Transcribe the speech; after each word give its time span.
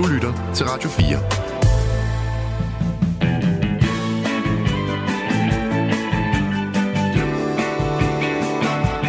Du 0.00 0.06
lytter 0.06 0.52
til 0.54 0.66
Radio 0.66 0.88
4. 0.88 1.18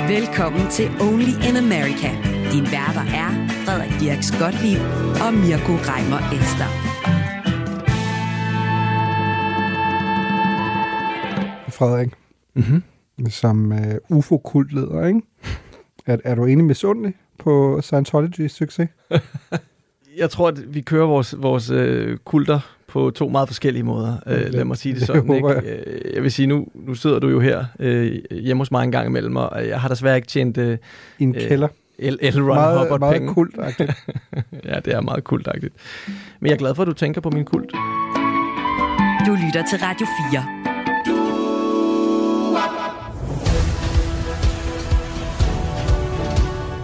Velkommen 0.07 0.69
til 0.71 0.89
Only 1.01 1.33
in 1.49 1.55
America. 1.55 2.09
Din 2.51 2.63
værter 2.63 3.05
er 3.23 3.29
Frederik 3.65 3.99
Dirks 3.99 4.31
Gottlieb 4.39 4.81
og 5.25 5.33
Mirko 5.33 5.73
Reimer 5.89 6.21
Ester. 6.37 6.69
Frederik, 11.77 12.13
mm-hmm. 12.55 13.29
som 13.29 13.71
uh, 13.71 14.17
UFO-kultleder, 14.17 15.05
ikke? 15.05 15.21
Er, 16.05 16.17
er 16.23 16.35
du 16.35 16.45
enig 16.45 16.65
med 16.65 16.75
Sundlig 16.75 17.13
på 17.39 17.79
Scientology's 17.83 18.47
succes? 18.47 18.89
jeg 20.17 20.29
tror, 20.29 20.47
at 20.47 20.73
vi 20.73 20.81
kører 20.81 21.05
vores, 21.05 21.35
vores 21.37 21.69
øh, 21.69 22.17
kulter 22.17 22.59
på 22.87 23.11
to 23.15 23.29
meget 23.29 23.49
forskellige 23.49 23.83
måder. 23.83 24.15
Øh, 24.27 24.53
lad 24.53 24.65
mig 24.65 24.77
sige 24.77 24.95
det 24.95 25.03
sådan. 25.03 25.27
Det 25.27 25.35
ikke? 25.35 25.47
Jeg. 25.47 25.63
Øh, 25.65 26.15
jeg 26.15 26.23
vil 26.23 26.31
sige, 26.31 26.47
nu, 26.47 26.67
nu 26.75 26.95
sidder 26.95 27.19
du 27.19 27.29
jo 27.29 27.39
her 27.39 27.65
øh, 27.79 28.21
hjemme 28.31 28.61
hos 28.61 28.71
mig 28.71 28.83
en 28.83 28.91
gang 28.91 29.07
imellem, 29.07 29.35
og 29.35 29.67
jeg 29.67 29.81
har 29.81 29.89
desværre 29.89 30.15
ikke 30.15 30.27
tjent... 30.27 30.57
Øh, 30.57 30.77
en 31.19 31.33
kælder. 31.33 31.67
El 31.99 32.17
Elrond 32.21 32.45
meget, 32.45 32.79
Hubbard 32.79 32.99
meget 32.99 33.13
penge. 33.13 33.33
kultagtigt. 33.33 33.91
ja, 34.69 34.79
det 34.85 34.93
er 34.93 35.01
meget 35.01 35.23
kultagtigt. 35.23 35.73
Men 36.39 36.47
jeg 36.47 36.53
er 36.53 36.57
glad 36.57 36.75
for, 36.75 36.81
at 36.81 36.87
du 36.87 36.93
tænker 36.93 37.21
på 37.21 37.29
min 37.29 37.45
kult. 37.45 37.71
Du 39.27 39.37
lytter 39.45 39.63
til 39.69 39.79
Radio 39.81 40.07
4. 40.31 40.60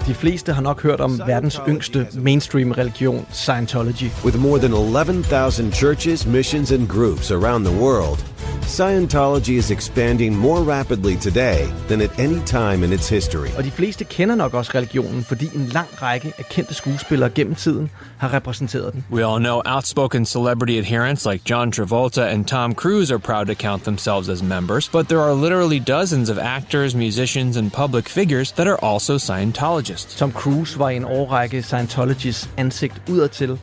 De 0.08 0.14
fleste 0.14 0.54
har 0.54 0.62
nok 0.62 0.82
hørt 0.82 1.02
om 1.02 1.22
verdens 1.28 1.62
yngste 1.68 2.08
mainstream 2.14 2.72
religion, 2.72 3.26
Scientology. 3.32 4.26
With 4.26 4.38
more 4.38 4.60
than 4.60 4.74
11,000 4.74 5.74
churches, 5.74 6.26
missions 6.26 6.72
and 6.72 6.90
groups 6.90 7.32
around 7.32 7.66
the 7.66 7.84
world, 7.84 8.26
Scientology 8.62 9.58
is 9.58 9.72
expanding 9.72 10.36
more 10.36 10.62
rapidly 10.62 11.16
today 11.16 11.68
than 11.88 12.02
at 12.02 12.20
any 12.20 12.40
time 12.46 12.84
in 12.86 12.94
its 12.94 13.10
history. 13.10 13.50
Og 13.58 13.64
de 13.64 13.72
fleste 13.72 14.04
kender 14.04 14.36
nok 14.36 14.54
også 14.54 14.72
religionen, 14.76 15.24
fordi 15.24 15.46
en 15.56 15.66
lang 15.66 15.88
række 16.02 16.34
af 16.38 16.46
kendte 16.50 16.74
skuespillere 16.74 17.30
gennem 17.30 17.56
tiden 17.56 17.90
har 18.18 18.34
repræsenteret 18.34 18.94
den. 18.94 19.06
We 19.12 19.26
all 19.26 19.40
know 19.40 19.62
outspoken 19.66 20.26
celebrity 20.26 20.78
adherents 20.78 21.26
like 21.26 21.50
John 21.50 21.72
Travolta 21.72 22.22
and 22.22 22.46
Tom 22.46 22.76
Cruise 22.76 23.14
are 23.14 23.20
proud 23.20 23.46
to 23.46 23.54
count 23.54 23.84
themselves 23.84 24.30
as 24.30 24.44
members, 24.44 24.90
but 24.90 25.08
there 25.08 25.22
are 25.22 25.34
literally 25.34 25.80
dozens 25.80 26.30
of 26.30 26.38
actors, 26.38 26.96
musicians 26.96 27.58
and 27.58 27.72
public 27.72 28.10
figures 28.10 28.52
that 28.52 28.68
are 28.68 28.80
also 28.84 29.18
Scientologists. 29.18 29.97
Tom 30.06 30.32
Cruise 30.32 30.80
var 30.80 30.90
i 30.90 30.96
en 30.96 31.06
årrække 31.06 31.62
Scientologys 31.62 32.50
ansigt 32.58 33.02
udadtil, 33.10 33.60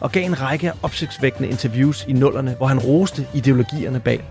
og 0.00 0.12
gav 0.12 0.24
en 0.24 0.42
række 0.42 0.72
opsigtsvækkende 0.82 1.48
interviews 1.48 2.04
i 2.08 2.12
nullerne, 2.12 2.54
hvor 2.58 2.66
han 2.66 2.78
roste 2.78 3.26
ideologierne 3.34 4.00
bag. 4.00 4.24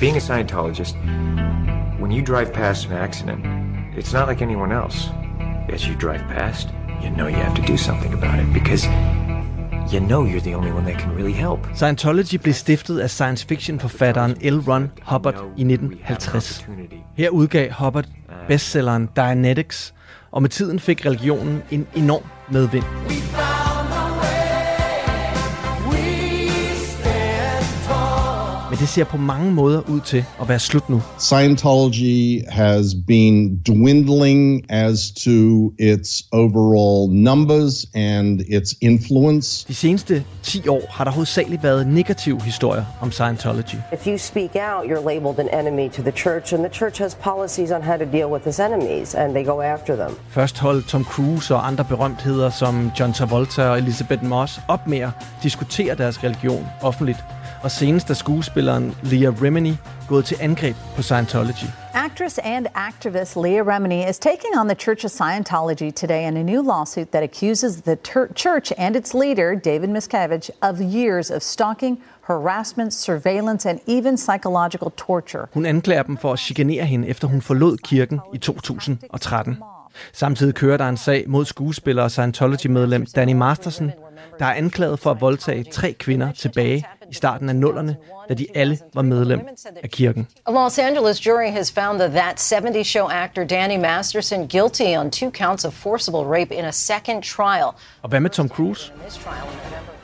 Being 0.00 0.16
a 0.16 0.20
Scientologist, 0.20 0.96
when 2.00 2.12
you 2.12 2.34
drive 2.34 2.52
past 2.52 2.90
an 2.90 2.92
accident, 2.92 3.40
it's 3.98 4.18
not 4.18 4.28
like 4.28 4.44
anyone 4.44 4.74
else. 4.84 5.10
As 5.72 5.82
you 5.82 5.94
drive 6.00 6.20
past, 6.28 6.68
you 7.02 7.14
know 7.14 7.26
you 7.26 7.36
have 7.36 7.56
to 7.56 7.72
do 7.72 7.76
something 7.76 8.14
about 8.14 8.46
it 8.46 8.52
because 8.52 8.88
you 9.92 10.00
know 10.06 10.24
you're 10.26 10.40
the 10.40 10.54
only 10.54 10.72
one 10.72 10.84
that 10.84 11.00
can 11.00 11.16
really 11.16 11.32
help. 11.32 11.66
Scientology 11.74 12.36
blev 12.36 12.54
stiftet 12.54 12.98
af 12.98 13.10
science 13.10 13.46
fiction 13.46 13.80
forfatteren 13.80 14.30
L. 14.30 14.58
Ron 14.58 14.90
Hubbard 15.02 15.34
i 15.34 15.62
1950. 15.62 16.68
Her 17.16 17.28
udgav 17.30 17.70
Hubbard 17.72 18.04
bestselleren 18.48 19.08
Dianetics, 19.16 19.94
og 20.30 20.42
med 20.42 20.50
tiden 20.50 20.78
fik 20.78 21.06
religionen 21.06 21.62
en 21.70 21.86
enorm 21.94 22.22
medvind. 22.50 22.84
Men 28.74 28.78
det 28.78 28.88
ser 28.88 29.04
på 29.04 29.16
mange 29.16 29.52
måder 29.52 29.82
ud 29.88 30.00
til 30.00 30.24
at 30.40 30.48
være 30.48 30.58
slut 30.58 30.88
nu. 30.88 31.02
Scientology 31.18 32.42
has 32.48 32.84
been 33.06 33.58
dwindling 33.66 34.72
as 34.72 35.10
to 35.10 35.70
its 35.78 36.24
overall 36.32 37.14
numbers 37.14 37.86
and 37.94 38.40
its 38.40 38.74
influence. 38.80 39.68
De 39.68 39.74
seneste 39.74 40.24
10 40.42 40.68
år 40.68 40.82
har 40.90 41.04
der 41.04 41.10
hovedsageligt 41.10 41.62
været 41.62 41.86
negative 41.86 42.42
historier 42.42 42.84
om 43.00 43.12
Scientology. 43.12 43.76
If 43.92 44.06
you 44.06 44.18
speak 44.18 44.50
out, 44.54 44.90
you're 44.90 45.08
labeled 45.08 45.38
an 45.38 45.60
enemy 45.60 45.90
to 45.90 46.02
the 46.02 46.12
church, 46.12 46.54
and 46.54 46.64
the 46.64 46.74
church 46.74 47.02
has 47.02 47.14
policies 47.14 47.70
on 47.70 47.82
how 47.82 47.96
to 47.96 48.04
deal 48.12 48.26
with 48.26 48.48
its 48.48 48.58
enemies, 48.58 49.14
and 49.14 49.34
they 49.34 49.44
go 49.46 49.60
after 49.60 49.96
them. 49.96 50.16
Først 50.28 50.58
holdt 50.58 50.88
Tom 50.88 51.04
Cruise 51.04 51.54
og 51.54 51.66
andre 51.66 51.84
berømtheder 51.84 52.50
som 52.50 52.90
John 53.00 53.12
Travolta 53.12 53.62
og 53.62 53.78
Elizabeth 53.78 54.24
Moss 54.24 54.60
op 54.68 54.86
med 54.86 54.98
at 54.98 55.10
diskutere 55.42 55.94
deres 55.94 56.24
religion 56.24 56.66
offentligt 56.82 57.18
og 57.64 57.70
senest 57.70 58.10
er 58.10 58.14
skuespilleren 58.14 58.94
Leah 59.02 59.42
Remini 59.42 59.76
gået 60.08 60.24
til 60.24 60.36
angreb 60.40 60.76
på 60.96 61.02
Scientology. 61.02 61.66
Actress 61.94 62.38
and 62.38 62.66
activist 62.74 63.36
Leah 63.36 63.66
Remini 63.66 64.10
is 64.10 64.18
taking 64.18 64.58
on 64.60 64.68
the 64.68 64.74
Church 64.74 65.04
of 65.04 65.10
Scientology 65.10 65.90
today 65.90 66.28
in 66.28 66.36
a 66.36 66.42
new 66.42 66.62
lawsuit 66.62 67.08
that 67.10 67.22
accuses 67.22 67.82
the 67.82 67.96
church 68.36 68.72
and 68.78 68.96
its 68.96 69.14
leader, 69.14 69.54
David 69.54 69.88
Miscavige, 69.88 70.50
of 70.62 70.80
years 70.80 71.30
of 71.30 71.42
stalking, 71.42 71.98
harassment, 72.22 72.94
surveillance 72.94 73.70
and 73.70 73.80
even 73.86 74.16
psychological 74.16 74.90
torture. 74.96 75.46
Hun 75.54 75.66
anklager 75.66 76.02
dem 76.02 76.16
for 76.16 76.32
at 76.32 76.38
chikanere 76.38 76.84
hende, 76.84 77.08
efter 77.08 77.28
hun 77.28 77.42
forlod 77.42 77.76
kirken 77.76 78.20
i 78.34 78.38
2013. 78.38 79.56
Samtidig 80.12 80.54
kører 80.54 80.76
der 80.76 80.88
en 80.88 80.96
sag 80.96 81.24
mod 81.26 81.44
skuespiller 81.44 82.02
og 82.02 82.10
Scientology-medlem 82.10 83.06
Danny 83.06 83.32
Masterson, 83.32 83.92
der 84.38 84.44
er 84.44 84.54
anklaget 84.54 84.98
for 84.98 85.10
at 85.10 85.20
voldtage 85.20 85.64
tre 85.72 85.92
kvinder 85.92 86.32
tilbage 86.32 86.86
i 87.10 87.14
starten 87.14 87.48
af 87.48 87.56
nullerne, 87.56 87.96
da 88.28 88.34
de 88.34 88.46
alle 88.54 88.78
var 88.94 89.02
medlem 89.02 89.40
af 89.82 89.90
kirken. 89.90 90.26
A 90.46 90.52
Los 90.52 90.78
Angeles 90.78 91.26
jury 91.26 91.50
has 91.50 91.72
found 91.72 91.98
the 91.98 92.08
That 92.08 92.40
70 92.40 92.86
Show 92.86 93.08
actor 93.08 93.44
Danny 93.44 93.80
Masterson 93.80 94.48
guilty 94.48 94.96
on 94.96 95.10
two 95.10 95.30
counts 95.30 95.64
of 95.64 95.72
forcible 95.72 96.20
rape 96.20 96.54
in 96.54 96.64
a 96.64 96.70
second 96.72 97.22
trial. 97.22 97.68
Og 98.02 98.08
hvad 98.08 98.20
med 98.20 98.30
Tom 98.30 98.48
Cruise? 98.48 98.92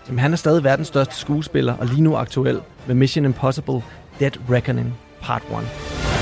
Jamen, 0.08 0.18
han 0.18 0.32
er 0.32 0.36
stadig 0.36 0.64
verdens 0.64 0.88
største 0.88 1.16
skuespiller 1.16 1.76
og 1.76 1.86
lige 1.86 2.02
nu 2.02 2.16
aktuel 2.16 2.60
med 2.86 2.94
Mission 2.94 3.24
Impossible 3.24 3.82
Dead 4.20 4.32
Reckoning 4.50 4.98
Part 5.22 5.42
1. 5.42 6.19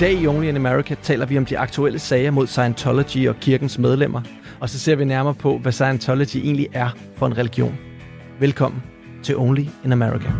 dag 0.00 0.12
i 0.12 0.26
Only 0.26 0.48
in 0.48 0.56
America 0.56 0.94
taler 1.02 1.26
vi 1.26 1.38
om 1.38 1.44
de 1.44 1.58
aktuelle 1.58 1.98
sager 1.98 2.30
mod 2.30 2.46
Scientology 2.46 3.28
og 3.28 3.36
kirkens 3.40 3.78
medlemmer, 3.78 4.22
og 4.60 4.68
så 4.68 4.78
ser 4.78 4.96
vi 4.96 5.04
nærmere 5.04 5.34
på, 5.34 5.58
hvad 5.58 5.72
Scientology 5.72 6.36
egentlig 6.36 6.68
er 6.72 6.90
for 7.14 7.26
en 7.26 7.38
religion. 7.38 7.78
Velkommen 8.40 8.82
til 9.22 9.36
Only 9.36 9.64
in 9.84 9.92
America. 9.92 10.32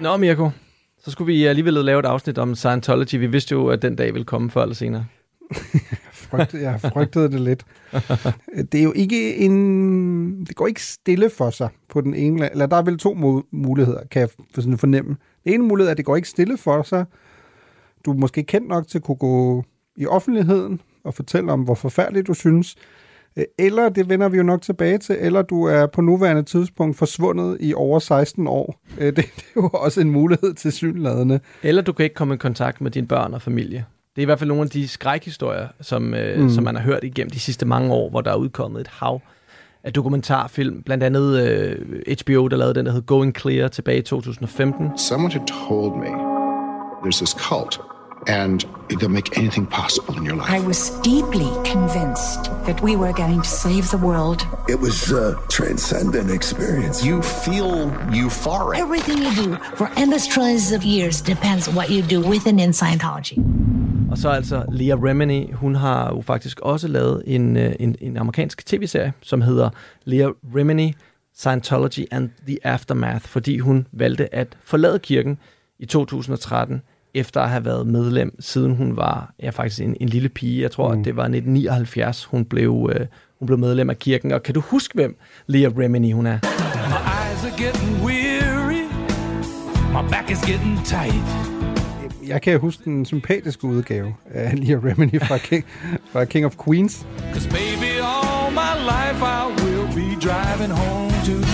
Nå, 0.00 0.16
Mirko, 0.16 0.50
så 0.98 1.10
skulle 1.10 1.32
vi 1.32 1.44
alligevel 1.44 1.74
lave 1.74 1.98
et 1.98 2.06
afsnit 2.06 2.38
om 2.38 2.54
Scientology. 2.54 3.14
Vi 3.14 3.26
vidste 3.26 3.52
jo, 3.52 3.66
at 3.66 3.82
den 3.82 3.96
dag 3.96 4.12
ville 4.14 4.24
komme 4.24 4.50
før 4.50 4.62
eller 4.62 4.74
senere. 4.74 5.06
frygtede, 6.12 6.62
jeg 6.62 6.80
frygtede 6.80 7.30
det 7.30 7.40
lidt. 7.40 7.64
Det 8.72 8.80
er 8.80 8.84
jo 8.84 8.92
ikke 8.92 9.36
en... 9.36 10.44
Det 10.44 10.56
går 10.56 10.66
ikke 10.66 10.82
stille 10.82 11.30
for 11.30 11.50
sig 11.50 11.68
på 11.88 12.00
den 12.00 12.14
ene... 12.14 12.50
Eller 12.50 12.66
der 12.66 12.76
er 12.76 12.82
vel 12.82 12.98
to 12.98 13.44
muligheder, 13.50 14.00
kan 14.10 14.20
jeg 14.20 14.28
sådan 14.54 14.78
fornemme. 14.78 15.16
Den 15.44 15.52
ene 15.52 15.64
mulighed 15.64 15.88
er, 15.88 15.90
at 15.90 15.96
det 15.96 16.04
går 16.04 16.16
ikke 16.16 16.28
stille 16.28 16.58
for 16.58 16.82
sig. 16.82 17.04
Du 18.04 18.12
er 18.12 18.16
måske 18.16 18.42
kendt 18.42 18.68
nok 18.68 18.88
til 18.88 18.98
at 18.98 19.04
kunne 19.04 19.16
gå 19.16 19.64
i 19.96 20.06
offentligheden 20.06 20.80
og 21.04 21.14
fortælle 21.14 21.52
om, 21.52 21.60
hvor 21.60 21.74
forfærdeligt 21.74 22.26
du 22.26 22.34
synes. 22.34 22.76
Eller, 23.58 23.88
det 23.88 24.08
vender 24.08 24.28
vi 24.28 24.36
jo 24.36 24.42
nok 24.42 24.62
tilbage 24.62 24.98
til, 24.98 25.16
eller 25.20 25.42
du 25.42 25.64
er 25.64 25.86
på 25.86 26.00
nuværende 26.00 26.42
tidspunkt 26.42 26.98
forsvundet 26.98 27.56
i 27.60 27.74
over 27.74 27.98
16 27.98 28.46
år. 28.46 28.80
Det, 28.98 29.16
det 29.16 29.24
er 29.26 29.56
jo 29.56 29.68
også 29.68 30.00
en 30.00 30.10
mulighed 30.10 30.54
til 30.54 30.72
synladende. 30.72 31.40
Eller 31.62 31.82
du 31.82 31.92
kan 31.92 32.04
ikke 32.04 32.14
komme 32.14 32.34
i 32.34 32.36
kontakt 32.36 32.80
med 32.80 32.90
dine 32.90 33.06
børn 33.06 33.34
og 33.34 33.42
familie. 33.42 33.84
Det 34.16 34.20
er 34.20 34.22
i 34.22 34.24
hvert 34.24 34.38
fald 34.38 34.48
nogle 34.48 34.62
af 34.62 34.70
de 34.70 34.88
skrækhistorier, 34.88 35.68
som, 35.80 36.02
mm. 36.38 36.50
som 36.50 36.64
man 36.64 36.76
har 36.76 36.82
hørt 36.82 37.04
igennem 37.04 37.30
de 37.30 37.40
sidste 37.40 37.66
mange 37.66 37.92
år, 37.92 38.10
hvor 38.10 38.20
der 38.20 38.30
er 38.30 38.36
udkommet 38.36 38.80
et 38.80 38.88
hav 38.88 39.20
af 39.84 39.92
dokumentarfilm. 39.92 40.82
Blandt 40.82 41.04
andet 41.04 41.48
øh, 41.48 41.76
uh, 42.08 42.14
HBO, 42.20 42.48
der 42.48 42.56
lavede 42.56 42.74
den, 42.74 42.86
der 42.86 42.92
hed 42.92 43.02
Going 43.02 43.36
Clear 43.40 43.68
tilbage 43.68 43.98
i 43.98 44.02
2015. 44.02 44.98
Someone 44.98 45.32
had 45.32 45.46
told 45.68 45.92
me 45.96 46.08
there's 47.02 47.18
this 47.18 47.30
cult 47.30 47.91
and 48.26 48.64
they'll 48.88 49.08
make 49.08 49.36
anything 49.38 49.66
possible 49.66 50.16
in 50.16 50.24
your 50.24 50.36
life. 50.36 50.50
I 50.50 50.60
was 50.60 50.90
deeply 51.00 51.50
convinced 51.64 52.44
that 52.66 52.80
we 52.82 52.96
were 52.96 53.12
going 53.12 53.40
to 53.42 53.48
save 53.48 53.90
the 53.90 53.98
world. 53.98 54.46
It 54.68 54.80
was 54.80 55.12
a 55.12 55.38
transcendent 55.48 56.30
experience. 56.30 57.04
You 57.04 57.22
feel 57.22 57.90
euphoric. 58.10 58.78
Everything 58.78 59.18
you 59.18 59.34
do 59.34 59.56
for 59.76 59.90
endless 59.96 60.26
trillions 60.26 60.72
of 60.72 60.82
years 60.84 61.20
depends 61.20 61.68
what 61.68 61.90
you 61.90 62.02
do 62.02 62.20
within 62.20 62.58
in 62.58 62.72
Scientology. 62.72 63.38
Og 64.10 64.18
så 64.18 64.28
altså 64.28 64.64
Leah 64.68 65.02
Remini, 65.02 65.52
hun 65.52 65.74
har 65.74 66.08
jo 66.08 66.20
faktisk 66.20 66.60
også 66.60 66.88
lavet 66.88 67.22
en, 67.26 67.56
øh, 67.56 67.72
en, 67.80 67.96
en 68.00 68.16
amerikansk 68.16 68.66
tv-serie, 68.66 69.12
som 69.22 69.42
hedder 69.42 69.70
Leah 70.04 70.30
Remini, 70.54 70.94
Scientology 71.34 72.04
and 72.10 72.30
the 72.46 72.58
Aftermath, 72.64 73.24
fordi 73.24 73.58
hun 73.58 73.86
valgte 73.92 74.34
at 74.34 74.56
forlade 74.64 74.98
kirken 74.98 75.38
i 75.78 75.86
2013 75.86 76.82
efter 77.14 77.40
at 77.40 77.50
have 77.50 77.64
været 77.64 77.86
medlem, 77.86 78.40
siden 78.40 78.76
hun 78.76 78.96
var 78.96 79.34
ja, 79.42 79.50
faktisk 79.50 79.80
en, 79.80 79.96
en 80.00 80.08
lille 80.08 80.28
pige. 80.28 80.62
Jeg 80.62 80.70
tror, 80.70 80.94
mm. 80.94 81.00
at 81.00 81.04
det 81.04 81.16
var 81.16 81.22
1979, 81.22 82.24
hun 82.24 82.44
blev, 82.44 82.90
øh, 82.94 83.06
hun 83.38 83.46
blev 83.46 83.58
medlem 83.58 83.90
af 83.90 83.98
kirken. 83.98 84.32
Og 84.32 84.42
kan 84.42 84.54
du 84.54 84.60
huske, 84.60 84.94
hvem 84.94 85.16
Leah 85.46 85.78
Remini 85.78 86.12
hun 86.12 86.26
er? 86.26 86.38
My 86.88 87.02
eyes 87.18 87.44
are 87.44 87.64
getting 87.64 88.04
weary. 88.04 88.82
My 89.92 90.10
back 90.10 90.30
is 90.30 90.40
getting 90.40 90.78
tight. 90.84 91.52
Jeg 92.26 92.42
kan 92.42 92.60
huske 92.60 92.84
den 92.84 93.04
sympatiske 93.04 93.64
udgave 93.64 94.14
af 94.30 94.66
Leah 94.66 94.84
Remini 94.84 95.18
fra 95.18 95.38
King, 95.38 95.64
fra 96.12 96.24
King 96.24 96.46
of 96.46 96.56
Queens. 96.64 97.06
Cause 97.32 97.48
baby, 97.48 97.92
all 98.00 98.50
my 98.52 98.74
life 98.92 99.20
I 99.22 99.42
will 99.62 99.86
be 99.94 100.08
driving 100.26 100.72
home 100.72 101.12
to 101.28 101.51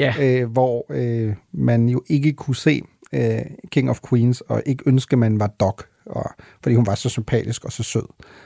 Ja. 0.00 0.40
Øh, 0.42 0.50
hvor 0.50 0.86
øh, 0.90 1.34
man 1.52 1.88
jo 1.88 2.02
ikke 2.08 2.32
kunne 2.32 2.56
se 2.56 2.82
øh, 3.12 3.38
King 3.70 3.90
of 3.90 4.00
Queens, 4.08 4.40
og 4.40 4.62
ikke 4.66 4.84
ønske, 4.86 5.16
man 5.16 5.40
var 5.40 5.46
Doc, 5.46 5.82
og, 6.06 6.30
fordi 6.62 6.74
hun 6.76 6.86
var 6.86 6.94
så 6.94 7.08
sympatisk 7.08 7.64
og 7.64 7.72
så 7.72 7.82
sød. 7.82 8.02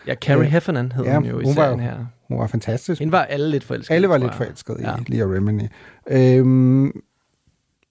Ja, 0.07 0.15
Carrie 0.15 0.41
øh, 0.41 0.47
Heffernan 0.53 0.93
hed 0.93 1.05
ja, 1.05 1.15
hun 1.15 1.25
jo 1.25 1.41
i 1.41 1.45
hun 1.45 1.57
var, 1.57 1.63
serien 1.65 1.81
her. 1.81 2.07
Hun 2.29 2.39
var 2.39 2.47
fantastisk. 2.47 2.99
Hende 3.01 3.13
var 3.13 3.23
alle 3.25 3.51
lidt 3.51 3.65
forelskede. 3.65 3.95
Alle 3.95 4.09
var 4.09 4.19
lidt 4.19 4.35
forelskede 4.35 4.79
Ja. 4.81 4.95
i 4.97 5.13
Leah 5.13 5.31
Remini. 5.31 5.65
Øhm, 6.11 6.93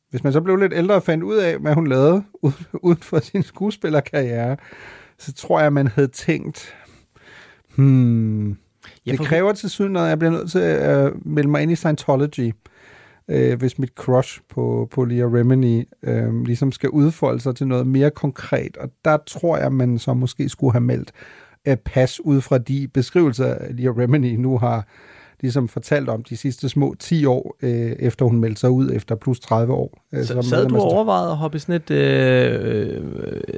hvis 0.10 0.24
man 0.24 0.34
så 0.34 0.42
blev 0.42 0.56
lidt 0.56 0.74
ældre 0.76 0.96
og 0.96 1.04
fandt 1.04 1.24
ud 1.24 1.36
af, 1.36 1.58
hvad 1.58 1.74
hun 1.74 1.88
lavede 1.88 2.24
uden, 2.84 2.98
for 3.02 3.20
sin 3.20 3.44
skuespillerkarriere, 3.44 4.58
så 5.18 5.34
tror 5.34 5.60
jeg, 5.62 5.74
man 5.74 5.88
havde 5.88 6.08
tænkt, 6.08 6.76
hmm, 7.76 8.50
Ja, 9.06 9.12
det 9.12 9.18
for- 9.18 9.24
kræver 9.26 9.54
til 9.54 9.70
syden, 9.70 9.96
at 9.96 10.04
jeg 10.04 10.20
bliver 10.20 10.32
nødt 10.32 10.52
til 10.52 10.60
at 10.60 11.12
melde 11.26 11.50
mig 11.50 11.62
ind 11.62 11.72
i 11.72 11.76
Scientology, 11.76 12.52
øh, 13.28 13.60
hvis 13.60 13.80
mit 13.80 13.92
crush 13.96 14.40
på, 14.50 14.88
på 14.92 15.06
Leah 15.06 15.34
Remini 15.34 15.86
øh, 16.04 16.44
ligesom 16.46 16.72
skal 16.72 16.90
udfolde 16.90 17.40
sig 17.40 17.56
til 17.56 17.68
noget 17.68 17.88
mere 17.88 18.12
konkret. 18.12 18.78
Og 18.78 18.90
der 19.06 19.18
tror 19.28 19.58
jeg, 19.58 19.74
man 19.74 20.00
så 20.00 20.14
måske 20.14 20.50
skulle 20.50 20.74
have 20.74 20.82
meldt 20.82 21.12
øh, 21.68 21.78
pas 21.78 22.20
ud 22.20 22.42
fra 22.42 22.58
de 22.58 22.88
beskrivelser, 22.94 23.58
Leah 23.72 23.98
Remini 23.98 24.36
nu 24.36 24.58
har 24.58 24.88
ligesom 25.42 25.68
fortalt 25.68 26.10
om 26.10 26.24
de 26.24 26.38
sidste 26.38 26.70
små 26.70 26.96
10 27.00 27.26
år, 27.26 27.56
øh, 27.62 27.92
efter 28.00 28.26
hun 28.26 28.40
meldte 28.40 28.60
sig 28.60 28.70
ud 28.70 28.92
efter 28.92 29.16
plus 29.16 29.40
30 29.40 29.74
år. 29.74 30.04
Øh, 30.14 30.24
Så, 30.24 30.34
som 30.34 30.44
sad 30.44 30.66
du 30.68 30.76
og 30.76 30.82
overvejede 30.82 31.32
at 31.32 31.38
hoppe 31.38 31.60
sådan 31.60 31.76
et, 31.76 31.92
øh, 31.92 33.02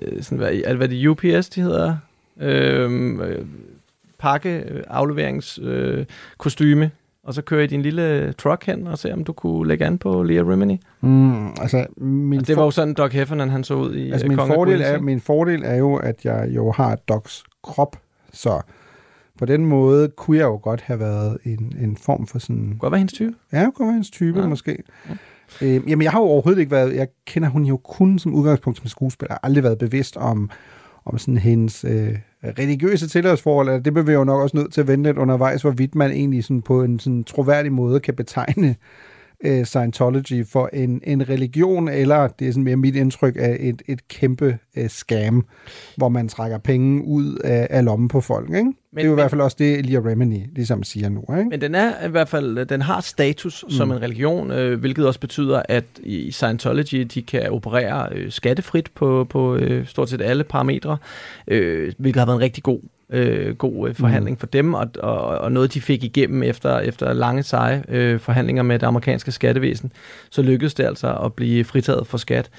øh, 0.01 0.23
sådan, 0.23 0.37
hvad, 0.37 0.53
er 0.53 0.69
det, 0.69 0.77
hvad 0.77 0.87
det 0.87 1.07
UPS, 1.07 1.49
de 1.49 1.61
hedder? 1.61 1.97
Øh, 2.41 3.19
øh, 3.29 3.45
pakke, 4.19 4.83
afleverings, 4.87 5.59
øh, 5.63 6.05
kostyme, 6.37 6.91
og 7.25 7.33
så 7.33 7.41
køre 7.41 7.63
i 7.63 7.67
din 7.67 7.81
lille 7.81 8.33
truck 8.33 8.65
hen 8.65 8.87
og 8.87 8.97
se, 8.97 9.13
om 9.13 9.23
du 9.23 9.33
kunne 9.33 9.67
lægge 9.67 9.85
an 9.85 9.97
på 9.97 10.23
Leah 10.23 10.47
Remini. 10.47 10.79
Mm, 11.01 11.47
altså, 11.47 11.85
min 11.97 12.39
Og 12.39 12.47
det 12.47 12.57
var 12.57 12.63
jo 12.63 12.71
sådan, 12.71 12.93
Doc 12.93 13.13
Heffernan, 13.13 13.49
han 13.49 13.63
så 13.63 13.73
ud 13.73 13.95
i 13.95 14.11
Altså 14.11 14.27
min 14.27 14.37
Kongen 14.37 14.55
fordel, 14.55 14.81
er, 14.81 15.01
min 15.01 15.19
fordel 15.19 15.61
er 15.65 15.75
jo, 15.75 15.95
at 15.95 16.25
jeg 16.25 16.47
jo 16.55 16.71
har 16.71 16.95
Docs 16.95 17.43
krop, 17.63 17.97
så 18.33 18.61
på 19.39 19.45
den 19.45 19.65
måde 19.65 20.09
kunne 20.09 20.37
jeg 20.37 20.43
jo 20.43 20.59
godt 20.63 20.81
have 20.81 20.99
været 20.99 21.37
en, 21.43 21.73
en 21.81 21.97
form 21.97 22.27
for 22.27 22.39
sådan... 22.39 22.77
Godt 22.79 22.91
være 22.91 22.99
hendes 22.99 23.13
type. 23.13 23.33
Ja, 23.53 23.69
kunne 23.75 23.85
være 23.85 23.93
hendes 23.93 24.11
type, 24.11 24.39
ja. 24.39 24.47
måske. 24.47 24.77
Ja. 25.09 25.15
Øh, 25.61 25.89
jamen, 25.89 26.01
jeg 26.03 26.11
har 26.11 26.19
jo 26.19 26.25
overhovedet 26.25 26.59
ikke 26.59 26.71
været... 26.71 26.95
Jeg 26.95 27.07
kender 27.25 27.49
hun 27.49 27.63
jo 27.63 27.77
kun 27.77 28.19
som 28.19 28.33
udgangspunkt 28.33 28.79
som 28.79 28.87
skuespiller. 28.87 29.33
Jeg 29.33 29.39
har 29.41 29.47
aldrig 29.47 29.63
været 29.63 29.77
bevidst 29.77 30.17
om, 30.17 30.49
om 31.05 31.17
sådan 31.17 31.37
hendes 31.37 31.85
øh, 31.87 32.15
religiøse 32.59 33.07
tilhørsforhold. 33.07 33.69
Altså, 33.69 33.83
det 33.83 33.93
bliver 33.93 34.05
vi 34.05 34.13
jo 34.13 34.23
nok 34.23 34.41
også 34.41 34.57
nødt 34.57 34.73
til 34.73 34.81
at 34.81 34.87
vente 34.87 35.09
lidt 35.09 35.17
undervejs, 35.17 35.61
hvorvidt 35.61 35.95
man 35.95 36.11
egentlig 36.11 36.43
sådan 36.43 36.61
på 36.61 36.83
en 36.83 36.99
sådan 36.99 37.23
troværdig 37.23 37.71
måde 37.71 37.99
kan 37.99 38.15
betegne 38.15 38.75
øh, 39.43 39.65
Scientology 39.65 40.45
for 40.45 40.69
en, 40.73 41.01
en 41.03 41.29
religion, 41.29 41.89
eller 41.89 42.27
det 42.27 42.47
er 42.47 42.51
sådan 42.51 42.63
mere 42.63 42.75
mit 42.75 42.95
indtryk 42.95 43.35
af 43.39 43.57
et, 43.59 43.81
et 43.87 44.07
kæmpe 44.07 44.57
øh, 44.77 44.89
scam, 44.89 45.45
hvor 45.97 46.09
man 46.09 46.29
trækker 46.29 46.57
penge 46.57 47.05
ud 47.05 47.35
af, 47.35 47.67
af 47.69 47.85
lommen 47.85 48.07
på 48.07 48.21
folk. 48.21 48.49
Ikke? 48.49 48.63
Men, 48.63 48.73
det 48.95 49.03
er 49.03 49.07
jo 49.07 49.11
i 49.11 49.15
hvert 49.15 49.29
fald 49.29 49.41
også 49.41 49.57
det, 49.59 49.85
Leah 49.85 50.05
Remini 50.05 50.45
ligesom 50.55 50.83
siger 50.83 51.09
nu. 51.09 51.21
Ikke? 51.37 51.49
Men 51.49 51.61
den 51.61 51.75
er 51.75 52.05
i 52.05 52.09
hvert 52.09 52.29
fald, 52.29 52.65
den 52.65 52.81
har 52.81 53.01
status 53.01 53.63
mm. 53.63 53.71
som 53.71 53.91
en 53.91 54.01
religion, 54.01 54.51
øh, 54.51 54.79
hvilket 54.79 55.07
også 55.07 55.19
betyder, 55.19 55.61
at 55.69 55.85
i 56.03 56.31
Scientology, 56.31 57.07
de 57.13 57.21
kan 57.21 57.51
operere 57.51 58.09
øh, 58.11 58.31
skattefrit 58.31 58.91
på, 58.95 59.27
på 59.29 59.55
øh, 59.55 59.87
stort 59.87 60.09
set 60.09 60.21
alle 60.21 60.43
parametre, 60.43 60.97
øh, 61.47 61.93
hvilket 61.97 62.19
har 62.19 62.25
været 62.25 62.37
en 62.37 62.41
rigtig 62.41 62.63
god 62.63 62.79
øh, 63.09 63.55
god 63.55 63.89
øh, 63.89 63.95
forhandling 63.95 64.39
for 64.39 64.47
dem, 64.47 64.73
og, 64.73 64.87
og, 64.99 65.19
og 65.21 65.51
noget, 65.51 65.73
de 65.73 65.81
fik 65.81 66.03
igennem 66.03 66.43
efter, 66.43 66.79
efter 66.79 67.13
lange, 67.13 67.43
seje 67.43 67.83
øh, 67.89 68.19
forhandlinger 68.19 68.63
med 68.63 68.79
det 68.79 68.87
amerikanske 68.87 69.31
skattevæsen, 69.31 69.91
så 70.29 70.41
lykkedes 70.41 70.73
det 70.73 70.83
altså 70.83 71.15
at 71.15 71.33
blive 71.33 71.63
fritaget 71.63 72.07
for 72.07 72.17
skat. 72.17 72.49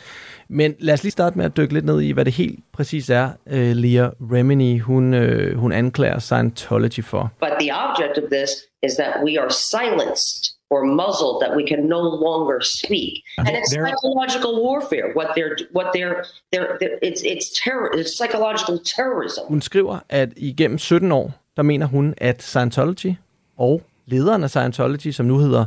Men 0.49 0.75
lad 0.79 0.95
os 0.95 1.03
lige 1.03 1.13
starte 1.13 1.39
med 1.39 1.45
at 1.45 1.57
dykke 1.57 1.75
lidt 1.75 1.85
ned 1.85 2.01
i, 2.01 2.11
hvad 2.11 2.25
det 2.25 2.33
helt 2.33 2.59
præcis 2.73 3.11
er, 3.11 3.31
øh, 3.51 3.77
Leah 3.77 4.11
Remini, 4.21 4.79
hun, 4.79 5.15
øh, 5.15 5.59
hun 5.59 5.73
anklager 5.73 6.19
Scientology 6.19 7.05
for. 7.05 7.33
But 7.41 7.51
the 7.61 7.71
object 7.75 8.19
of 8.19 8.25
this 8.33 8.51
is 8.87 8.97
that 8.97 9.15
we 9.27 9.33
are 9.43 9.51
silenced 9.51 10.57
or 10.71 10.81
muzzled, 10.85 11.37
that 11.43 11.53
we 11.59 11.65
can 11.73 11.81
no 11.89 12.01
longer 12.27 12.59
speak. 12.61 13.13
And 13.39 13.49
it's 13.59 13.71
psychological 13.73 14.53
warfare. 14.67 15.07
What 15.15 15.29
they're, 15.37 15.57
what 15.73 15.89
they're, 15.95 16.17
they're, 16.53 16.77
they're 16.81 16.99
it's, 17.03 17.23
it's 17.23 17.47
terror, 17.63 17.89
it's 17.99 18.13
psychological 18.19 18.79
terrorism. 18.97 19.45
Hun 19.49 19.61
skriver, 19.61 20.01
at 20.09 20.29
igennem 20.37 20.79
17 20.79 21.13
år, 21.13 21.33
der 21.57 21.63
mener 21.63 21.87
hun, 21.87 22.15
at 22.19 22.43
Scientology 22.43 23.15
og 23.57 23.83
lederen 24.07 24.45
af 24.45 24.51
Scientology, 24.51 25.11
som 25.11 25.27
nu 25.27 25.39
hedder 25.39 25.65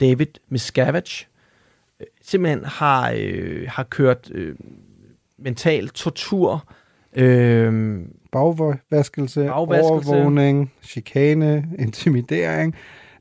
David 0.00 0.26
Miscavige, 0.48 1.26
øh, 2.00 2.06
simpelthen 2.22 2.64
har, 2.64 3.14
øh, 3.16 3.68
har 3.68 3.82
kørt 3.82 4.30
øh, 4.30 4.54
mental 5.38 5.88
tortur, 5.88 6.64
øh, 7.16 8.00
Bagvaskelse, 8.32 9.44
Bagvaskelse. 9.44 10.10
overvågning, 10.10 10.72
chikane, 10.82 11.68
intimidering. 11.78 12.74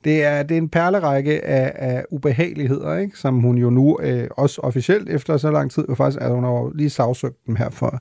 Det 0.03 0.23
er, 0.23 0.43
det 0.43 0.57
er 0.57 0.61
en 0.61 0.69
perlerække 0.69 1.45
af, 1.45 1.71
af 1.75 2.05
ubehageligheder, 2.11 2.97
ikke? 2.97 3.17
som 3.17 3.39
hun 3.39 3.57
jo 3.57 3.69
nu 3.69 3.99
øh, 4.01 4.27
også 4.31 4.61
officielt 4.61 5.09
efter 5.09 5.37
så 5.37 5.51
lang 5.51 5.71
tid, 5.71 5.85
jo 5.89 5.95
faktisk 5.95 6.21
er 6.21 6.29
hun 6.29 6.43
har 6.43 6.51
jo 6.51 6.71
lige 6.75 6.89
sagsøgt 6.89 7.47
dem 7.47 7.55
her 7.55 7.69
for, 7.69 7.99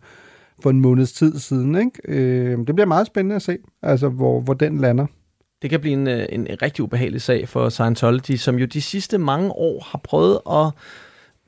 for 0.63 0.71
en 0.71 0.81
måneds 0.81 1.13
tid 1.13 1.39
siden. 1.39 1.75
Ikke? 1.75 1.91
Øh, 2.05 2.59
det 2.59 2.75
bliver 2.75 2.87
meget 2.87 3.07
spændende 3.07 3.37
at 3.37 3.43
se, 3.43 3.59
altså, 3.83 4.09
hvor, 4.09 4.41
hvor 4.41 4.55
den 4.55 4.79
lander. 4.79 5.07
Det 5.63 5.71
kan 5.71 5.81
blive 5.81 5.93
en, 5.93 6.09
øh, 6.09 6.27
en, 6.29 6.47
en 6.47 6.63
rigtig 6.63 6.85
ubehagelig 6.85 7.23
sag 7.23 7.49
for 7.49 7.69
Scientology, 7.69 8.37
som 8.37 8.59
jo 8.59 8.67
de 8.67 8.83
sidste 8.83 9.19
mange 9.19 9.53
år 9.53 9.89
har 9.91 10.01
prøvet 10.05 10.41
at 10.51 10.71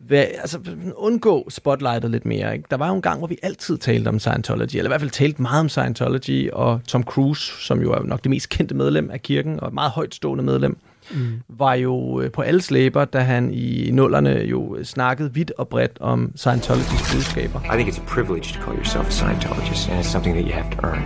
være, 0.01 0.25
altså, 0.25 0.59
undgå 0.97 1.47
spotlightet 1.51 2.11
lidt 2.11 2.27
mere. 2.27 2.53
Ikke? 2.57 2.65
Der 2.71 2.77
var 2.77 2.89
jo 2.89 2.95
en 2.95 3.03
gang, 3.03 3.19
hvor 3.19 3.27
vi 3.27 3.39
altid 3.43 3.79
talte 3.79 4.09
om 4.09 4.19
Scientology, 4.19 4.77
eller 4.77 4.85
i 4.85 4.91
hvert 4.91 5.01
fald 5.01 5.11
talte 5.11 5.43
meget 5.43 5.61
om 5.61 5.69
Scientology, 5.69 6.51
og 6.53 6.81
Tom 6.89 7.03
Cruise, 7.03 7.53
som 7.67 7.81
jo 7.83 7.93
er 7.93 8.03
nok 8.03 8.23
det 8.25 8.31
mest 8.31 8.49
kendte 8.49 8.75
medlem 8.75 9.11
af 9.11 9.23
kirken, 9.23 9.61
og 9.61 9.69
et 9.69 9.75
meget 9.75 9.91
højtstående 9.91 10.45
medlem, 10.45 10.79
Mm. 11.15 11.41
var 11.49 11.75
jo 11.75 12.21
øh, 12.21 12.31
på 12.31 12.43
alles 12.43 12.71
læber, 12.71 13.05
da 13.05 13.19
han 13.21 13.51
i 13.55 13.91
nullerne 13.93 14.31
jo 14.31 14.77
snakkede 14.85 15.35
vidt 15.35 15.53
og 15.59 15.69
bredt 15.69 15.97
om 16.01 16.33
Scientologys 16.37 17.15
budskaber. 17.15 17.61
I 17.61 17.77
think 17.83 17.89
it's 17.89 18.01
a 18.03 18.05
privilege 18.07 18.55
to 18.55 18.61
call 18.65 18.77
yourself 18.77 19.07
a 19.07 19.11
Scientologist, 19.11 19.91
and 19.91 20.01
it's 20.01 20.09
something 20.11 20.37
that 20.37 20.47
you 20.47 20.53
have 20.63 20.71
to 20.77 20.87
earn. 20.87 21.03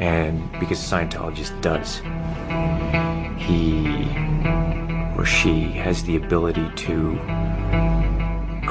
And 0.00 0.40
because 0.60 0.94
a 0.94 0.98
Scientologist 0.98 1.52
does, 1.64 2.02
he 3.38 3.86
or 5.18 5.24
she 5.24 5.52
has 5.86 6.02
the 6.02 6.16
ability 6.24 6.66
to 6.76 7.18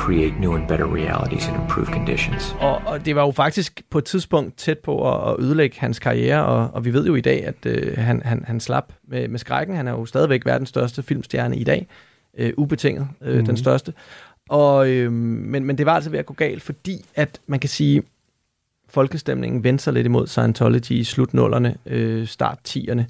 create 0.05 0.39
new 0.39 0.55
and 0.55 0.67
better 0.67 0.85
realities 0.85 1.47
and 1.47 1.55
improve 1.61 1.85
conditions. 1.85 2.55
Og, 2.59 2.81
og 2.85 3.05
det 3.05 3.15
var 3.15 3.21
jo 3.21 3.31
faktisk 3.31 3.81
på 3.89 3.97
et 3.97 4.05
tidspunkt 4.05 4.57
tæt 4.57 4.79
på 4.79 5.13
at, 5.13 5.31
at 5.31 5.39
ødelægge 5.39 5.79
hans 5.79 5.99
karriere, 5.99 6.45
og, 6.45 6.69
og 6.73 6.85
vi 6.85 6.93
ved 6.93 7.05
jo 7.05 7.15
i 7.15 7.21
dag, 7.21 7.45
at 7.45 7.65
øh, 7.65 7.97
han, 7.97 8.21
han, 8.25 8.43
han 8.47 8.59
slap 8.59 8.93
med, 9.07 9.27
med 9.27 9.39
skrækken. 9.39 9.75
Han 9.75 9.87
er 9.87 9.91
jo 9.91 10.05
stadigvæk 10.05 10.45
verdens 10.45 10.69
største 10.69 11.03
filmstjerne 11.03 11.57
i 11.57 11.63
dag, 11.63 11.87
øh, 12.37 12.53
ubetinget 12.57 13.07
øh, 13.21 13.27
mm-hmm. 13.31 13.45
den 13.45 13.57
største. 13.57 13.93
Og, 14.49 14.89
øh, 14.89 15.11
men, 15.11 15.65
men 15.65 15.77
det 15.77 15.85
var 15.85 15.95
altså 15.95 16.09
ved 16.09 16.19
at 16.19 16.25
gå 16.25 16.33
galt, 16.33 16.61
fordi 16.61 17.05
at 17.15 17.39
man 17.47 17.59
kan 17.59 17.69
sige, 17.69 18.03
folkestemningen 18.89 19.63
vendte 19.63 19.83
sig 19.83 19.93
lidt 19.93 20.05
imod 20.05 20.27
Scientology 20.27 20.91
i 20.91 21.03
slutnullerne, 21.03 21.75
øh, 21.85 22.27
start 22.27 22.59
10'erne. 22.67 23.03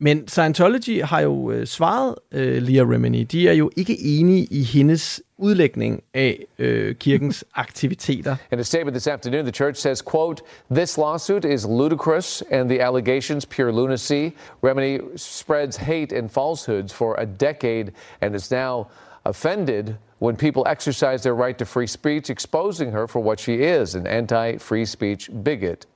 Men 0.00 0.28
Scientology 0.28 1.02
har 1.04 1.20
jo 1.20 1.50
øh, 1.50 1.66
svaret 1.66 2.14
øh, 2.32 2.62
Leah 2.62 2.88
Remini. 2.88 3.24
De 3.24 3.48
er 3.48 3.52
jo 3.52 3.70
ikke 3.76 4.00
enige 4.00 4.44
i 4.50 4.62
hendes 4.62 5.22
udlægning 5.38 6.02
af 6.14 6.44
øh, 6.58 6.94
kirkens 6.94 7.44
aktiviteter. 7.54 8.36
In 8.52 8.58
a 8.58 8.62
statement 8.62 8.94
this 8.94 9.06
afternoon, 9.06 9.44
the 9.44 9.52
church 9.52 9.80
says, 9.80 10.02
quote, 10.02 10.42
this 10.70 10.98
lawsuit 10.98 11.44
is 11.44 11.66
ludicrous 11.66 12.42
and 12.50 12.68
the 12.68 12.80
allegations 12.80 13.46
pure 13.46 13.72
lunacy. 13.72 14.30
Remini 14.62 15.00
spreads 15.16 15.76
hate 15.76 16.12
and 16.18 16.30
falsehoods 16.30 16.92
for 16.94 17.14
a 17.20 17.24
decade 17.24 17.92
and 18.20 18.34
is 18.34 18.50
now 18.50 18.86
offended 19.24 19.96
when 20.18 20.36
people 20.36 20.62
exercise 20.66 21.22
their 21.22 21.34
right 21.34 21.58
to 21.58 21.64
free 21.64 21.86
speech, 21.86 22.30
exposing 22.30 22.92
her 22.92 23.06
for 23.06 23.22
what 23.22 23.40
she 23.40 23.54
is, 23.54 23.94
an 23.94 24.06
anti-free 24.06 24.84
speech 24.84 25.30
bigot. 25.42 25.86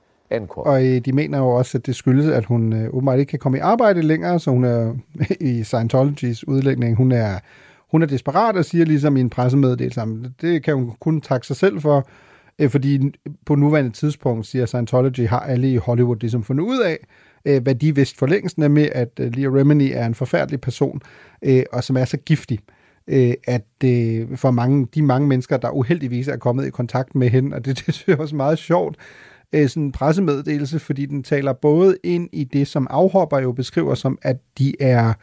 Og 0.61 0.85
øh, 0.85 1.01
de 1.05 1.13
mener 1.13 1.37
jo 1.37 1.49
også, 1.49 1.77
at 1.77 1.85
det 1.85 1.95
skyldes, 1.95 2.27
at 2.27 2.45
hun 2.45 2.73
øh, 2.73 2.89
åbenbart 2.93 3.19
ikke 3.19 3.29
kan 3.29 3.39
komme 3.39 3.57
i 3.57 3.61
arbejde 3.61 4.01
længere, 4.01 4.39
så 4.39 4.51
hun 4.51 4.63
er 4.63 4.93
i 5.51 5.63
Scientologys 5.63 6.47
udlægning, 6.47 6.95
hun 6.95 7.11
er, 7.11 7.39
hun 7.91 8.01
er 8.01 8.05
desperat 8.05 8.55
og 8.55 8.65
siger 8.65 8.85
ligesom 8.85 9.17
i 9.17 9.19
en 9.19 9.29
pressemeddelelse, 9.29 10.01
at 10.01 10.07
det 10.41 10.63
kan 10.63 10.75
hun 10.75 10.91
kun 10.99 11.21
takke 11.21 11.47
sig 11.47 11.55
selv 11.55 11.81
for, 11.81 12.07
øh, 12.59 12.69
fordi 12.69 13.11
på 13.45 13.55
nuværende 13.55 13.91
tidspunkt, 13.91 14.45
siger 14.45 14.65
Scientology, 14.65 15.27
har 15.27 15.39
alle 15.39 15.71
i 15.71 15.77
Hollywood 15.77 16.17
ligesom 16.17 16.43
fundet 16.43 16.63
ud 16.63 16.79
af, 16.79 16.97
øh, 17.45 17.63
hvad 17.63 17.75
de 17.75 17.95
vidste 17.95 18.17
for 18.17 18.27
længst, 18.27 18.57
nemlig 18.57 18.95
at 18.95 19.09
øh, 19.19 19.35
Leah 19.35 19.53
Remini 19.53 19.91
er 19.91 20.05
en 20.05 20.15
forfærdelig 20.15 20.61
person, 20.61 21.01
øh, 21.41 21.63
og 21.71 21.83
som 21.83 21.97
er 21.97 22.05
så 22.05 22.17
giftig, 22.17 22.59
øh, 23.07 23.33
at 23.47 23.67
øh, 23.83 24.37
for 24.37 24.51
mange, 24.51 24.87
de 24.95 25.01
mange 25.01 25.27
mennesker, 25.27 25.57
der 25.57 25.69
uheldigvis 25.69 26.27
er 26.27 26.37
kommet 26.37 26.67
i 26.67 26.69
kontakt 26.69 27.15
med 27.15 27.29
hende, 27.29 27.55
og 27.55 27.65
det, 27.65 27.77
det 27.85 27.93
synes 27.93 28.07
jeg 28.07 28.19
også 28.19 28.35
meget 28.35 28.57
sjovt, 28.57 28.97
øh, 29.53 29.69
sådan 29.69 29.83
en 29.83 29.91
pressemeddelelse, 29.91 30.79
fordi 30.79 31.05
den 31.05 31.23
taler 31.23 31.53
både 31.53 31.97
ind 32.03 32.29
i 32.31 32.43
det, 32.43 32.67
som 32.67 32.87
afhopper 32.89 33.39
jo 33.39 33.51
beskriver 33.51 33.95
som, 33.95 34.17
at 34.21 34.37
de 34.57 34.81
er, 34.81 35.13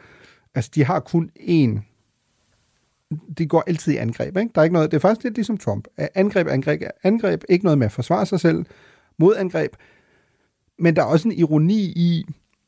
altså 0.55 0.71
de 0.75 0.85
har 0.85 0.99
kun 0.99 1.29
én 1.39 1.79
de 3.37 3.45
går 3.45 3.63
altid 3.67 3.93
i 3.93 3.97
angreb. 3.97 4.37
Ikke? 4.37 4.51
Der 4.55 4.61
er 4.61 4.63
ikke 4.63 4.73
noget, 4.73 4.91
det 4.91 4.97
er 4.97 5.01
faktisk 5.01 5.23
lidt 5.23 5.35
ligesom 5.35 5.57
Trump. 5.57 5.87
Angreb, 6.15 6.47
angreb, 6.47 6.81
angreb, 7.03 7.43
ikke 7.49 7.65
noget 7.65 7.77
med 7.77 7.85
at 7.85 7.91
forsvare 7.91 8.25
sig 8.25 8.39
selv, 8.39 8.65
modangreb. 9.19 9.71
Men 10.79 10.95
der 10.95 11.01
er 11.01 11.05
også 11.05 11.27
en 11.27 11.31
ironi 11.31 11.81
i, 11.81 12.25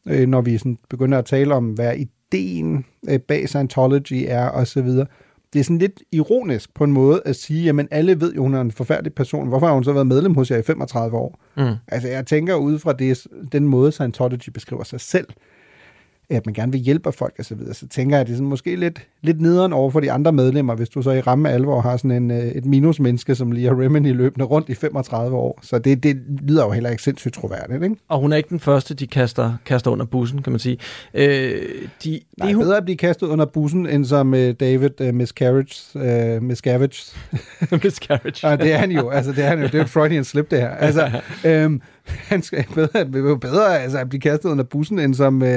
øh, 0.07 0.27
når 0.27 0.41
vi 0.41 0.57
sådan 0.57 0.77
begynder 0.89 1.17
at 1.17 1.25
tale 1.25 1.53
om, 1.53 1.73
hvad 1.73 1.95
ideen 1.97 2.85
øh, 3.09 3.19
bag 3.19 3.49
Scientology 3.49 4.25
er, 4.27 4.45
og 4.45 4.67
så 4.67 4.81
videre. 4.81 5.07
Det 5.53 5.59
er 5.59 5.63
sådan 5.63 5.77
lidt 5.77 6.03
ironisk 6.11 6.73
på 6.73 6.83
en 6.83 6.91
måde 6.91 7.21
at 7.25 7.35
sige, 7.35 7.63
jamen 7.63 7.87
alle 7.91 8.21
ved 8.21 8.33
jo, 8.33 8.41
hun 8.41 8.53
er 8.53 8.61
en 8.61 8.71
forfærdelig 8.71 9.13
person. 9.13 9.47
Hvorfor 9.47 9.67
har 9.67 9.73
hun 9.73 9.83
så 9.83 9.93
været 9.93 10.07
medlem 10.07 10.35
hos 10.35 10.51
jer 10.51 10.57
i 10.57 10.63
35 10.63 11.17
år? 11.17 11.39
Mm. 11.57 11.75
Altså 11.87 12.07
jeg 12.07 12.25
tænker 12.25 12.55
ud 12.55 12.79
fra 12.79 12.93
det, 12.93 13.27
den 13.51 13.67
måde, 13.67 13.91
Scientology 13.91 14.49
beskriver 14.53 14.83
sig 14.83 15.01
selv, 15.01 15.27
at 16.35 16.45
man 16.45 16.53
gerne 16.53 16.71
vil 16.71 16.81
hjælpe 16.81 17.11
folk 17.11 17.33
osv., 17.39 17.43
så, 17.43 17.55
videre, 17.55 17.73
så 17.73 17.87
tænker 17.87 18.15
jeg, 18.15 18.21
at 18.21 18.27
det 18.27 18.33
er 18.33 18.37
sådan 18.37 18.49
måske 18.49 18.75
lidt, 18.75 19.07
lidt 19.21 19.41
nederen 19.41 19.73
over 19.73 19.89
for 19.89 19.99
de 19.99 20.11
andre 20.11 20.31
medlemmer, 20.31 20.75
hvis 20.75 20.89
du 20.89 21.01
så 21.01 21.11
i 21.11 21.19
ramme 21.19 21.49
alvor 21.49 21.81
har 21.81 21.97
sådan 21.97 22.11
en, 22.11 22.31
øh, 22.31 22.37
et 22.37 22.65
minusmenneske, 22.65 23.35
som 23.35 23.51
lige 23.51 23.67
har 23.67 23.81
Remini 23.81 24.11
løbende 24.11 24.45
rundt 24.45 24.69
i 24.69 24.73
35 24.73 25.37
år. 25.37 25.59
Så 25.61 25.79
det, 25.79 26.03
det 26.03 26.17
lyder 26.41 26.65
jo 26.65 26.71
heller 26.71 26.89
ikke 26.89 27.03
sindssygt 27.03 27.33
troværdigt, 27.33 27.83
ikke? 27.83 27.95
Og 28.07 28.19
hun 28.19 28.33
er 28.33 28.37
ikke 28.37 28.49
den 28.49 28.59
første, 28.59 28.93
de 28.93 29.07
kaster, 29.07 29.53
kaster 29.65 29.91
under 29.91 30.05
bussen, 30.05 30.41
kan 30.41 30.51
man 30.51 30.59
sige. 30.59 30.77
Øh, 31.13 31.23
de, 32.03 32.19
Nej, 32.37 32.47
det 32.47 32.55
er 32.55 32.59
bedre 32.59 32.77
at 32.77 32.83
blive 32.83 32.97
kastet 32.97 33.27
under 33.27 33.45
bussen, 33.45 33.87
end 33.87 34.05
som 34.05 34.33
uh, 34.33 34.39
David 34.39 35.01
uh, 35.01 35.13
Miscarriage. 35.13 36.37
Uh, 36.37 36.43
Miscavige. 36.43 36.89
Miscarriage. 37.83 38.49
ja, 38.49 38.55
det 38.55 38.73
er 38.73 38.77
han 38.77 38.91
jo. 38.91 39.09
Altså, 39.09 39.31
det 39.31 39.43
er 39.43 39.47
han 39.47 39.59
jo. 39.59 39.65
Det 39.65 39.73
er 39.73 39.77
jo 39.77 39.83
et 39.83 39.89
Freudian 39.89 40.23
slip, 40.23 40.51
det 40.51 40.59
her. 40.59 40.69
Altså, 40.69 41.11
øhm, 41.45 41.81
han 42.31 42.41
skal 42.41 42.65
bedre, 42.75 43.05
bedre, 43.05 43.39
bedre 43.39 43.79
altså, 43.79 43.97
at 43.97 44.09
blive 44.09 44.21
kastet 44.21 44.49
under 44.49 44.63
bussen, 44.63 44.99
end 44.99 45.15
som, 45.15 45.41
uh, 45.41 45.47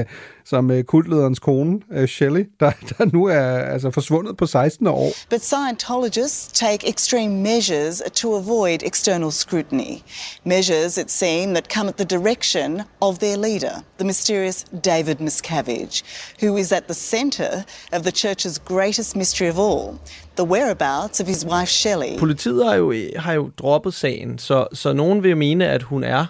som 0.44 0.70
uh, 0.70 0.80
kultlederens 0.80 1.38
kone, 1.38 1.80
uh, 1.96 2.06
Shelley, 2.06 2.44
der, 2.60 2.72
der 2.98 3.04
nu 3.12 3.24
er 3.24 3.58
altså, 3.58 3.90
forsvundet 3.90 4.36
på 4.36 4.46
16 4.46 4.86
år. 4.86 5.12
But 5.30 5.40
Scientologists 5.40 6.52
take 6.52 6.88
extreme 6.88 7.42
measures 7.42 8.02
to 8.14 8.36
avoid 8.36 8.78
external 8.82 9.32
scrutiny. 9.32 10.02
Measures, 10.44 10.98
it 10.98 11.10
seems, 11.10 11.54
that 11.54 11.74
come 11.74 11.88
at 11.88 11.96
the 11.96 12.18
direction 12.18 12.82
of 13.00 13.18
their 13.18 13.36
leader, 13.36 13.82
the 13.98 14.06
mysterious 14.06 14.64
David 14.84 15.16
Miscavige, 15.16 16.02
who 16.40 16.56
is 16.56 16.72
at 16.72 16.84
the 16.84 16.94
center 16.94 17.64
of 17.92 18.02
the 18.02 18.12
church's 18.12 18.58
greatest 18.58 19.16
mystery 19.16 19.48
of 19.48 19.58
all, 19.58 19.98
the 20.36 20.44
whereabouts 20.44 21.20
of 21.20 21.26
his 21.26 21.46
wife 21.46 21.68
Shelley. 21.68 22.18
Politiet 22.18 22.64
har 22.64 22.74
jo, 22.74 22.94
har 23.16 23.32
jo 23.32 23.50
droppet 23.58 23.94
sagen, 23.94 24.38
så, 24.38 24.66
så 24.72 24.92
nogen 24.92 25.22
vil 25.22 25.36
mene, 25.36 25.68
at 25.68 25.82
hun 25.82 26.04
er 26.04 26.26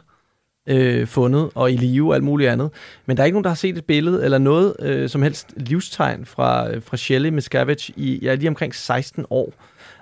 øh, 0.66 1.06
fundet, 1.06 1.50
og 1.54 1.73
i 1.73 1.76
live 1.76 2.08
og 2.08 2.14
alt 2.14 2.25
muligt 2.25 2.50
andet. 2.50 2.70
Men 3.06 3.16
der 3.16 3.23
er 3.23 3.25
ikke 3.25 3.35
nogen, 3.35 3.44
der 3.44 3.50
har 3.50 3.54
set 3.54 3.78
et 3.78 3.85
billede 3.85 4.25
eller 4.25 4.38
noget 4.38 4.75
øh, 4.82 5.08
som 5.08 5.23
helst 5.23 5.54
livstegn 5.56 6.25
fra, 6.25 6.70
øh, 6.70 6.82
fra 6.82 6.96
Shelley 6.96 7.30
Miscavige 7.30 7.92
i 7.96 8.18
ja, 8.23 8.35
lige 8.35 8.49
omkring 8.49 8.75
16 8.75 9.25
år. 9.30 9.52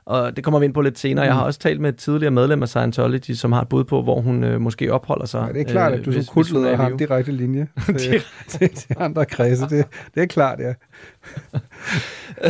Og 0.07 0.37
det 0.37 0.45
kommer 0.45 0.61
vi 0.61 0.65
ind 0.65 0.75
på 0.75 0.81
lidt 0.81 0.99
senere. 0.99 1.25
Mm. 1.25 1.27
Jeg 1.27 1.35
har 1.35 1.43
også 1.43 1.61
talt 1.61 1.81
med 1.81 1.89
et 1.89 1.97
tidligere 1.97 2.31
medlem 2.31 2.63
af 2.63 2.69
Scientology, 2.69 3.31
som 3.31 3.53
har 3.53 3.63
et 3.63 3.69
bud 3.69 3.85
på, 3.85 4.03
hvor 4.03 4.21
hun 4.21 4.45
øh, 4.45 4.61
måske 4.61 4.93
opholder 4.93 5.27
sig. 5.27 5.45
Ja, 5.47 5.53
det 5.53 5.69
er 5.69 5.73
klart, 5.73 5.93
øh, 5.93 5.99
at 5.99 6.05
du 6.05 6.13
som 6.13 6.25
kultleder 6.25 6.77
har 6.77 6.87
en 6.87 6.97
direkte 6.97 7.33
linje 7.33 7.69
til, 7.99 8.23
til, 8.49 8.69
til 8.69 8.97
andre 8.99 9.25
kredse. 9.25 9.63
Det, 9.63 9.87
det 10.15 10.23
er 10.23 10.27
klart, 10.27 10.61
ja. 10.61 10.73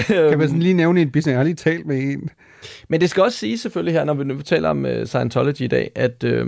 kan 0.30 0.38
man 0.38 0.48
sådan 0.48 0.62
lige 0.62 0.74
nævne 0.74 1.00
en 1.00 1.10
business? 1.10 1.28
Jeg 1.28 1.36
har 1.36 1.44
lige 1.44 1.54
talt 1.54 1.86
med 1.86 2.02
en. 2.02 2.30
Men 2.88 3.00
det 3.00 3.10
skal 3.10 3.22
også 3.22 3.38
sige 3.38 3.58
selvfølgelig 3.58 3.94
her, 3.94 4.04
når 4.04 4.14
vi 4.14 4.24
nu 4.24 4.42
taler 4.42 4.68
om 4.68 4.84
uh, 4.84 5.04
Scientology 5.04 5.60
i 5.60 5.66
dag, 5.66 5.90
at 5.94 6.24
øh, 6.24 6.46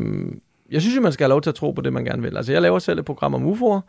jeg 0.71 0.81
synes 0.81 0.97
jo, 0.97 1.01
man 1.01 1.13
skal 1.13 1.25
have 1.25 1.31
lov 1.31 1.43
til 1.43 1.51
at 1.51 1.55
tro 1.55 1.71
på 1.71 1.81
det, 1.81 1.93
man 1.93 2.05
gerne 2.05 2.23
vil. 2.23 2.37
Altså, 2.37 2.53
jeg 2.53 2.63
laver 2.63 2.79
selv 2.79 2.99
et 2.99 3.05
program 3.05 3.35
om 3.35 3.53
UFO'er. 3.53 3.81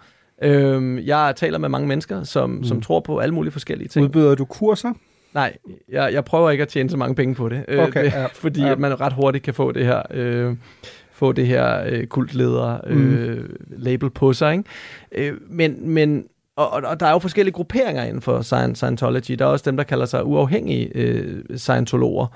Øhm, 0.44 1.00
jeg 1.00 1.34
taler 1.36 1.58
med 1.58 1.70
mange 1.70 1.88
mennesker, 1.88 2.24
som, 2.24 2.50
mm. 2.50 2.64
som 2.64 2.82
tror 2.82 3.00
på 3.00 3.18
alle 3.18 3.34
mulige 3.34 3.52
forskellige 3.52 3.88
ting. 3.88 4.06
Udbyder 4.06 4.36
du 4.36 4.46
kurser? 4.46 4.94
Nej, 5.34 5.58
jeg, 5.90 6.14
jeg 6.14 6.26
prøver 6.26 6.50
ikke 6.50 6.62
at 6.62 6.68
tjene 6.68 6.90
så 6.90 6.98
mange 6.98 7.16
penge 7.16 7.36
på 7.36 7.50
det. 7.50 7.66
Øh, 7.68 7.84
okay, 7.84 8.06
det 8.06 8.12
ja. 8.14 8.26
Fordi 8.44 8.62
ja. 8.62 8.72
at 8.72 8.80
man 8.80 9.02
ret 9.02 9.14
hurtigt 9.14 9.44
kan 9.44 9.54
få 9.54 9.72
det 9.72 9.86
her... 9.86 10.02
Øh, 10.12 10.56
få 11.12 11.32
det 11.32 11.48
her 11.48 11.84
øh, 11.88 12.08
kultleder 12.08 12.78
øh, 12.88 12.98
mm. 12.98 13.56
label 13.70 14.10
på 14.10 14.34
sig. 14.34 14.52
Ikke? 14.52 14.64
Øh, 15.12 15.38
men, 15.50 15.90
men 15.90 16.26
og, 16.56 16.72
og 16.72 17.00
der 17.00 17.06
er 17.06 17.12
jo 17.12 17.20
forskellige 17.20 17.54
grupperinger 17.54 18.04
inden 18.04 18.22
for 18.22 18.42
Scientology. 18.74 19.32
Der 19.40 19.46
er 19.46 19.50
også 19.50 19.64
dem, 19.70 19.78
der 19.78 19.84
kalder 19.84 20.06
sig 20.06 20.26
uafhængige 20.26 20.92
øh, 20.96 21.44
Scientologer, 21.56 22.28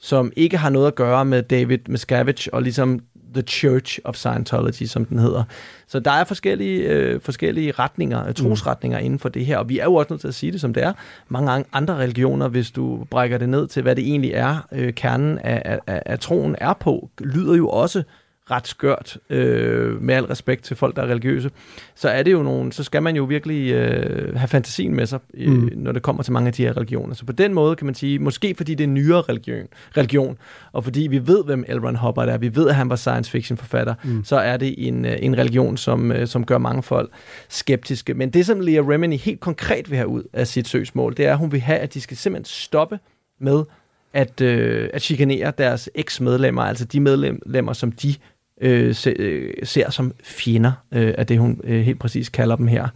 som 0.00 0.32
ikke 0.36 0.56
har 0.56 0.70
noget 0.70 0.86
at 0.86 0.94
gøre 0.94 1.24
med 1.24 1.42
David 1.42 1.78
Miscavige 1.88 2.54
og 2.54 2.62
ligesom 2.62 3.00
The 3.34 3.42
Church 3.42 3.98
of 4.04 4.16
Scientology, 4.16 4.86
som 4.86 5.04
den 5.04 5.18
hedder. 5.18 5.44
Så 5.86 6.00
der 6.00 6.10
er 6.10 6.24
forskellige, 6.24 6.88
øh, 6.88 7.20
forskellige 7.20 7.72
retninger, 7.72 8.26
øh, 8.26 8.34
trosretninger 8.34 8.98
mm. 8.98 9.04
inden 9.04 9.18
for 9.18 9.28
det 9.28 9.46
her, 9.46 9.58
og 9.58 9.68
vi 9.68 9.78
er 9.78 9.84
jo 9.84 9.94
også 9.94 10.12
nødt 10.12 10.20
til 10.20 10.28
at 10.28 10.34
sige 10.34 10.52
det, 10.52 10.60
som 10.60 10.74
det 10.74 10.82
er. 10.82 10.92
Mange 11.28 11.64
andre 11.72 11.96
religioner, 11.96 12.48
hvis 12.48 12.70
du 12.70 13.04
brækker 13.10 13.38
det 13.38 13.48
ned 13.48 13.66
til, 13.66 13.82
hvad 13.82 13.96
det 13.96 14.04
egentlig 14.04 14.32
er, 14.32 14.66
øh, 14.72 14.92
kernen 14.92 15.38
af, 15.38 15.78
af, 15.86 16.02
af 16.06 16.18
troen 16.18 16.56
er 16.58 16.72
på, 16.72 17.10
lyder 17.20 17.54
jo 17.56 17.68
også 17.68 18.02
ret 18.50 18.68
skørt, 18.68 19.18
øh, 19.30 20.02
med 20.02 20.14
al 20.14 20.24
respekt 20.24 20.64
til 20.64 20.76
folk, 20.76 20.96
der 20.96 21.02
er 21.02 21.06
religiøse, 21.06 21.50
så 21.94 22.08
er 22.08 22.22
det 22.22 22.32
jo 22.32 22.42
nogle, 22.42 22.72
så 22.72 22.84
skal 22.84 23.02
man 23.02 23.16
jo 23.16 23.24
virkelig 23.24 23.72
øh, 23.72 24.36
have 24.36 24.48
fantasien 24.48 24.94
med 24.94 25.06
sig, 25.06 25.18
øh, 25.34 25.52
mm. 25.52 25.70
når 25.76 25.92
det 25.92 26.02
kommer 26.02 26.22
til 26.22 26.32
mange 26.32 26.46
af 26.46 26.52
de 26.52 26.64
her 26.64 26.76
religioner. 26.76 27.14
Så 27.14 27.24
på 27.24 27.32
den 27.32 27.54
måde 27.54 27.76
kan 27.76 27.86
man 27.86 27.94
sige, 27.94 28.18
måske 28.18 28.54
fordi 28.54 28.74
det 28.74 28.84
er 28.84 28.88
nyere 28.88 29.22
religion, 29.22 29.66
religion 29.96 30.38
og 30.72 30.84
fordi 30.84 31.00
vi 31.00 31.26
ved, 31.26 31.44
hvem 31.44 31.64
L. 31.68 31.78
Ron 31.78 31.96
Hubbard 31.96 32.28
er, 32.28 32.38
vi 32.38 32.56
ved, 32.56 32.68
at 32.68 32.74
han 32.74 32.90
var 32.90 32.96
science 32.96 33.30
fiction 33.30 33.58
forfatter, 33.58 33.94
mm. 34.04 34.24
så 34.24 34.36
er 34.36 34.56
det 34.56 34.88
en, 34.88 35.04
øh, 35.04 35.16
en 35.20 35.38
religion, 35.38 35.76
som, 35.76 36.12
øh, 36.12 36.26
som 36.26 36.46
gør 36.46 36.58
mange 36.58 36.82
folk 36.82 37.10
skeptiske. 37.48 38.14
Men 38.14 38.30
det, 38.30 38.46
som 38.46 38.60
Leah 38.60 38.88
Remini 38.88 39.16
helt 39.16 39.40
konkret 39.40 39.90
vil 39.90 39.96
have 39.96 40.08
ud 40.08 40.22
af 40.32 40.46
sit 40.46 40.68
søgsmål, 40.68 41.16
det 41.16 41.26
er, 41.26 41.32
at 41.32 41.38
hun 41.38 41.52
vil 41.52 41.60
have, 41.60 41.78
at 41.78 41.94
de 41.94 42.00
skal 42.00 42.16
simpelthen 42.16 42.44
stoppe 42.44 42.98
med 43.40 43.64
at, 44.12 44.40
øh, 44.40 44.90
at 44.92 45.02
chikanere 45.02 45.52
deres 45.58 45.90
eks-medlemmer, 45.94 46.62
altså 46.62 46.84
de 46.84 47.00
medlemmer, 47.00 47.72
som 47.72 47.92
de 47.92 48.14
øh, 48.60 48.94
se, 48.94 49.10
øh, 49.10 49.54
ser 49.62 49.90
som 49.90 50.12
fjender 50.24 50.72
øh, 50.92 51.14
af 51.18 51.26
det, 51.26 51.38
hun 51.38 51.60
øh, 51.64 51.80
helt 51.80 51.98
præcis 51.98 52.28
kalder 52.28 52.56
dem 52.56 52.66
her. 52.66 52.88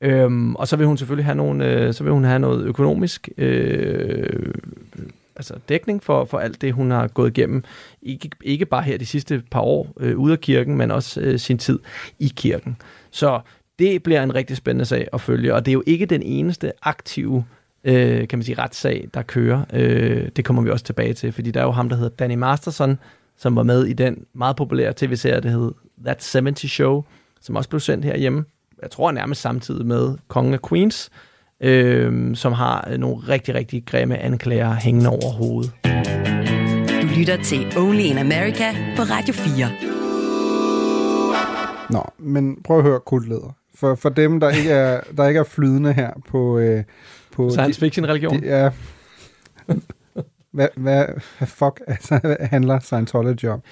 Øhm, 0.00 0.54
og 0.54 0.68
så 0.68 0.76
vil 0.76 0.86
hun 0.86 0.96
selvfølgelig 0.96 1.24
have, 1.24 1.34
nogle, 1.34 1.72
øh, 1.72 1.94
så 1.94 2.04
vil 2.04 2.12
hun 2.12 2.24
have 2.24 2.38
noget 2.38 2.66
økonomisk 2.66 3.28
øh, 3.38 4.52
altså 5.36 5.54
dækning 5.68 6.02
for, 6.02 6.24
for 6.24 6.38
alt 6.38 6.60
det, 6.60 6.72
hun 6.72 6.90
har 6.90 7.08
gået 7.08 7.38
igennem. 7.38 7.64
Ikke, 8.02 8.30
ikke 8.44 8.66
bare 8.66 8.82
her 8.82 8.98
de 8.98 9.06
sidste 9.06 9.42
par 9.50 9.60
år 9.60 9.92
øh, 10.00 10.18
ude 10.18 10.32
af 10.32 10.40
kirken, 10.40 10.76
men 10.76 10.90
også 10.90 11.20
øh, 11.20 11.38
sin 11.38 11.58
tid 11.58 11.78
i 12.18 12.32
kirken. 12.36 12.76
Så 13.10 13.40
det 13.78 14.02
bliver 14.02 14.22
en 14.22 14.34
rigtig 14.34 14.56
spændende 14.56 14.84
sag 14.84 15.08
at 15.12 15.20
følge, 15.20 15.54
og 15.54 15.66
det 15.66 15.70
er 15.70 15.74
jo 15.74 15.82
ikke 15.86 16.06
den 16.06 16.22
eneste 16.22 16.72
aktive 16.82 17.44
øh, 17.84 18.28
kan 18.28 18.38
man 18.38 18.44
sige, 18.44 18.58
retssag, 18.58 19.08
der 19.14 19.22
kører. 19.22 19.64
Øh, 19.72 20.28
det 20.36 20.44
kommer 20.44 20.62
vi 20.62 20.70
også 20.70 20.84
tilbage 20.84 21.14
til, 21.14 21.32
fordi 21.32 21.50
der 21.50 21.60
er 21.60 21.64
jo 21.64 21.70
ham, 21.70 21.88
der 21.88 21.96
hedder 21.96 22.16
Danny 22.16 22.34
Masterson, 22.34 22.98
som 23.38 23.56
var 23.56 23.62
med 23.62 23.84
i 23.84 23.92
den 23.92 24.24
meget 24.34 24.56
populære 24.56 24.92
tv-serie, 24.96 25.40
der 25.40 25.48
hed 25.48 25.72
That 26.04 26.30
70 26.32 26.70
Show, 26.70 27.04
som 27.40 27.56
også 27.56 27.70
blev 27.70 27.80
sendt 27.80 28.04
herhjemme. 28.04 28.44
Jeg 28.82 28.90
tror 28.90 29.10
nærmest 29.10 29.40
samtidig 29.40 29.86
med 29.86 30.16
Kongen 30.28 30.54
af 30.54 30.62
Queens, 30.68 31.10
øh, 31.60 32.36
som 32.36 32.52
har 32.52 32.96
nogle 32.96 33.16
rigtig, 33.16 33.54
rigtig 33.54 33.82
grimme 33.86 34.18
anklager 34.18 34.74
hængende 34.74 35.10
over 35.10 35.32
hovedet. 35.32 35.72
Du 37.02 37.06
lytter 37.18 37.42
til 37.42 37.78
Only 37.78 38.00
in 38.00 38.18
America 38.18 38.72
på 38.96 39.02
Radio 39.02 39.34
4. 39.34 39.70
Nå, 41.90 42.02
men 42.18 42.62
prøv 42.64 42.78
at 42.78 42.84
høre 42.84 43.00
kultleder. 43.00 43.54
For, 43.74 43.94
for 43.94 44.08
dem, 44.08 44.40
der 44.40 44.50
ikke 44.50 44.70
er, 44.70 45.00
der 45.16 45.28
ikke 45.28 45.40
er 45.40 45.44
flydende 45.44 45.92
her 45.92 46.10
på... 46.28 46.58
Øh, 46.58 46.84
på 47.32 47.50
Science 47.50 47.80
fiction-religion? 47.80 48.44
Ja. 48.44 48.70
Hvad, 50.58 50.68
hvad, 50.76 51.06
fuck 51.46 51.80
altså, 51.86 52.36
handler 52.40 52.78
Scientology 52.78 53.44
om? 53.44 53.62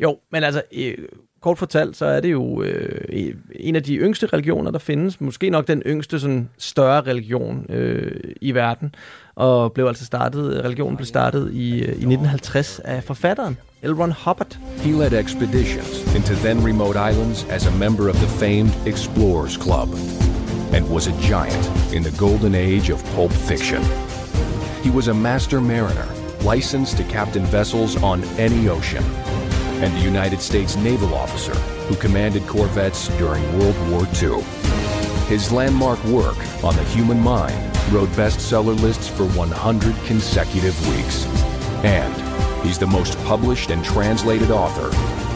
Jo, 0.00 0.18
men 0.32 0.44
altså, 0.44 0.62
øh, 0.72 0.94
kort 1.40 1.58
fortalt, 1.58 1.96
så 1.96 2.06
er 2.06 2.20
det 2.20 2.32
jo 2.32 2.62
øh, 2.62 3.34
en 3.54 3.76
af 3.76 3.82
de 3.82 3.96
yngste 3.96 4.26
religioner, 4.26 4.70
der 4.70 4.78
findes. 4.78 5.20
Måske 5.20 5.50
nok 5.50 5.68
den 5.68 5.82
yngste 5.86 6.20
sådan, 6.20 6.50
større 6.58 7.00
religion 7.00 7.66
øh, 7.68 8.34
i 8.40 8.54
verden. 8.54 8.94
Og 9.34 9.72
blev 9.72 9.86
altså 9.86 10.04
startet, 10.04 10.64
religionen 10.64 10.96
blev 10.96 11.06
startet 11.06 11.52
i, 11.52 11.72
øh, 11.74 11.88
i 11.88 11.88
1950 11.88 12.78
af 12.78 13.04
forfatteren 13.04 13.58
L. 13.82 13.92
Ron 13.92 14.12
Hubbard. 14.24 14.58
He 14.76 14.92
led 14.92 15.12
expeditions 15.12 16.14
into 16.16 16.34
then 16.34 16.66
remote 16.66 16.96
islands 17.10 17.46
as 17.50 17.66
a 17.66 17.76
member 17.78 18.08
of 18.08 18.16
the 18.16 18.28
famed 18.28 18.86
Explorers 18.86 19.56
Club 19.56 19.88
and 20.74 20.84
was 20.94 21.06
a 21.08 21.14
giant 21.30 21.64
in 21.94 22.02
the 22.02 22.18
golden 22.18 22.54
age 22.54 22.92
of 22.92 23.04
pulp 23.14 23.32
fiction. 23.32 23.82
He 24.84 24.90
was 24.90 25.08
a 25.08 25.14
master 25.14 25.60
mariner, 25.60 26.23
licensed 26.44 26.98
to 26.98 27.04
captain 27.04 27.44
vessels 27.46 28.00
on 28.02 28.22
any 28.38 28.68
ocean, 28.68 29.02
and 29.82 29.92
a 29.96 30.00
United 30.00 30.40
States 30.40 30.76
naval 30.76 31.14
officer 31.14 31.54
who 31.88 31.96
commanded 31.96 32.46
corvettes 32.46 33.08
during 33.18 33.42
World 33.58 33.76
War 33.90 34.06
II. 34.22 34.42
His 35.26 35.50
landmark 35.50 36.02
work 36.04 36.36
on 36.62 36.76
the 36.76 36.84
human 36.84 37.18
mind 37.18 37.54
wrote 37.90 38.08
bestseller 38.10 38.78
lists 38.80 39.08
for 39.08 39.26
100 39.28 39.96
consecutive 40.04 40.78
weeks. 40.88 41.24
And 41.82 42.64
he's 42.64 42.78
the 42.78 42.86
most 42.86 43.18
published 43.24 43.70
and 43.70 43.84
translated 43.84 44.50
author 44.50 44.88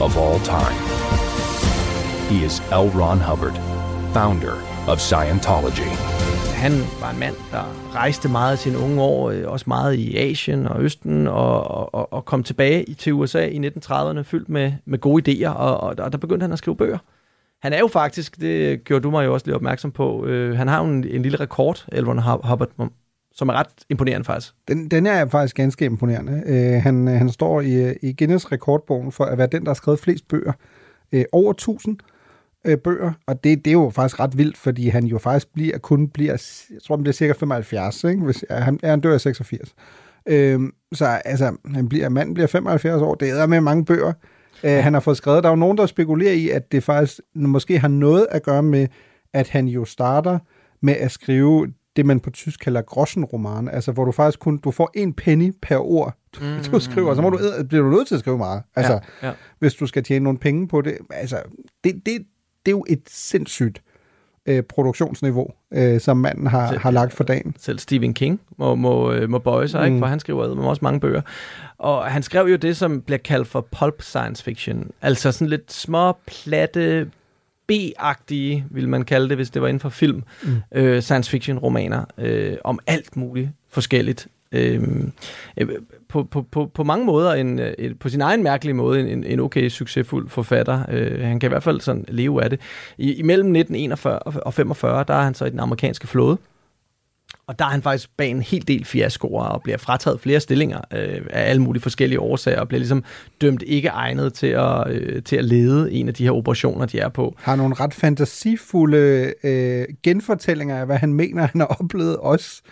of 0.03 0.17
all 0.17 0.39
time. 0.41 0.77
He 2.29 2.45
is 2.45 2.61
L. 2.71 2.91
Ron 2.91 3.19
Hubbard, 3.19 3.57
founder 4.13 4.55
of 4.87 4.99
Scientology. 5.01 5.89
Han 6.57 6.83
var 7.01 7.78
rejste 7.95 8.29
meget 8.29 8.59
i 8.59 8.63
sine 8.63 8.79
unge 8.79 9.03
år, 9.03 9.31
øh, 9.31 9.43
også 9.47 9.65
meget 9.69 9.95
i 9.95 10.17
Asien 10.17 10.67
og 10.67 10.83
Østen, 10.83 11.27
og, 11.27 11.95
og, 11.95 12.13
og 12.13 12.25
kom 12.25 12.43
tilbage 12.43 12.95
til 12.95 13.13
USA 13.13 13.47
i 13.47 13.69
1930'erne 13.69 14.23
fyldt 14.23 14.49
med, 14.49 14.73
med 14.85 14.99
gode 14.99 15.31
idéer, 15.31 15.49
og, 15.49 15.81
og, 15.81 15.95
og 15.99 16.13
der 16.13 16.19
begyndte 16.19 16.45
han 16.45 16.53
at 16.53 16.59
skrive 16.59 16.77
bøger. 16.77 16.99
Han 17.63 17.73
er 17.73 17.79
jo 17.79 17.87
faktisk, 17.87 18.41
det 18.41 18.85
gjorde 18.85 19.03
du 19.03 19.11
mig 19.11 19.25
jo 19.25 19.35
også 19.35 19.47
lidt 19.47 19.57
opmærksom 19.57 19.91
på, 19.93 20.27
øh, 20.27 20.57
han 20.57 20.69
har 20.69 20.85
jo 20.85 20.91
en, 20.91 21.05
en 21.05 21.23
lille 21.23 21.41
rekord, 21.41 21.85
Elron 21.93 22.19
Hubbard, 22.19 22.91
som 23.35 23.49
er 23.49 23.53
ret 23.53 23.69
imponerende 23.89 24.25
faktisk. 24.25 24.55
Den, 24.69 24.89
den 24.89 25.07
er 25.07 25.29
faktisk 25.29 25.57
ganske 25.57 25.85
imponerende. 25.85 26.43
Øh, 26.47 26.83
han, 26.83 27.07
han 27.07 27.31
står 27.31 27.61
i, 27.61 27.95
i 28.03 28.15
Guinness 28.19 28.53
rekordbogen 28.53 29.13
for 29.13 29.25
at 29.25 29.39
være 29.39 29.49
den, 29.53 29.63
der 29.63 29.69
har 29.69 29.75
skrevet 29.75 30.01
flest 30.01 30.29
bøger. 30.29 30.53
Øh, 31.13 31.25
over 31.33 31.51
1000 31.51 31.99
øh, 32.69 32.79
bøger, 32.79 33.13
og 33.27 33.45
det, 33.45 33.65
det 33.65 33.71
er 33.71 33.73
jo 33.73 33.91
faktisk 33.95 34.21
ret 34.21 34.39
vildt, 34.39 34.57
fordi 34.57 34.89
han 34.89 35.05
jo 35.05 35.19
faktisk 35.19 35.53
bliver, 35.53 35.79
kun 35.79 36.09
bliver, 36.09 36.67
jeg 36.71 36.83
tror, 36.87 36.97
han 36.97 37.03
bliver 37.03 37.13
cirka 37.13 37.33
75, 37.33 38.05
ikke? 38.05 38.23
Hvis, 38.23 38.45
han, 38.51 38.81
han 38.85 39.01
dør 39.01 39.15
i 39.15 39.19
86. 39.19 39.75
Øh, 40.29 40.61
så 40.93 41.07
altså, 41.07 41.57
han 41.75 41.89
bliver, 41.89 42.09
manden 42.09 42.35
bliver 42.35 42.47
75 42.47 43.03
år, 43.03 43.15
det 43.15 43.31
er 43.31 43.47
med 43.47 43.61
mange 43.61 43.85
bøger, 43.85 44.13
øh, 44.65 44.71
han 44.71 44.93
har 44.93 45.01
fået 45.01 45.17
skrevet. 45.17 45.43
Der 45.43 45.49
er 45.49 45.53
jo 45.53 45.57
nogen, 45.57 45.79
der 45.79 45.87
spekulerer 45.87 46.33
i, 46.33 46.49
at 46.49 46.73
det 46.73 46.83
faktisk 46.85 47.21
måske 47.35 47.79
har 47.79 47.89
noget 47.89 48.27
at 48.31 48.43
gøre 48.43 48.63
med, 48.63 48.87
at 49.33 49.49
han 49.49 49.69
jo 49.69 49.85
starter 49.85 50.39
med 50.83 50.95
at 50.95 51.11
skrive 51.11 51.67
det, 51.97 52.07
man 52.07 52.21
på 52.21 52.31
tysk 52.31 52.61
kalder 52.61 52.83
grossenroman, 52.83 53.69
altså 53.69 53.93
hvor 53.93 54.05
du 54.05 54.13
faktisk 54.13 54.41
kun, 54.41 54.59
du 54.59 54.71
får 54.71 54.91
en 54.95 55.13
penny 55.13 55.53
per 55.63 55.77
ord, 55.77 56.15
du, 56.37 56.41
mm. 56.45 56.73
du 56.73 56.81
skriver, 56.81 57.15
så 57.15 57.23
må 57.23 57.31
du, 57.31 57.39
bliver 57.69 57.85
du 57.85 57.91
nødt 57.91 58.09
til 58.09 58.15
at 58.15 58.21
skrive 58.21 58.39
meget, 58.39 58.63
altså, 58.77 58.93
ja, 58.93 59.29
ja. 59.29 59.33
hvis 59.59 59.75
du 59.75 59.87
skal 59.87 60.05
tjene 60.05 60.23
nogle 60.23 60.39
penge 60.39 60.69
på 60.69 60.81
det. 60.81 60.99
Altså, 61.11 61.43
det, 61.85 62.03
det, 62.07 62.27
det 62.69 62.75
er 62.75 62.77
jo 62.77 62.85
et 62.89 63.03
sindssygt 63.07 63.83
øh, 64.47 64.63
produktionsniveau, 64.63 65.51
øh, 65.75 66.01
som 66.01 66.17
manden 66.17 66.47
har, 66.47 66.69
selv, 66.69 66.81
har 66.81 66.91
lagt 66.91 67.13
for 67.13 67.25
dagen. 67.25 67.55
Selv 67.59 67.79
Stephen 67.79 68.15
King 68.15 68.41
må, 68.59 68.75
må, 68.75 69.13
øh, 69.13 69.31
må 69.31 69.39
bøje 69.39 69.69
sig, 69.69 69.81
mm. 69.81 69.87
ikke? 69.87 69.99
for 69.99 70.07
han 70.07 70.21
skriver 70.21 70.55
med 70.55 70.65
også 70.65 70.81
mange 70.83 71.01
bøger. 71.01 71.21
Og 71.79 72.05
han 72.05 72.23
skrev 72.23 72.47
jo 72.47 72.57
det, 72.57 72.77
som 72.77 73.03
bliver 73.03 73.19
kaldt 73.19 73.49
for 73.49 73.69
pulp 73.79 74.03
science 74.03 74.45
fiction. 74.45 74.91
Altså 75.03 75.33
sådan 75.33 75.49
lidt 75.49 75.73
små, 75.73 76.13
platte, 76.27 77.11
B-agtige, 77.69 78.65
vil 78.71 78.89
man 78.89 79.05
kalde 79.05 79.29
det, 79.29 79.37
hvis 79.37 79.51
det 79.51 79.63
var 79.63 79.69
inden 79.69 79.81
for 79.81 79.89
film, 79.89 80.23
mm. 80.43 80.57
øh, 80.73 81.03
science 81.03 81.31
fiction 81.31 81.59
romaner 81.59 82.05
øh, 82.19 82.57
om 82.65 82.79
alt 82.87 83.17
muligt 83.17 83.49
forskelligt. 83.69 84.29
Øhm, 84.53 85.13
øh, 85.57 85.69
på, 86.09 86.25
på, 86.25 86.43
på, 86.43 86.71
på 86.75 86.85
mange 86.85 87.07
måder, 87.07 87.35
en, 87.35 87.59
øh, 87.59 87.75
en, 87.79 87.97
på 87.97 88.09
sin 88.09 88.21
egen 88.21 88.43
mærkelige 88.43 88.75
måde, 88.75 89.13
en, 89.13 89.25
en 89.25 89.41
okay 89.41 89.69
succesfuld 89.69 90.29
forfatter. 90.29 90.83
Øh, 90.89 91.21
han 91.21 91.41
kan 91.41 91.49
i 91.49 91.53
hvert 91.53 91.63
fald 91.63 91.81
sådan 91.81 92.05
leve 92.09 92.45
af 92.45 92.51
det. 92.51 92.61
I, 92.99 93.13
imellem 93.13 93.57
1941 93.57 94.19
og 94.19 94.55
45, 94.55 95.05
der 95.09 95.15
er 95.15 95.23
han 95.23 95.35
så 95.35 95.45
i 95.45 95.51
den 95.51 95.61
amerikanske 95.61 96.07
flåde. 96.07 96.39
Og 97.47 97.59
der 97.59 97.65
er 97.65 97.69
han 97.69 97.83
faktisk 97.83 98.11
bag 98.17 98.31
en 98.31 98.43
hel 98.43 98.69
del 98.69 98.85
fiaskoer 98.85 99.45
og 99.45 99.63
bliver 99.63 99.79
frataget 99.79 100.21
flere 100.21 100.41
stillinger 100.41 100.81
øh, 100.93 101.21
af 101.31 101.51
alle 101.51 101.63
mulige 101.63 101.83
forskellige 101.83 102.21
årsager 102.21 102.61
og 102.61 102.69
bliver 102.69 102.79
ligesom 102.79 103.05
dømt 103.41 103.63
ikke 103.67 103.89
egnet 103.89 104.35
til 104.35 104.47
at, 104.47 104.91
øh, 104.91 105.23
til 105.23 105.37
at 105.37 105.45
lede 105.45 105.93
en 105.93 106.09
af 106.09 106.15
de 106.15 106.25
her 106.25 106.31
operationer, 106.31 106.87
de 106.87 106.99
er 106.99 107.09
på. 107.09 107.35
Har 107.39 107.57
nogle 107.57 107.75
ret 107.75 107.95
fantasifulde 107.95 109.33
øh, 109.45 109.87
genfortællinger 110.03 110.81
af, 110.81 110.87
hvad 110.87 110.97
han 110.97 111.15
mener, 111.15 111.47
han 111.47 111.61
har 111.61 111.77
oplevet 111.81 112.17
også 112.17 112.63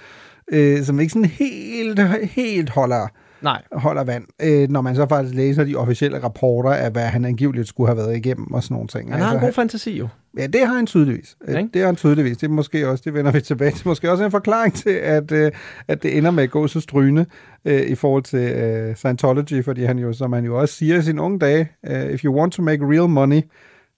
øh, 0.52 0.84
som 0.84 1.00
ikke 1.00 1.12
sådan 1.12 1.24
helt, 1.24 2.00
helt 2.30 2.70
holder, 2.70 3.08
Nej. 3.42 3.62
holder 3.72 4.05
vand, 4.05 4.25
øh, 4.42 4.68
når 4.70 4.81
man 4.81 4.94
så 4.96 5.07
faktisk 5.09 5.35
læser 5.35 5.64
de 5.64 5.77
officielle 5.77 6.22
rapporter 6.22 6.70
af, 6.70 6.90
hvad 6.90 7.03
han 7.03 7.25
angiveligt 7.25 7.68
skulle 7.68 7.88
have 7.88 7.96
været 7.96 8.16
igennem 8.16 8.55
og 8.55 8.62
sådan 8.62 8.75
nogle 8.75 8.88
ting. 8.88 9.12
Han 9.12 9.20
har 9.20 9.29
altså, 9.29 9.38
en 9.38 9.44
god 9.44 9.53
fantasi 9.53 9.99
jo. 9.99 10.09
Ja, 10.38 10.46
det 10.46 10.66
har 10.66 10.75
han 10.75 10.87
tydeligvis. 10.87 11.37
Øh, 11.49 11.55
det 11.55 11.81
har 11.81 11.87
han 11.87 11.96
tydeligvis. 11.96 12.37
Det 12.37 12.46
er 12.46 12.51
måske 12.51 12.88
også, 12.88 13.03
det 13.05 13.14
vender 13.14 13.33
vi 13.33 13.40
tilbage 13.40 13.70
til, 13.70 13.88
måske 13.88 14.11
også 14.11 14.25
en 14.25 14.31
forklaring 14.31 14.75
til, 14.75 14.90
at, 14.90 15.33
øh, 15.33 15.53
at 15.88 16.03
det 16.03 16.18
ender 16.18 16.31
med 16.31 16.42
at 16.42 16.51
gå 16.51 16.66
så 16.66 16.81
strygende 16.81 17.27
øh, 17.64 17.83
i 17.83 17.94
forhold 17.94 18.22
til 18.22 18.38
øh, 18.38 18.96
Scientology, 18.96 19.64
fordi 19.64 19.85
han 19.85 19.99
jo, 19.99 20.12
som 20.12 20.33
han 20.33 20.44
jo 20.44 20.61
også 20.61 20.75
siger 20.75 20.99
i 20.99 21.03
sine 21.03 21.22
unge 21.22 21.38
dage, 21.38 21.68
uh, 21.90 22.11
if 22.11 22.25
you 22.25 22.38
want 22.38 22.53
to 22.53 22.62
make 22.62 22.83
real 22.83 23.09
money, 23.09 23.42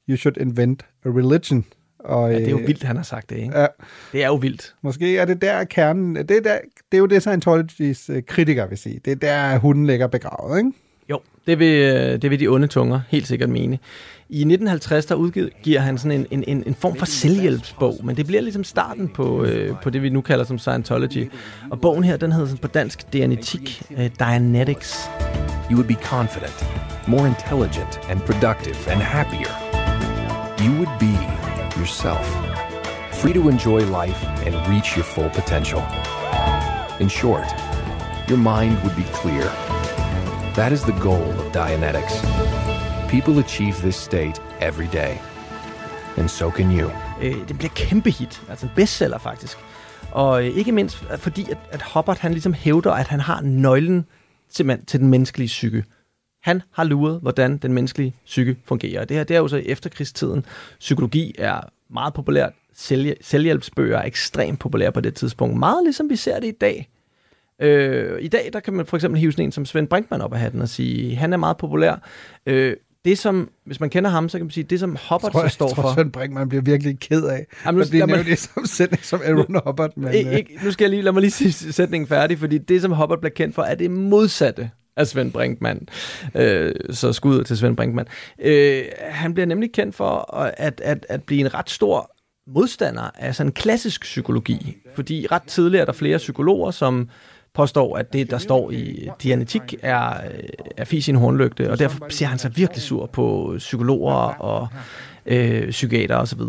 you 0.08 0.16
should 0.16 0.36
invent 0.36 0.86
a 1.04 1.08
religion. 1.08 1.64
Og, 1.98 2.32
ja, 2.32 2.38
det 2.38 2.46
er 2.46 2.50
jo 2.50 2.58
øh, 2.58 2.66
vildt, 2.66 2.82
han 2.82 2.96
har 2.96 3.02
sagt 3.02 3.30
det, 3.30 3.36
ikke? 3.36 3.60
Ja. 3.60 3.66
Det 4.12 4.22
er 4.22 4.26
jo 4.26 4.34
vildt. 4.34 4.74
Måske 4.82 5.18
er 5.18 5.24
det 5.24 5.42
der 5.42 5.64
kernen, 5.64 6.16
det 6.16 6.30
er, 6.30 6.40
der, 6.40 6.58
det 6.92 6.96
er 6.96 6.98
jo 6.98 7.06
det, 7.06 7.22
Scientologys 7.22 8.10
øh, 8.10 8.22
kritiker 8.22 8.66
vil 8.66 8.78
sige. 8.78 9.00
Det 9.04 9.10
er 9.10 9.16
der, 9.16 9.58
hunden 9.58 9.86
ligger 9.86 10.06
begravet, 10.06 10.58
ikke? 10.58 10.72
Jo, 11.10 11.20
det 11.46 11.58
vil, 11.58 11.94
øh, 11.96 12.22
det 12.22 12.30
vil 12.30 12.40
de 12.40 12.48
onde 12.48 12.66
tunger 12.66 13.00
helt 13.08 13.26
sikkert 13.26 13.50
mene. 13.50 13.78
I 14.30 14.40
1950 14.40 15.06
der 15.06 15.14
udgiver 15.14 15.80
han 15.80 15.98
sådan 15.98 16.26
en, 16.30 16.44
en, 16.46 16.62
en 16.66 16.74
form 16.74 16.96
for 16.96 17.06
selvhjælpsbog, 17.06 18.00
men 18.04 18.16
det 18.16 18.26
bliver 18.26 18.42
ligesom 18.42 18.64
starten 18.64 19.08
på, 19.08 19.44
øh, 19.44 19.74
på 19.82 19.90
det, 19.90 20.02
vi 20.02 20.08
nu 20.08 20.20
kalder 20.20 20.44
som 20.44 20.58
Scientology. 20.58 21.30
Og 21.70 21.80
bogen 21.80 22.04
her, 22.04 22.16
den 22.16 22.32
hedder 22.32 22.46
sådan 22.46 22.58
på 22.58 22.68
dansk 22.68 23.12
Dianetik, 23.12 23.82
uh, 23.90 24.06
Dianetics. 24.18 25.10
You 25.70 25.76
would 25.76 25.88
be 25.88 25.94
confident, 26.02 26.66
more 27.06 27.28
intelligent 27.28 28.00
and 28.10 28.20
productive 28.20 28.90
and 28.92 29.00
happier. 29.00 29.52
You 30.64 30.72
would 30.78 30.94
be 31.00 31.14
yourself, 31.78 32.26
free 33.12 33.34
to 33.34 33.48
enjoy 33.48 33.80
life 33.80 34.26
and 34.46 34.54
reach 34.72 34.96
your 34.96 35.04
full 35.04 35.30
potential. 35.34 35.82
In 37.00 37.08
short, 37.08 37.46
your 38.28 38.38
mind 38.38 38.74
would 38.82 38.96
be 38.96 39.06
clear. 39.20 39.44
That 40.54 40.72
is 40.72 40.82
the 40.82 40.96
goal 41.00 41.30
of 41.40 41.52
Dianetics. 41.52 42.14
People 43.08 43.38
achieve 43.38 43.74
this 43.74 43.96
state 43.96 44.42
every 44.60 44.86
day. 44.92 45.18
And 46.16 46.28
so 46.28 46.50
can 46.50 46.78
you. 46.78 46.90
Øh, 47.22 47.48
det 47.48 47.58
bliver 47.58 47.72
kæmpe 47.74 48.10
hit, 48.10 48.42
altså 48.48 48.66
en 48.66 48.72
bestseller 48.76 49.18
faktisk. 49.18 49.58
Og 50.12 50.46
øh, 50.46 50.56
ikke 50.56 50.72
mindst 50.72 51.04
øh, 51.12 51.18
fordi, 51.18 51.50
at, 51.50 51.58
at 51.70 51.82
Hubbard 51.94 52.18
han 52.18 52.32
ligesom 52.32 52.54
hævder, 52.54 52.92
at 52.92 53.08
han 53.08 53.20
har 53.20 53.40
nøglen 53.40 54.06
til, 54.50 54.78
til 54.86 55.00
den 55.00 55.08
menneskelige 55.08 55.48
psyke. 55.48 55.84
Han 56.42 56.62
har 56.72 56.84
luret, 56.84 57.20
hvordan 57.20 57.56
den 57.56 57.72
menneskelige 57.72 58.14
psyke 58.24 58.56
fungerer. 58.64 59.04
Det 59.04 59.16
her 59.16 59.24
det 59.24 59.36
er 59.36 59.40
jo 59.40 59.48
så 59.48 59.56
i 59.56 59.66
efterkrigstiden. 59.66 60.44
Psykologi 60.78 61.34
er 61.38 61.60
meget 61.90 62.14
populært. 62.14 62.52
Selvhj- 62.78 63.18
selvhjælpsbøger 63.20 63.98
er 63.98 64.04
ekstremt 64.04 64.58
populære 64.58 64.92
på 64.92 65.00
det 65.00 65.14
tidspunkt. 65.14 65.58
Meget 65.58 65.84
ligesom 65.84 66.10
vi 66.10 66.16
ser 66.16 66.40
det 66.40 66.48
i 66.48 66.56
dag. 66.60 66.88
Øh, 67.62 68.22
I 68.22 68.28
dag 68.28 68.50
der 68.52 68.60
kan 68.60 68.74
man 68.74 68.86
for 68.86 68.96
eksempel 68.96 69.20
hive 69.20 69.32
sådan 69.32 69.44
en 69.44 69.52
som 69.52 69.64
Svend 69.66 69.88
Brinkmann 69.88 70.22
op 70.22 70.32
af 70.32 70.40
hatten 70.40 70.62
og 70.62 70.68
sige, 70.68 71.16
han 71.16 71.32
er 71.32 71.36
meget 71.36 71.56
populær. 71.56 72.08
Øh, 72.46 72.76
det 73.04 73.18
som, 73.18 73.50
hvis 73.64 73.80
man 73.80 73.90
kender 73.90 74.10
ham, 74.10 74.28
så 74.28 74.38
kan 74.38 74.44
man 74.44 74.50
sige, 74.50 74.64
det 74.64 74.80
som 74.80 74.96
Hubbard 75.10 75.32
tror, 75.32 75.48
så 75.48 75.54
står 75.54 75.66
jeg 75.66 75.74
tror, 75.74 75.82
for... 75.82 75.94
Svend 75.94 76.12
Brinkmann 76.12 76.48
bliver 76.48 76.62
virkelig 76.62 77.00
ked 77.00 77.24
af, 77.24 77.46
Jamen, 77.66 77.78
nu, 77.78 77.82
at 77.82 77.90
blive 77.90 78.06
nævnt 78.06 78.26
det 78.26 78.38
som 78.38 78.66
sætning 78.66 79.04
som 79.04 79.20
Aaron 79.24 79.60
Hubbard. 79.66 79.96
Men, 79.96 80.14
ikke, 80.14 80.38
ikke, 80.38 80.58
nu 80.64 80.70
skal 80.70 80.84
jeg 80.84 80.90
lige, 80.90 81.02
lad 81.02 81.12
mig 81.12 81.20
lige 81.20 81.30
sige 81.30 81.52
sætningen 81.52 82.08
færdig, 82.08 82.38
fordi 82.38 82.58
det 82.58 82.82
som 82.82 82.92
Hubbard 82.92 83.20
bliver 83.20 83.32
kendt 83.32 83.54
for, 83.54 83.62
er 83.62 83.74
det 83.74 83.90
modsatte 83.90 84.70
af 84.96 85.06
Svend 85.06 85.32
Brinkmann. 85.32 85.88
Øh, 86.34 86.74
så 86.90 87.12
skud 87.12 87.44
til 87.44 87.56
Svend 87.56 87.76
Brinkmann. 87.76 88.08
Øh, 88.42 88.82
han 89.00 89.34
bliver 89.34 89.46
nemlig 89.46 89.72
kendt 89.72 89.94
for 89.94 90.34
at, 90.34 90.80
at, 90.84 91.06
at 91.08 91.22
blive 91.22 91.40
en 91.40 91.54
ret 91.54 91.70
stor 91.70 92.10
modstander 92.54 93.10
af 93.14 93.34
sådan 93.34 93.52
klassisk 93.52 94.02
psykologi. 94.02 94.76
Fordi 94.94 95.26
ret 95.32 95.42
tidligt 95.42 95.80
er 95.80 95.84
der 95.84 95.92
flere 95.92 96.18
psykologer, 96.18 96.70
som 96.70 97.08
påstår, 97.54 97.96
at 97.96 98.12
det, 98.12 98.30
der 98.30 98.38
står 98.38 98.70
i 98.70 99.08
dianetik, 99.22 99.74
er, 99.82 100.08
øh, 100.08 100.42
er 100.76 100.84
fis 100.84 101.08
i 101.08 101.10
en 101.10 101.16
hornlygte, 101.16 101.70
og 101.70 101.78
derfor 101.78 102.06
ser 102.08 102.26
han 102.26 102.38
sig 102.38 102.56
virkelig 102.56 102.82
sur 102.82 103.06
på 103.06 103.54
psykologer 103.58 104.12
og 104.40 104.68
øh, 105.26 105.70
psykiater 105.70 106.16
osv. 106.16 106.40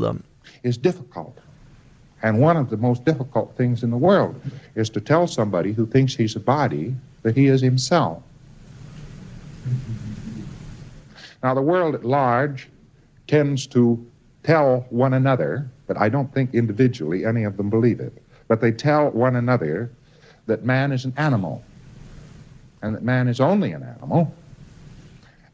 It's 0.68 0.82
difficult. 0.84 1.36
And 2.22 2.44
one 2.44 2.60
of 2.60 2.68
the 2.68 2.78
most 2.78 3.06
difficult 3.06 3.50
things 3.60 3.84
in 3.84 3.90
the 3.90 4.00
world 4.00 4.36
is 4.76 4.90
to 4.90 5.00
tell 5.00 5.28
somebody 5.28 5.74
who 5.74 5.86
thinks 5.86 6.16
he's 6.16 6.36
a 6.36 6.40
body 6.40 6.94
that 7.24 7.36
he 7.36 7.54
is 7.54 7.62
himself. 7.62 8.18
Now, 11.44 11.54
the 11.54 11.64
world 11.64 11.96
at 11.96 12.04
large 12.04 12.68
tends 13.28 13.68
to 13.68 14.00
tell 14.44 14.86
one 14.90 15.14
another, 15.14 15.70
but 15.90 15.98
I 15.98 16.08
don't 16.08 16.32
think 16.36 16.54
individually 16.54 17.26
any 17.26 17.44
of 17.46 17.58
them 17.58 17.70
believe 17.70 18.00
it, 18.00 18.14
but 18.48 18.62
they 18.62 18.72
tell 18.72 19.10
one 19.10 19.36
another 19.36 19.90
that 20.46 20.64
man 20.64 20.92
is 20.92 21.04
an 21.04 21.14
animal, 21.18 21.64
and 22.84 22.96
that 22.96 23.04
man 23.04 23.28
is 23.28 23.40
only 23.40 23.72
an 23.72 23.84
animal, 23.84 24.32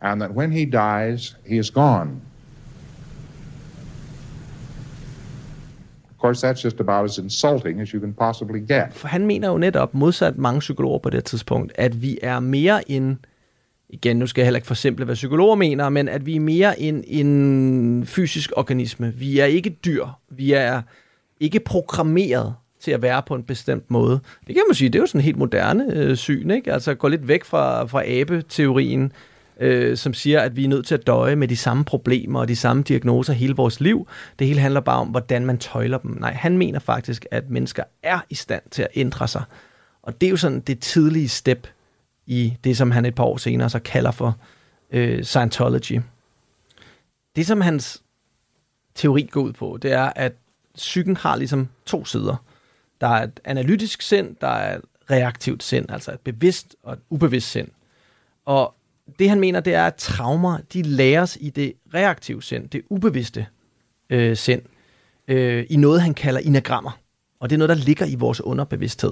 and 0.02 0.22
that 0.22 0.34
when 0.34 0.52
he 0.52 0.66
dies, 0.66 1.36
he 1.46 1.58
is 1.58 1.70
gone. 1.70 2.20
Of 6.10 6.18
course, 6.18 6.42
that's 6.42 6.62
just 6.62 6.80
about 6.80 7.06
as 7.06 7.18
insulting 7.18 7.80
as 7.80 7.94
you 7.94 8.02
can 8.02 8.14
possibly 8.14 8.60
get. 8.60 8.94
For 8.94 9.08
han 9.08 9.26
mener 9.28 9.48
jo 9.48 9.58
netop, 9.58 9.94
modsat 9.94 10.38
mange 10.38 10.60
psykologer 10.60 11.00
på 11.00 11.10
det 11.10 11.24
tidspunkt, 11.24 11.72
at 11.76 12.02
vi 12.02 12.20
er 12.24 12.40
mere 12.40 12.92
end, 12.92 13.18
igen, 13.90 14.18
nu 14.18 14.28
skal 14.28 14.42
jeg 14.42 14.46
heller 14.46 14.58
ikke 14.58 14.68
forsimple, 14.68 15.06
hvad 15.06 15.16
psykologer 15.16 15.56
mener, 15.56 15.90
men 15.90 16.08
at 16.08 16.26
vi 16.26 16.36
er 16.36 16.40
mere 16.40 16.80
en, 16.80 17.04
en 17.08 18.06
fysisk 18.06 18.52
organisme. 18.56 19.14
Vi 19.14 19.40
er 19.40 19.46
ikke 19.46 19.70
dyr. 19.70 20.06
Vi 20.30 20.52
er 20.52 20.82
ikke 21.40 21.60
programmeret 21.60 22.54
til 22.80 22.92
at 22.92 23.02
være 23.02 23.24
på 23.28 23.36
en 23.36 23.44
bestemt 23.44 23.92
måde. 23.92 24.20
Det 24.48 24.56
kan 24.56 24.64
man 24.68 24.76
sige, 24.76 24.90
det 24.90 25.00
er 25.00 25.04
jo 25.04 25.08
sådan 25.08 25.22
en 25.22 25.26
helt 25.26 25.38
moderne 25.38 25.94
øh, 25.94 26.16
syn, 26.16 26.52
ikke? 26.52 26.74
Altså 26.74 26.94
gå 26.94 27.08
lidt 27.08 27.28
væk 27.28 27.44
fra, 27.44 27.86
fra 27.86 28.04
abe-teorien, 28.06 29.12
øh, 29.60 29.98
som 29.98 30.14
siger, 30.14 30.42
at 30.42 30.56
vi 30.56 30.64
er 30.64 30.68
nødt 30.68 30.86
til 30.86 30.96
at 30.96 31.08
døje 31.08 31.36
med 31.36 31.48
de 31.48 31.56
samme 31.56 31.86
problemer 31.86 32.40
og 32.40 32.48
de 32.48 32.56
samme 32.56 32.84
diagnoser 32.84 33.34
hele 33.34 33.56
vores 33.56 33.80
liv. 33.80 34.08
Det 34.40 34.48
hele 34.48 34.60
handler 34.60 34.80
bare 34.80 35.00
om, 35.00 35.08
hvordan 35.08 35.46
man 35.46 35.58
tøjler 35.58 35.98
dem. 35.98 36.18
Nej, 36.20 36.34
han 36.34 36.58
mener 36.58 36.80
faktisk, 36.80 37.26
at 37.32 37.50
mennesker 37.50 37.84
er 38.04 38.20
i 38.30 38.36
stand 38.36 38.62
til 38.72 38.82
at 38.82 38.88
ændre 38.96 39.28
sig. 39.28 39.44
Og 40.04 40.22
det 40.22 40.28
er 40.28 40.32
jo 40.32 40.38
sådan 40.38 40.60
det 40.60 40.80
tidlige 40.80 41.30
step 41.30 41.68
i 42.26 42.58
det, 42.64 42.78
som 42.78 42.92
han 42.92 43.06
et 43.06 43.16
par 43.16 43.24
år 43.24 43.38
senere 43.38 43.70
så 43.70 43.80
kalder 43.80 44.12
for 44.12 44.38
øh, 44.92 45.24
Scientology. 45.24 46.02
Det, 47.36 47.48
som 47.48 47.62
hans 47.62 48.04
teori 48.96 49.30
går 49.32 49.42
ud 49.42 49.54
på, 49.54 49.80
det 49.82 49.92
er, 49.92 50.12
at 50.16 50.34
psyken 50.76 51.18
har 51.18 51.36
ligesom 51.36 51.68
to 51.86 52.06
sider. 52.06 52.36
Der 53.02 53.08
er 53.08 53.24
et 53.24 53.40
analytisk 53.44 54.02
sind, 54.02 54.36
der 54.42 54.48
er 54.48 54.78
et 54.78 54.82
reaktivt 55.12 55.64
sind, 55.64 55.92
altså 55.92 56.12
et 56.12 56.20
bevidst 56.20 56.76
og 56.84 56.94
et 56.94 57.00
ubevidst 57.10 57.52
sind. 57.52 57.68
Og 58.46 58.74
det 59.20 59.30
han 59.30 59.40
mener, 59.40 59.60
det 59.60 59.74
er, 59.74 59.86
at 59.86 59.96
traumer, 59.96 60.58
de 60.74 60.82
læres 60.82 61.38
i 61.42 61.50
det 61.50 61.74
reaktive 61.94 62.44
sind, 62.44 62.70
det 62.70 62.82
ubevidste 62.90 63.48
øh, 64.10 64.38
sind, 64.38 64.62
øh, 65.28 65.66
i 65.70 65.76
noget, 65.76 66.02
han 66.02 66.14
kalder 66.14 66.40
inagrammer. 66.40 67.00
Og 67.40 67.50
det 67.50 67.56
er 67.56 67.58
noget, 67.58 67.78
der 67.78 67.86
ligger 67.86 68.06
i 68.06 68.16
vores 68.16 68.42
underbevidsthed. 68.42 69.12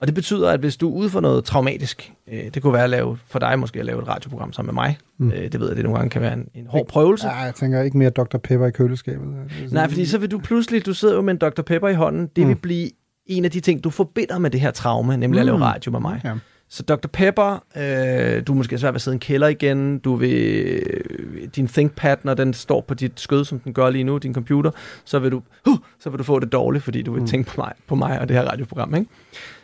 Og 0.00 0.06
det 0.06 0.14
betyder, 0.14 0.50
at 0.50 0.60
hvis 0.60 0.76
du 0.76 0.88
er 0.88 0.92
ude 0.92 1.10
for 1.10 1.20
noget 1.20 1.44
traumatisk, 1.44 2.12
øh, 2.32 2.44
det 2.54 2.62
kunne 2.62 2.72
være 2.72 2.84
at 2.84 2.90
lave, 2.90 3.18
for 3.26 3.38
dig 3.38 3.58
måske 3.58 3.80
at 3.80 3.86
lave 3.86 4.02
et 4.02 4.08
radioprogram 4.08 4.52
sammen 4.52 4.74
med 4.74 4.82
mig, 4.82 4.98
mm. 5.18 5.30
øh, 5.30 5.52
det 5.52 5.60
ved 5.60 5.68
jeg, 5.68 5.76
det 5.76 5.84
nogle 5.84 5.98
gange 5.98 6.10
kan 6.10 6.22
være 6.22 6.32
en, 6.32 6.48
en 6.54 6.66
hård 6.66 6.86
prøvelse. 6.86 7.28
Ja, 7.28 7.36
jeg 7.36 7.54
tænker 7.54 7.82
ikke 7.82 7.98
mere 7.98 8.10
Dr. 8.10 8.38
Pepper 8.38 8.66
i 8.66 8.70
køleskabet. 8.70 9.28
Nej, 9.70 9.88
fordi 9.88 10.06
så 10.06 10.18
vil 10.18 10.30
du 10.30 10.38
pludselig, 10.38 10.86
du 10.86 10.94
sidder 10.94 11.14
jo 11.14 11.20
med 11.20 11.34
en 11.34 11.38
Dr. 11.38 11.62
Pepper 11.62 11.88
i 11.88 11.94
hånden, 11.94 12.26
det 12.36 12.44
mm. 12.44 12.48
vil 12.48 12.54
blive 12.54 12.90
en 13.26 13.44
af 13.44 13.50
de 13.50 13.60
ting, 13.60 13.84
du 13.84 13.90
forbinder 13.90 14.38
med 14.38 14.50
det 14.50 14.60
her 14.60 14.70
traume, 14.70 15.16
nemlig 15.16 15.28
mm. 15.28 15.40
at 15.40 15.46
lave 15.46 15.58
radio 15.58 15.92
med 15.92 16.00
mig. 16.00 16.20
Okay. 16.24 16.36
Så 16.68 16.82
Dr. 16.82 17.06
Pepper, 17.12 17.64
øh, 17.76 18.46
du 18.46 18.52
er 18.52 18.56
måske 18.56 18.78
svært 18.78 18.94
ved 18.94 18.96
at 18.96 19.02
sidde 19.02 19.14
i 19.14 19.16
en 19.16 19.20
kælder 19.20 19.48
igen, 19.48 19.98
du 19.98 20.14
vil, 20.14 20.64
øh, 20.82 21.48
din 21.56 21.68
ThinkPad, 21.68 22.16
når 22.22 22.34
den 22.34 22.54
står 22.54 22.80
på 22.80 22.94
dit 22.94 23.20
skød, 23.20 23.44
som 23.44 23.58
den 23.58 23.74
gør 23.74 23.90
lige 23.90 24.04
nu, 24.04 24.18
din 24.18 24.34
computer, 24.34 24.70
så 25.04 25.18
vil 25.18 25.30
du, 25.30 25.42
uh, 25.68 25.76
så 26.00 26.10
vil 26.10 26.18
du 26.18 26.24
få 26.24 26.40
det 26.40 26.52
dårligt, 26.52 26.84
fordi 26.84 27.02
du 27.02 27.12
vil 27.12 27.20
mm. 27.20 27.28
tænke 27.28 27.50
på 27.50 27.60
mig, 27.60 27.72
på 27.86 27.94
mig 27.94 28.20
og 28.20 28.28
det 28.28 28.36
her 28.36 28.44
radioprogram. 28.44 28.94
Ikke? 28.94 29.10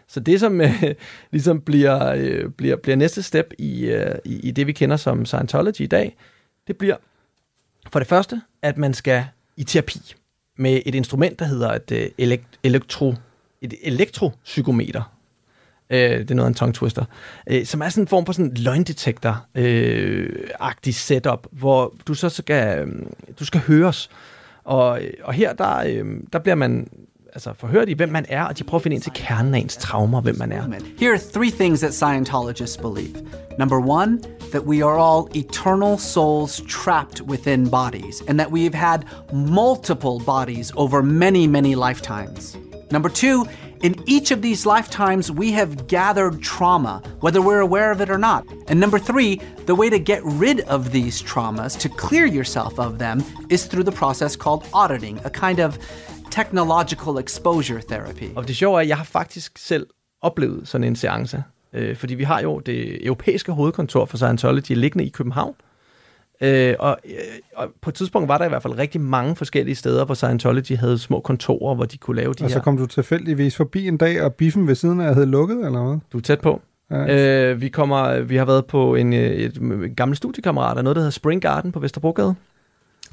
Så 0.08 0.20
det, 0.20 0.40
som 0.40 0.60
øh, 0.60 0.84
ligesom 1.30 1.60
bliver, 1.60 2.12
øh, 2.12 2.50
bliver, 2.50 2.76
bliver 2.76 2.96
næste 2.96 3.22
step 3.22 3.52
i, 3.58 3.84
øh, 3.86 4.14
i, 4.24 4.40
i 4.40 4.50
det, 4.50 4.66
vi 4.66 4.72
kender 4.72 4.96
som 4.96 5.24
Scientology 5.24 5.80
i 5.80 5.86
dag, 5.86 6.16
det 6.66 6.76
bliver 6.76 6.96
for 7.92 7.98
det 7.98 8.08
første, 8.08 8.42
at 8.62 8.78
man 8.78 8.94
skal 8.94 9.24
i 9.56 9.64
terapi 9.64 10.14
med 10.58 10.80
et 10.86 10.94
instrument, 10.94 11.38
der 11.38 11.44
hedder 11.44 11.72
et, 11.72 11.92
øh, 11.92 12.10
elekt- 12.18 12.58
elektro, 12.62 13.14
et 13.60 13.74
elektropsykometer. 13.82 15.12
Øh, 15.92 16.18
det 16.18 16.30
er 16.30 16.34
noget 16.34 16.46
af 16.46 16.50
en 16.50 16.54
tongue 16.54 16.72
twister. 16.72 17.04
Øh, 17.50 17.66
som 17.66 17.82
er 17.82 17.88
sådan 17.88 18.04
en 18.04 18.08
form 18.08 18.26
for 18.26 18.32
sådan 18.32 18.52
løgndetektor-agtig 18.56 20.88
øh, 20.88 20.94
setup, 20.94 21.46
hvor 21.50 21.94
du 22.06 22.14
så 22.14 22.28
skal, 22.28 22.78
øh, 22.78 22.86
du 23.40 23.44
skal 23.44 23.60
høres. 23.60 24.10
Og, 24.64 25.00
og 25.24 25.32
her, 25.32 25.52
der, 25.52 25.76
øh, 25.86 26.04
der 26.32 26.38
bliver 26.38 26.54
man 26.54 26.88
altså 27.32 27.52
forhørt 27.58 27.88
i, 27.88 27.92
hvem 27.92 28.08
man 28.08 28.26
er, 28.28 28.44
og 28.44 28.58
de 28.58 28.64
prøver 28.64 28.78
at 28.78 28.82
finde 28.82 28.94
ind 28.94 29.02
til 29.02 29.12
kernen 29.14 29.54
af 29.54 29.58
ens 29.58 29.76
traumer, 29.76 30.20
hvem 30.20 30.36
man 30.38 30.52
er. 30.52 30.62
Here 30.98 31.12
are 31.12 31.20
three 31.32 31.50
things 31.50 31.80
that 31.80 31.94
Scientologists 31.94 32.82
believe. 32.82 33.16
Number 33.58 33.78
one, 33.78 34.18
that 34.50 34.62
we 34.62 34.84
are 34.84 34.98
all 34.98 35.28
eternal 35.34 35.98
souls 35.98 36.62
trapped 36.68 37.22
within 37.22 37.70
bodies, 37.70 38.22
and 38.28 38.38
that 38.38 38.50
we've 38.50 38.74
had 38.74 38.98
multiple 39.32 40.20
bodies 40.26 40.72
over 40.76 41.02
many, 41.02 41.46
many 41.46 41.74
lifetimes. 41.74 42.56
Number 42.90 43.08
two, 43.08 43.46
in 43.82 43.96
each 44.06 44.30
of 44.30 44.42
these 44.42 44.64
lifetimes, 44.64 45.30
we 45.30 45.50
have 45.52 45.88
gathered 45.88 46.40
trauma, 46.42 47.02
whether 47.20 47.40
we're 47.42 47.60
aware 47.60 47.90
of 47.90 48.00
it 48.00 48.10
or 48.10 48.18
not. 48.18 48.44
And 48.68 48.78
number 48.80 48.98
three, 48.98 49.40
the 49.66 49.74
way 49.74 49.90
to 49.90 49.98
get 49.98 50.20
rid 50.24 50.60
of 50.60 50.92
these 50.92 51.20
traumas, 51.22 51.78
to 51.80 51.88
clear 51.88 52.26
yourself 52.26 52.78
of 52.78 52.98
them, 52.98 53.22
is 53.50 53.66
through 53.66 53.84
the 53.84 53.92
process 53.92 54.36
called 54.36 54.64
auditing, 54.72 55.20
a 55.24 55.30
kind 55.30 55.58
of 55.58 55.78
technological 56.30 57.18
exposure 57.18 57.80
therapy. 57.80 58.30
Og 58.36 58.48
det 58.48 58.56
sjove 58.56 58.76
er, 58.76 58.80
at 58.80 58.88
jeg 58.88 58.96
har 58.96 59.04
faktisk 59.04 59.58
selv 59.58 59.86
oplevet 60.20 60.68
sådan 60.68 60.84
en 60.84 60.96
seance. 60.96 61.42
Øh, 61.72 61.96
fordi 61.96 62.14
vi 62.14 62.24
har 62.24 62.40
jo 62.40 62.58
det 62.58 63.06
europæiske 63.06 63.52
hovedkontor 63.52 64.04
for 64.04 64.16
Scientology 64.16 64.72
liggende 64.74 65.04
i 65.04 65.08
København. 65.08 65.54
Øh, 66.42 66.74
og, 66.78 66.98
øh, 67.04 67.14
og 67.56 67.68
på 67.80 67.90
et 67.90 67.94
tidspunkt 67.94 68.28
var 68.28 68.38
der 68.38 68.44
i 68.44 68.48
hvert 68.48 68.62
fald 68.62 68.78
rigtig 68.78 69.00
mange 69.00 69.36
forskellige 69.36 69.74
steder, 69.74 70.04
hvor 70.04 70.14
Scientology 70.14 70.76
havde 70.76 70.98
små 70.98 71.20
kontorer, 71.20 71.74
hvor 71.74 71.84
de 71.84 71.98
kunne 71.98 72.16
lave 72.16 72.26
de 72.26 72.30
og 72.30 72.36
her... 72.38 72.44
Og 72.44 72.50
så 72.50 72.60
kom 72.60 72.76
du 72.76 72.86
tilfældigvis 72.86 73.56
forbi 73.56 73.88
en 73.88 73.96
dag, 73.96 74.22
og 74.22 74.34
biffen 74.34 74.68
ved 74.68 74.74
siden 74.74 75.00
af 75.00 75.14
havde 75.14 75.26
lukket, 75.26 75.66
eller 75.66 75.84
hvad? 75.84 75.98
Du 76.12 76.18
er 76.18 76.22
tæt 76.22 76.40
på. 76.40 76.60
Ja. 76.90 77.50
Øh, 77.50 77.60
vi, 77.60 77.68
kommer, 77.68 78.20
vi 78.20 78.36
har 78.36 78.44
været 78.44 78.66
på 78.66 78.94
en, 78.94 79.12
et, 79.12 79.56
et 79.56 79.96
gammel 79.96 80.16
studiekammerat, 80.16 80.84
noget, 80.84 80.96
der 80.96 81.00
hedder 81.00 81.10
Spring 81.10 81.42
Garden 81.42 81.72
på 81.72 81.80
Vesterbrogade. 81.80 82.34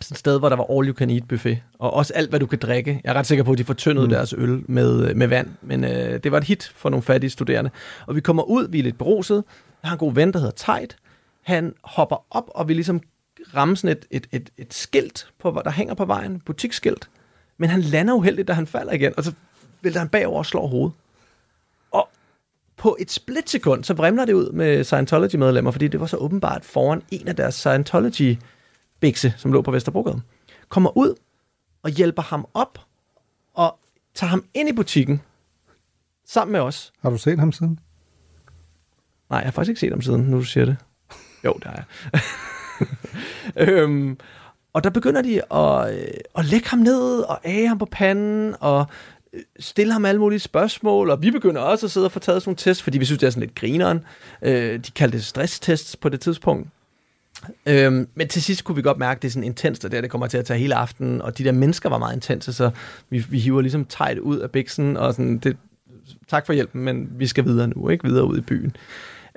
Sådan 0.01 0.13
et 0.13 0.19
sted, 0.19 0.39
hvor 0.39 0.49
der 0.49 0.55
var 0.55 0.77
all 0.77 0.87
you 0.87 0.93
can 0.93 1.09
eat 1.09 1.27
buffet. 1.27 1.57
Og 1.79 1.93
også 1.93 2.13
alt, 2.13 2.29
hvad 2.29 2.39
du 2.39 2.45
kan 2.45 2.59
drikke. 2.59 3.01
Jeg 3.03 3.09
er 3.09 3.13
ret 3.13 3.27
sikker 3.27 3.43
på, 3.43 3.51
at 3.51 3.57
de 3.57 3.63
fortyndede 3.63 4.05
mm. 4.05 4.11
deres 4.11 4.33
øl 4.37 4.63
med, 4.67 5.13
med 5.13 5.27
vand. 5.27 5.47
Men 5.61 5.83
øh, 5.83 6.19
det 6.23 6.31
var 6.31 6.37
et 6.37 6.43
hit 6.43 6.71
for 6.75 6.89
nogle 6.89 7.03
fattige 7.03 7.29
studerende. 7.29 7.69
Og 8.07 8.15
vi 8.15 8.21
kommer 8.21 8.43
ud, 8.43 8.67
vi 8.69 8.79
er 8.79 8.83
lidt 8.83 8.97
beruset. 8.97 9.43
Jeg 9.83 9.89
har 9.89 9.95
en 9.95 9.99
god 9.99 10.13
ven, 10.13 10.33
der 10.33 10.39
hedder 10.39 10.53
Tejt. 10.55 10.95
Han 11.41 11.73
hopper 11.83 12.25
op, 12.31 12.43
og 12.47 12.67
vi 12.67 12.73
ligesom 12.73 13.01
ramme 13.55 13.77
sådan 13.77 13.97
et, 13.97 14.05
et, 14.11 14.27
et, 14.31 14.49
et 14.57 14.73
skilt, 14.73 15.27
på, 15.39 15.61
der 15.65 15.71
hænger 15.71 15.93
på 15.93 16.05
vejen, 16.05 16.39
butikskilt. 16.39 17.09
Men 17.57 17.69
han 17.69 17.81
lander 17.81 18.13
uheldigt, 18.13 18.47
da 18.47 18.53
han 18.53 18.67
falder 18.67 18.93
igen, 18.93 19.13
og 19.17 19.23
så 19.23 19.33
vælter 19.81 19.99
han 19.99 20.09
bagover 20.09 20.37
og 20.37 20.45
slår 20.45 20.67
hovedet. 20.67 20.93
Og 21.91 22.09
på 22.77 22.97
et 22.99 23.11
splitsekund, 23.11 23.83
så 23.83 23.93
vrimler 23.93 24.25
det 24.25 24.33
ud 24.33 24.51
med 24.51 24.83
Scientology-medlemmer, 24.83 25.71
fordi 25.71 25.87
det 25.87 25.99
var 25.99 26.05
så 26.05 26.17
åbenbart 26.17 26.65
foran 26.65 27.03
en 27.11 27.27
af 27.27 27.35
deres 27.35 27.55
Scientology-bikse, 27.55 29.33
som 29.37 29.53
lå 29.53 29.61
på 29.61 29.71
Vesterbrogade. 29.71 30.21
Kommer 30.69 30.97
ud 30.97 31.15
og 31.83 31.89
hjælper 31.89 32.21
ham 32.21 32.47
op 32.53 32.79
og 33.53 33.79
tager 34.13 34.29
ham 34.29 34.45
ind 34.53 34.69
i 34.69 34.73
butikken 34.73 35.21
sammen 36.25 36.51
med 36.51 36.59
os. 36.59 36.93
Har 37.01 37.09
du 37.09 37.17
set 37.17 37.39
ham 37.39 37.51
siden? 37.51 37.79
Nej, 39.29 39.39
jeg 39.39 39.47
har 39.47 39.51
faktisk 39.51 39.69
ikke 39.69 39.79
set 39.79 39.91
ham 39.91 40.01
siden, 40.01 40.21
nu 40.21 40.37
du 40.37 40.43
siger 40.43 40.65
det. 40.65 40.77
Jo, 41.45 41.53
det 41.53 41.63
har 41.63 41.85
jeg. 42.13 42.21
øhm, 43.67 44.17
og 44.73 44.83
der 44.83 44.89
begynder 44.89 45.21
de 45.21 45.53
at, 45.53 45.93
øh, 45.93 46.07
at 46.37 46.45
lægge 46.45 46.69
ham 46.69 46.79
ned 46.79 47.19
og 47.19 47.39
æge 47.45 47.67
ham 47.67 47.77
på 47.77 47.87
panden 47.91 48.55
og 48.59 48.85
øh, 49.33 49.41
stille 49.59 49.93
ham 49.93 50.05
alle 50.05 50.19
mulige 50.21 50.39
spørgsmål, 50.39 51.09
og 51.09 51.21
vi 51.21 51.31
begynder 51.31 51.61
også 51.61 51.85
at 51.85 51.91
sidde 51.91 52.05
og 52.07 52.11
få 52.11 52.19
taget 52.19 52.41
sådan 52.41 52.49
nogle 52.49 52.57
tests, 52.57 52.83
fordi 52.83 52.97
vi 52.97 53.05
synes, 53.05 53.19
det 53.19 53.27
er 53.27 53.31
sådan 53.31 53.41
lidt 53.41 53.55
grineren. 53.55 53.99
Øh, 54.41 54.79
de 54.79 54.91
kaldte 54.91 55.17
det 55.17 55.25
stresstests 55.25 55.95
på 55.95 56.09
det 56.09 56.19
tidspunkt. 56.21 56.69
Øhm, 57.65 58.07
men 58.15 58.27
til 58.27 58.43
sidst 58.43 58.63
kunne 58.63 58.75
vi 58.75 58.81
godt 58.81 58.97
mærke, 58.97 59.17
at 59.17 59.21
det 59.21 59.27
er 59.27 59.31
sådan 59.31 59.43
intenst, 59.43 59.85
og 59.85 59.91
det, 59.91 60.03
det 60.03 60.11
kommer 60.11 60.27
til 60.27 60.37
at 60.37 60.45
tage 60.45 60.59
hele 60.59 60.75
aftenen, 60.75 61.21
og 61.21 61.37
de 61.37 61.43
der 61.43 61.51
mennesker 61.51 61.89
var 61.89 61.97
meget 61.97 62.15
intense, 62.15 62.53
så 62.53 62.71
vi, 63.09 63.25
vi 63.29 63.39
hiver 63.39 63.61
ligesom 63.61 63.85
tejt 63.85 64.19
ud 64.19 64.37
af 64.37 64.51
biksen, 64.51 64.97
og 64.97 65.13
sådan, 65.13 65.37
det, 65.37 65.57
tak 66.27 66.45
for 66.45 66.53
hjælpen, 66.53 66.83
men 66.83 67.09
vi 67.11 67.27
skal 67.27 67.45
videre 67.45 67.67
nu, 67.67 67.89
ikke 67.89 68.07
videre 68.07 68.25
ud 68.25 68.37
i 68.37 68.41
byen. 68.41 68.75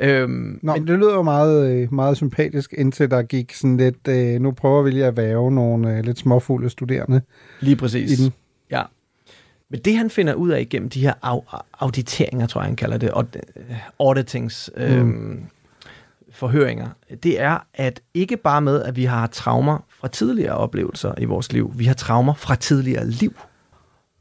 Øhm, 0.03 0.59
Nå, 0.63 0.75
men 0.75 0.87
det 0.87 0.99
lyder 0.99 1.15
jo 1.15 1.23
meget, 1.23 1.71
øh, 1.71 1.95
meget 1.95 2.17
sympatisk, 2.17 2.75
indtil 2.79 3.11
der 3.11 3.23
gik 3.23 3.55
sådan 3.55 3.77
lidt, 3.77 4.09
øh, 4.09 4.41
nu 4.41 4.51
prøver 4.51 4.83
vi 4.83 4.91
lige 4.91 5.07
at 5.07 5.17
væve 5.17 5.53
nogle 5.53 5.97
øh, 5.97 6.05
lidt 6.05 6.19
småfulde 6.19 6.71
studerende. 6.71 7.21
Lige 7.61 7.77
præcis. 7.77 8.19
I 8.19 8.25
den. 8.25 8.33
Ja. 8.71 8.83
Men 9.71 9.81
det 9.81 9.97
han 9.97 10.11
finder 10.11 10.35
ud 10.35 10.51
af 10.51 10.61
igennem 10.61 10.89
de 10.89 11.01
her 11.01 11.13
au- 11.25 11.61
auditeringer, 11.81 12.47
tror 12.47 12.61
jeg 12.61 12.67
han 12.67 12.77
kalder 12.77 12.97
det, 12.97 13.11
auditings, 13.99 14.71
øh, 14.77 15.05
mm. 15.05 15.41
forhøringer, 16.33 16.89
det 17.23 17.41
er, 17.41 17.59
at 17.75 18.01
ikke 18.15 18.37
bare 18.37 18.61
med, 18.61 18.83
at 18.83 18.97
vi 18.97 19.05
har 19.05 19.27
traumer 19.27 19.85
fra 19.89 20.09
tidligere 20.09 20.55
oplevelser 20.55 21.15
i 21.19 21.25
vores 21.25 21.53
liv, 21.53 21.73
vi 21.77 21.85
har 21.85 21.95
traumer 21.95 22.35
fra 22.35 22.55
tidligere 22.55 23.07
liv 23.07 23.35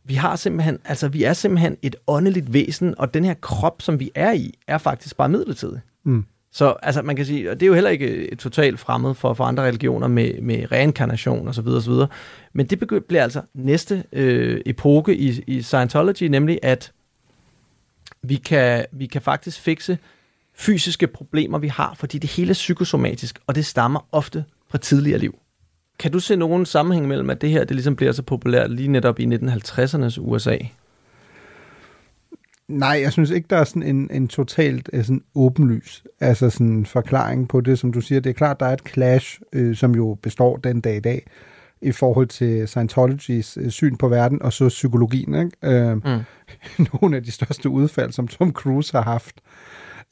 vi 0.04 0.14
har 0.14 0.36
simpelthen, 0.36 0.80
altså 0.86 1.08
vi 1.08 1.24
er 1.24 1.34
simpelthen 1.34 1.78
et 1.82 1.96
åndeligt 2.08 2.54
væsen, 2.54 2.96
og 2.98 3.14
den 3.14 3.26
her 3.26 3.34
krop, 3.34 3.82
som 3.82 4.00
vi 4.00 4.12
er 4.16 4.32
i, 4.32 4.54
er 4.68 4.78
faktisk 4.78 5.18
bare 5.18 5.30
midlertidig. 5.30 5.82
Mm. 6.04 6.26
Så 6.54 6.76
altså, 6.84 7.02
man 7.02 7.16
kan 7.16 7.26
sige, 7.26 7.52
og 7.52 7.60
det 7.60 7.66
er 7.66 7.68
jo 7.68 7.74
heller 7.74 7.90
ikke 7.90 8.36
totalt 8.36 8.80
fremmed 8.80 9.14
for, 9.14 9.34
for 9.34 9.44
andre 9.44 9.64
religioner 9.64 10.08
med, 10.08 10.42
med 10.42 10.72
reinkarnation 10.72 11.48
osv. 11.48 11.68
osv. 11.68 11.94
Men 12.54 12.66
det 12.66 12.80
begynder, 12.80 13.04
bliver 13.08 13.24
altså 13.24 13.42
næste 13.54 14.04
øh, 14.14 14.62
epoke 14.66 15.16
i, 15.16 15.44
i 15.48 15.62
Scientology, 15.62 16.24
nemlig 16.24 16.60
at 16.64 16.92
vi 18.24 18.36
kan, 18.36 18.86
vi 18.92 19.06
kan 19.06 19.22
faktisk 19.22 19.60
fikse 19.60 19.98
fysiske 20.56 21.08
problemer, 21.08 21.58
vi 21.58 21.68
har, 21.68 21.94
fordi 21.96 22.18
det 22.18 22.30
hele 22.30 22.50
er 22.50 22.54
psykosomatisk, 22.54 23.40
og 23.48 23.56
det 23.56 23.66
stammer 23.66 24.08
ofte 24.12 24.46
fra 24.70 24.78
tidligere 24.78 25.20
liv 25.20 25.41
kan 26.02 26.12
du 26.12 26.20
se 26.20 26.36
nogen 26.36 26.66
sammenhæng 26.66 27.08
mellem, 27.08 27.30
at 27.30 27.42
det 27.42 27.50
her 27.50 27.64
det 27.64 27.76
ligesom 27.76 27.96
bliver 27.96 28.12
så 28.12 28.24
populært 28.24 28.72
lige 28.72 28.88
netop 28.88 29.20
i 29.20 29.26
1950'ernes 29.26 30.20
USA? 30.20 30.58
Nej, 32.68 33.00
jeg 33.02 33.12
synes 33.12 33.30
ikke, 33.30 33.48
der 33.50 33.58
er 33.58 33.64
sådan 33.64 33.84
en, 33.84 34.10
en 34.12 34.28
totalt 34.28 34.90
uh, 34.94 35.04
sådan 35.04 35.24
åbenlys 35.36 36.04
altså 36.20 36.50
sådan 36.50 36.86
forklaring 36.86 37.50
på 37.50 37.62
det, 37.62 37.80
som 37.80 37.94
du 37.94 38.02
siger. 38.02 38.22
Det 38.22 38.30
er 38.30 38.34
klart, 38.34 38.60
der 38.60 38.66
er 38.66 38.74
et 38.74 38.90
clash, 38.94 39.42
øh, 39.54 39.76
som 39.76 39.96
jo 39.96 40.18
består 40.22 40.58
den 40.58 40.82
dag 40.82 40.96
i 40.96 41.00
dag, 41.00 41.28
i 41.82 41.92
forhold 41.92 42.28
til 42.28 42.68
Scientologys 42.68 43.58
øh, 43.58 43.70
syn 43.70 43.96
på 43.96 44.08
verden, 44.08 44.42
og 44.42 44.54
så 44.54 44.68
psykologien. 44.68 45.36
Ikke? 45.36 45.52
Øh, 45.64 45.96
mm. 45.96 46.22
Nogle 46.94 47.16
af 47.16 47.24
de 47.24 47.32
største 47.32 47.70
udfald, 47.70 48.12
som 48.12 48.28
Tom 48.28 48.52
Cruise 48.52 48.98
har 48.98 49.04
haft 49.04 49.36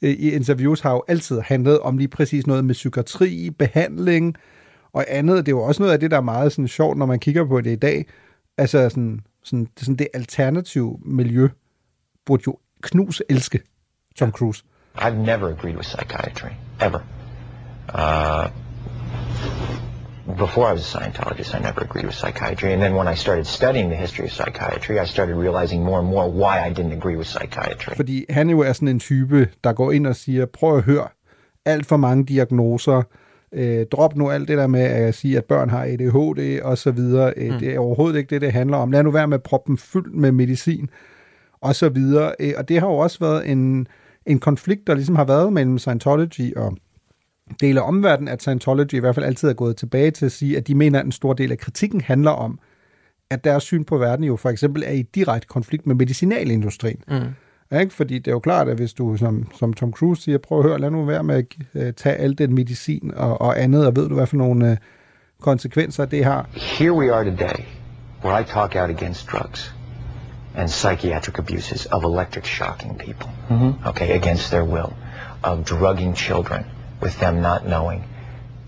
øh, 0.02 0.10
i 0.10 0.30
interviews, 0.30 0.80
har 0.80 0.92
jo 0.92 1.02
altid 1.08 1.40
handlet 1.40 1.78
om 1.78 1.98
lige 1.98 2.08
præcis 2.08 2.46
noget 2.46 2.64
med 2.64 2.74
psykiatri, 2.74 3.50
behandling 3.50 4.36
og 4.92 5.04
andet. 5.08 5.46
Det 5.46 5.52
er 5.52 5.56
jo 5.56 5.62
også 5.62 5.82
noget 5.82 5.92
af 5.92 6.00
det, 6.00 6.10
der 6.10 6.16
er 6.16 6.20
meget 6.20 6.52
sådan 6.52 6.68
sjovt, 6.68 6.98
når 6.98 7.06
man 7.06 7.18
kigger 7.18 7.44
på 7.44 7.60
det 7.60 7.70
i 7.70 7.76
dag. 7.76 8.06
Altså 8.58 8.88
sådan, 8.88 9.20
sådan, 9.44 9.68
sådan 9.76 9.96
det 9.96 10.08
alternative 10.14 10.98
miljø 11.04 11.48
burde 12.26 12.42
jo 12.46 12.56
knus 12.82 13.22
elske 13.28 13.60
Tom 14.16 14.32
Cruise. 14.32 14.64
I've 14.98 15.14
never 15.14 15.48
agreed 15.48 15.76
with 15.76 15.86
psychiatry, 15.86 16.50
ever. 16.80 17.00
Uh, 17.94 18.50
before 20.36 20.68
I 20.70 20.72
was 20.72 20.82
a 20.82 20.98
Scientologist, 20.98 21.54
I 21.54 21.58
never 21.58 21.80
agreed 21.80 22.04
with 22.04 22.14
psychiatry. 22.14 22.72
And 22.72 22.82
then 22.82 22.94
when 22.94 23.08
I 23.14 23.16
started 23.16 23.44
studying 23.44 23.88
the 23.90 23.96
history 23.96 24.24
of 24.24 24.32
psychiatry, 24.32 24.98
I 24.98 25.06
started 25.06 25.36
realizing 25.36 25.84
more 25.84 25.98
and 25.98 26.08
more 26.08 26.28
why 26.30 26.68
I 26.68 26.72
didn't 26.72 26.92
agree 26.92 27.16
with 27.16 27.28
psychiatry. 27.28 27.94
Fordi 27.96 28.24
han 28.30 28.50
jo 28.50 28.60
er 28.60 28.72
sådan 28.72 28.88
en 28.88 29.00
type, 29.00 29.48
der 29.64 29.72
går 29.72 29.92
ind 29.92 30.06
og 30.06 30.16
siger, 30.16 30.46
prøv 30.46 30.76
at 30.76 30.82
høre, 30.82 31.08
alt 31.64 31.86
for 31.86 31.96
mange 31.96 32.24
diagnoser, 32.24 33.02
øh, 33.52 33.86
drop 33.86 34.16
nu 34.16 34.30
alt 34.30 34.48
det 34.48 34.58
der 34.58 34.66
med 34.66 34.80
at 34.80 35.14
sige, 35.14 35.36
at 35.36 35.44
børn 35.44 35.70
har 35.70 35.84
ADHD 35.84 36.60
og 36.62 36.78
så 36.78 36.90
videre. 36.90 37.32
Øh, 37.36 37.52
mm. 37.52 37.58
Det 37.58 37.74
er 37.74 37.78
overhovedet 37.78 38.18
ikke 38.18 38.30
det, 38.30 38.40
det 38.40 38.52
handler 38.52 38.76
om. 38.76 38.92
Lad 38.92 39.02
nu 39.02 39.10
være 39.10 39.28
med 39.28 39.34
at 39.34 39.42
proppe 39.42 39.68
dem 39.68 39.78
fyldt 39.78 40.14
med 40.14 40.32
medicin 40.32 40.90
og 41.60 41.74
så 41.74 41.88
videre. 41.88 42.32
Øh, 42.40 42.52
og 42.56 42.68
det 42.68 42.80
har 42.80 42.86
jo 42.86 42.94
også 42.94 43.18
været 43.20 43.50
en, 43.50 43.86
en 44.26 44.38
konflikt, 44.38 44.86
der 44.86 44.94
ligesom 44.94 45.14
har 45.14 45.24
været 45.24 45.52
mellem 45.52 45.78
Scientology 45.78 46.56
og 46.56 46.76
dele 47.60 47.80
af 47.80 47.88
omverdenen, 47.88 48.28
at 48.28 48.40
Scientology 48.40 48.94
i 48.94 48.98
hvert 48.98 49.14
fald 49.14 49.26
altid 49.26 49.48
er 49.48 49.52
gået 49.52 49.76
tilbage 49.76 50.10
til 50.10 50.26
at 50.26 50.32
sige, 50.32 50.56
at 50.56 50.66
de 50.66 50.74
mener, 50.74 50.98
at 50.98 51.04
en 51.04 51.12
stor 51.12 51.32
del 51.32 51.52
af 51.52 51.58
kritikken 51.58 52.00
handler 52.00 52.30
om, 52.30 52.58
at 53.30 53.44
deres 53.44 53.62
syn 53.62 53.84
på 53.84 53.98
verden 53.98 54.24
jo 54.24 54.36
for 54.36 54.48
eksempel 54.48 54.82
er 54.86 54.92
i 54.92 55.02
direkte 55.02 55.48
konflikt 55.48 55.86
med 55.86 55.94
medicinalindustrien. 55.94 57.02
Mm. 57.08 57.20
Ikke? 57.78 57.94
Fordi 57.94 58.18
det 58.18 58.28
er 58.28 58.32
jo 58.32 58.38
klart, 58.38 58.68
at 58.68 58.76
hvis 58.76 58.92
du, 58.92 59.16
som, 59.16 59.46
som 59.58 59.72
Tom 59.72 59.92
Cruise 59.92 60.22
siger, 60.22 60.38
prøv 60.38 60.58
at 60.58 60.64
høre, 60.64 60.78
lad 60.78 60.90
nu 60.90 61.04
være 61.04 61.22
med 61.22 61.36
at 61.36 61.44
uh, 61.74 61.94
tage 61.96 62.16
al 62.16 62.38
den 62.38 62.54
medicin 62.54 63.12
og, 63.16 63.40
og 63.40 63.62
andet, 63.62 63.86
og 63.86 63.96
ved 63.96 64.08
du, 64.08 64.14
hvad 64.14 64.26
for 64.26 64.36
nogle 64.36 64.70
uh, 64.70 64.76
konsekvenser 65.40 66.04
det 66.04 66.24
har. 66.24 66.48
Here 66.52 66.92
we 66.92 67.14
are 67.14 67.24
today, 67.24 67.64
where 68.24 68.40
I 68.40 68.44
talk 68.44 68.76
out 68.76 68.90
against 68.90 69.28
drugs 69.32 69.74
and 70.54 70.68
psychiatric 70.68 71.38
abuses 71.38 71.86
of 71.86 72.04
electric 72.04 72.46
shocking 72.46 72.98
people, 72.98 73.30
mm-hmm. 73.50 73.88
okay, 73.88 74.16
against 74.16 74.50
their 74.50 74.64
will, 74.64 74.92
of 75.42 75.64
drugging 75.64 76.16
children, 76.16 76.64
with 77.02 77.18
them 77.18 77.34
not 77.34 77.60
knowing 77.62 78.04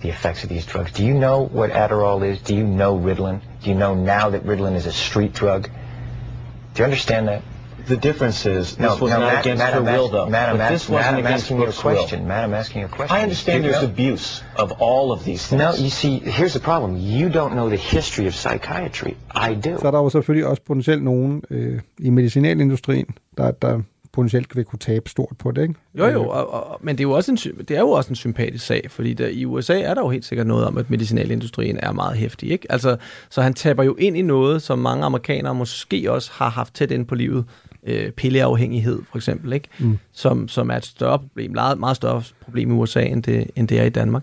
the 0.02 0.08
effects 0.08 0.44
of 0.44 0.48
these 0.48 0.66
drugs. 0.66 0.92
Do 0.92 1.04
you 1.04 1.14
know 1.14 1.48
what 1.52 1.70
Adderall 1.70 2.22
is? 2.22 2.40
Do 2.42 2.54
you 2.54 2.64
know 2.64 2.98
Ritalin? 2.98 3.40
Do 3.62 3.70
you 3.70 3.76
know 3.76 3.94
now 3.94 4.30
that 4.30 4.46
Ritalin 4.46 4.76
is 4.76 4.86
a 4.86 4.92
street 4.92 5.32
drug? 5.32 5.62
Do 5.62 6.78
you 6.78 6.84
understand 6.84 7.28
that? 7.28 7.42
The 7.88 7.96
difference 7.96 8.46
is 8.46 8.78
No, 8.78 8.88
this 8.90 9.00
was 9.00 9.10
no, 9.12 9.18
not 9.20 9.32
Matt- 9.32 9.44
against 9.46 9.62
Matt, 9.64 9.74
her 9.74 9.82
will, 9.82 10.08
though. 10.08 10.28
Matt, 10.28 10.48
I'm 10.48 10.56
but 10.58 10.68
this 10.70 10.82
asking- 10.82 10.94
wasn't 10.94 11.12
Matt, 11.12 11.18
I'm 11.18 11.26
against 11.26 11.44
asking 11.44 11.56
you 11.60 11.66
a 11.68 11.72
question. 11.72 12.26
Matt, 12.28 12.44
I'm 12.48 12.54
asking 12.54 12.80
you 12.82 12.86
a 12.86 12.96
question. 12.96 13.16
I 13.18 13.22
understand 13.22 13.64
there's 13.64 13.82
know- 13.82 13.92
abuse 13.92 14.44
of 14.58 14.72
all 14.80 15.12
of 15.12 15.20
these 15.24 15.42
things. 15.48 15.62
No, 15.62 15.70
you 15.84 15.90
see, 15.90 16.14
here's 16.38 16.52
the 16.52 16.60
problem. 16.60 16.96
You 16.96 17.28
don't 17.28 17.52
know 17.58 17.68
the 17.68 17.82
history 17.96 18.26
of 18.26 18.34
psychiatry. 18.34 19.12
I 19.50 19.54
do. 19.54 19.78
Så 19.80 19.86
er 19.86 19.90
der 19.90 19.98
jo 19.98 20.08
selvfølgelig 20.08 20.46
også 20.46 20.62
potentielt 20.66 21.02
nogen 21.04 21.42
øh, 21.50 21.80
i 21.98 22.10
medicinalindustrien, 22.10 23.06
der, 23.38 23.50
der 23.50 23.80
potentielt 24.12 24.56
vil 24.56 24.64
kunne 24.64 24.78
tabe 24.78 25.08
stort 25.10 25.32
på 25.38 25.50
det, 25.50 25.62
ikke? 25.62 25.74
Jo, 25.94 26.06
jo, 26.06 26.28
og, 26.28 26.52
og, 26.54 26.78
men 26.82 26.96
det 26.98 27.00
er 27.00 27.08
jo, 27.08 27.12
også 27.12 27.30
en, 27.32 27.36
det 27.68 27.76
er 27.76 27.80
jo 27.80 27.90
også 27.90 28.10
en 28.10 28.16
sympatisk 28.16 28.66
sag, 28.66 28.86
fordi 28.90 29.14
der, 29.14 29.26
i 29.28 29.44
USA 29.44 29.80
er 29.80 29.94
der 29.94 30.00
jo 30.02 30.10
helt 30.10 30.24
sikkert 30.24 30.46
noget 30.46 30.66
om, 30.66 30.78
at 30.78 30.90
medicinalindustrien 30.90 31.78
er 31.82 31.92
meget 31.92 32.16
hæftig. 32.16 32.50
Ikke? 32.50 32.72
Altså, 32.72 32.96
så 33.30 33.42
han 33.42 33.54
taber 33.54 33.82
jo 33.82 33.94
ind 33.98 34.16
i 34.16 34.22
noget, 34.22 34.62
som 34.62 34.78
mange 34.78 35.04
amerikanere 35.04 35.54
måske 35.54 36.12
også 36.12 36.30
har 36.34 36.48
haft 36.48 36.74
tæt 36.74 36.90
ind 36.90 37.06
på 37.06 37.14
livet. 37.14 37.44
Øh, 37.86 38.10
pilleafhængighed, 38.10 39.02
for 39.10 39.18
eksempel, 39.18 39.52
ikke? 39.52 39.68
Mm. 39.78 39.98
Som, 40.12 40.48
som 40.48 40.70
er 40.70 40.76
et 40.76 40.84
større 40.84 41.18
problem, 41.18 41.50
meget, 41.50 41.78
meget 41.78 41.96
større 41.96 42.22
problem 42.40 42.70
i 42.70 42.72
USA, 42.72 43.02
end 43.02 43.22
det, 43.22 43.50
end 43.56 43.68
det 43.68 43.80
er 43.80 43.84
i 43.84 43.90
Danmark. 43.90 44.22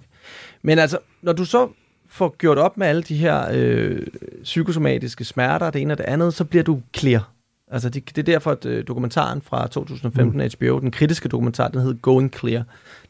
Men 0.62 0.80
altså, 0.80 0.98
når 1.22 1.34
du 1.34 1.46
så 1.46 1.70
får 2.10 2.36
gjort 2.38 2.58
op 2.58 2.78
med 2.78 2.88
alle 2.88 3.02
de 3.02 3.16
her 3.16 3.48
øh, 3.54 4.08
psykosomatiske 4.44 5.26
smerter, 5.26 5.70
det 5.70 5.82
ene 5.82 5.94
og 5.94 5.98
det 5.98 6.04
andet, 6.04 6.34
så 6.34 6.44
bliver 6.46 6.64
du 6.64 6.82
clear. 6.98 7.32
Altså, 7.72 7.90
det, 7.90 8.10
det 8.16 8.18
er 8.18 8.34
derfor, 8.34 8.52
at 8.52 8.66
øh, 8.66 8.88
dokumentaren 8.88 9.42
fra 9.42 9.68
2015 9.68 10.42
mm. 10.42 10.50
HBO, 10.60 10.80
den 10.80 10.92
kritiske 10.92 11.30
dokumentar, 11.30 11.68
den 11.68 11.82
hedder 11.82 11.98
Going 12.02 12.34
Clear. 12.40 12.64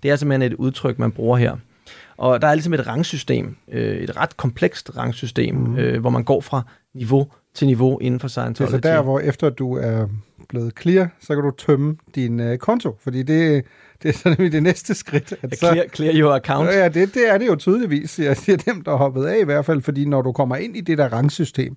Det 0.04 0.12
er 0.12 0.16
simpelthen 0.16 0.52
et 0.52 0.56
udtryk, 0.56 1.00
man 1.00 1.12
bruger 1.12 1.38
her. 1.38 1.58
Og 2.18 2.42
der 2.42 2.48
er 2.48 2.56
ligesom 2.56 2.74
et 2.74 2.88
rangsystem, 2.88 3.56
øh, 3.72 3.98
et 3.98 4.18
ret 4.18 4.38
komplekst 4.38 4.92
rangsystem, 4.98 5.56
mm. 5.56 5.78
øh, 5.78 6.00
hvor 6.02 6.10
man 6.10 6.24
går 6.24 6.42
fra 6.42 6.62
niveau 6.94 7.28
til 7.54 7.68
niveau 7.68 8.00
inden 8.00 8.20
for 8.20 8.28
Scientology. 8.28 8.72
så 8.72 8.78
der, 8.78 9.02
hvor 9.02 9.20
efter 9.20 9.50
du 9.50 9.74
er 9.74 10.08
blevet 10.50 10.74
clear, 10.82 11.10
så 11.20 11.36
kan 11.36 11.44
du 11.44 11.52
tømme 11.52 11.98
din 12.16 12.40
øh, 12.40 12.58
konto, 12.58 12.98
fordi 13.00 13.24
det, 13.24 13.66
det 14.04 14.10
er 14.10 14.14
så 14.14 14.30
nemlig 14.30 14.52
det 14.52 14.64
næste 14.64 14.94
skridt. 14.94 15.34
At 15.42 15.58
så, 15.58 15.68
Clear, 15.72 15.86
clear 15.96 16.14
your 16.16 16.34
account. 16.34 16.70
Ja, 16.70 16.90
det, 16.90 17.14
det 17.14 17.30
er 17.30 17.38
det 17.38 17.48
jo 17.48 17.56
tydeligvis. 17.56 18.20
Jeg 18.20 18.38
siger 18.38 18.58
dem, 18.58 18.82
der 18.82 18.92
er 18.92 18.96
hoppet 18.96 19.26
af 19.26 19.40
i 19.42 19.44
hvert 19.44 19.66
fald, 19.66 19.82
fordi 19.82 20.06
når 20.06 20.22
du 20.22 20.32
kommer 20.32 20.56
ind 20.56 20.78
i 20.78 20.82
det 20.82 20.98
der 20.98 21.14
rangsystem, 21.14 21.76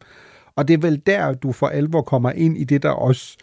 og 0.57 0.69
det 0.69 0.75
er 0.75 0.79
vel 0.79 1.03
der, 1.07 1.33
du 1.33 1.53
for 1.53 1.69
alvor 1.69 2.03
kommer 2.03 2.31
ind 2.31 2.59
i 2.59 2.65
det, 2.65 2.83
der 2.83 2.91
også 2.91 3.37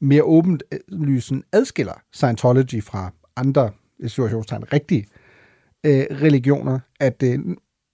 mere 0.00 0.22
åbent 0.22 0.62
øh, 0.72 0.78
lysen 0.88 1.42
adskiller 1.52 2.02
Scientology 2.12 2.82
fra 2.82 3.12
andre 3.36 3.70
situationstegn 4.06 4.72
rigtige 4.72 5.06
øh, 5.86 6.04
religioner, 6.10 6.78
at 7.00 7.22
øh, 7.22 7.38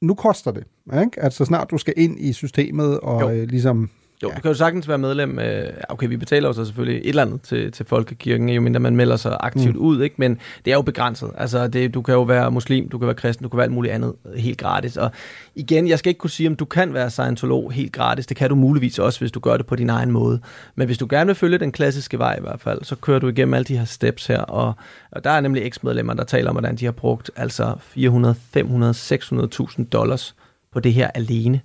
nu 0.02 0.14
koster 0.14 0.50
det. 0.50 0.64
Ikke? 1.00 1.22
Altså 1.22 1.44
snart 1.44 1.70
du 1.70 1.78
skal 1.78 1.94
ind 1.96 2.20
i 2.20 2.32
systemet 2.32 3.00
og 3.00 3.36
øh, 3.36 3.48
ligesom 3.48 3.90
Jo, 4.22 4.28
du 4.28 4.40
kan 4.40 4.50
jo 4.50 4.54
sagtens 4.54 4.88
være 4.88 4.98
medlem. 4.98 5.38
Øh, 5.38 5.68
okay, 5.88 6.08
vi 6.08 6.16
betaler 6.16 6.48
jo 6.48 6.52
så 6.52 6.64
selvfølgelig 6.64 7.00
et 7.00 7.08
eller 7.08 7.22
andet 7.22 7.42
til, 7.42 7.72
til 7.72 7.86
folkekirken, 7.86 8.48
jo 8.48 8.60
mindre 8.60 8.80
man 8.80 8.96
melder 8.96 9.16
sig 9.16 9.36
aktivt 9.40 9.76
mm. 9.76 9.82
ud, 9.82 10.02
ikke? 10.02 10.14
men 10.18 10.38
det 10.64 10.70
er 10.70 10.74
jo 10.74 10.82
begrænset. 10.82 11.30
Altså, 11.38 11.68
det, 11.68 11.94
du 11.94 12.02
kan 12.02 12.14
jo 12.14 12.22
være 12.22 12.50
muslim, 12.50 12.88
du 12.88 12.98
kan 12.98 13.06
være 13.06 13.14
kristen, 13.14 13.42
du 13.44 13.48
kan 13.48 13.56
være 13.56 13.64
alt 13.64 13.72
muligt 13.72 13.94
andet 13.94 14.14
helt 14.36 14.58
gratis. 14.58 14.96
Og 14.96 15.10
igen, 15.54 15.88
jeg 15.88 15.98
skal 15.98 16.10
ikke 16.10 16.18
kunne 16.18 16.30
sige, 16.30 16.48
om 16.48 16.56
du 16.56 16.64
kan 16.64 16.94
være 16.94 17.10
scientolog 17.10 17.72
helt 17.72 17.92
gratis. 17.92 18.26
Det 18.26 18.36
kan 18.36 18.48
du 18.48 18.54
muligvis 18.54 18.98
også, 18.98 19.20
hvis 19.20 19.32
du 19.32 19.40
gør 19.40 19.56
det 19.56 19.66
på 19.66 19.76
din 19.76 19.90
egen 19.90 20.10
måde. 20.10 20.40
Men 20.74 20.86
hvis 20.86 20.98
du 20.98 21.06
gerne 21.10 21.26
vil 21.26 21.34
følge 21.34 21.58
den 21.58 21.72
klassiske 21.72 22.18
vej 22.18 22.36
i 22.38 22.40
hvert 22.40 22.60
fald, 22.60 22.84
så 22.84 22.96
kører 22.96 23.18
du 23.18 23.28
igennem 23.28 23.54
alle 23.54 23.64
de 23.64 23.78
her 23.78 23.84
steps 23.84 24.26
her. 24.26 24.40
Og, 24.40 24.74
og 25.10 25.24
der 25.24 25.30
er 25.30 25.40
nemlig 25.40 25.62
eksmedlemmer, 25.62 26.14
der 26.14 26.24
taler 26.24 26.50
om, 26.50 26.54
hvordan 26.54 26.76
de 26.76 26.84
har 26.84 26.92
brugt 26.92 27.30
altså 27.36 27.74
400, 27.80 28.34
500, 28.34 28.92
600.000 28.92 29.84
dollars 29.84 30.34
på 30.72 30.80
det 30.80 30.92
her 30.92 31.10
alene. 31.14 31.60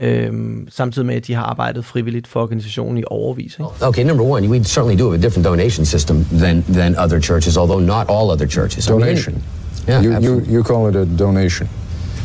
Øhm, 0.00 0.68
samtidig 0.70 1.06
med, 1.06 1.14
at 1.14 1.26
de 1.26 1.34
har 1.34 1.42
arbejdet 1.42 1.84
frivilligt 1.84 2.28
for 2.28 2.42
organisationen 2.42 2.98
i 2.98 3.02
overvis. 3.06 3.54
Ikke? 3.54 3.64
Okay, 3.80 4.04
number 4.04 4.24
one, 4.24 4.48
we 4.48 4.64
certainly 4.64 4.98
do 5.00 5.10
have 5.10 5.20
a 5.20 5.22
different 5.22 5.44
donation 5.44 5.84
system 5.86 6.24
than 6.24 6.64
than 6.72 6.96
other 7.04 7.20
churches, 7.20 7.56
although 7.56 7.86
not 7.86 8.06
all 8.08 8.30
other 8.30 8.46
churches. 8.46 8.86
I 8.88 8.90
mean, 8.90 9.00
Donation. 9.00 9.42
yeah, 9.88 10.02
you, 10.02 10.10
you, 10.10 10.16
absolutely. 10.16 10.52
you 10.52 10.62
call 10.62 10.88
it 10.88 10.96
a 10.96 11.04
donation. 11.04 11.68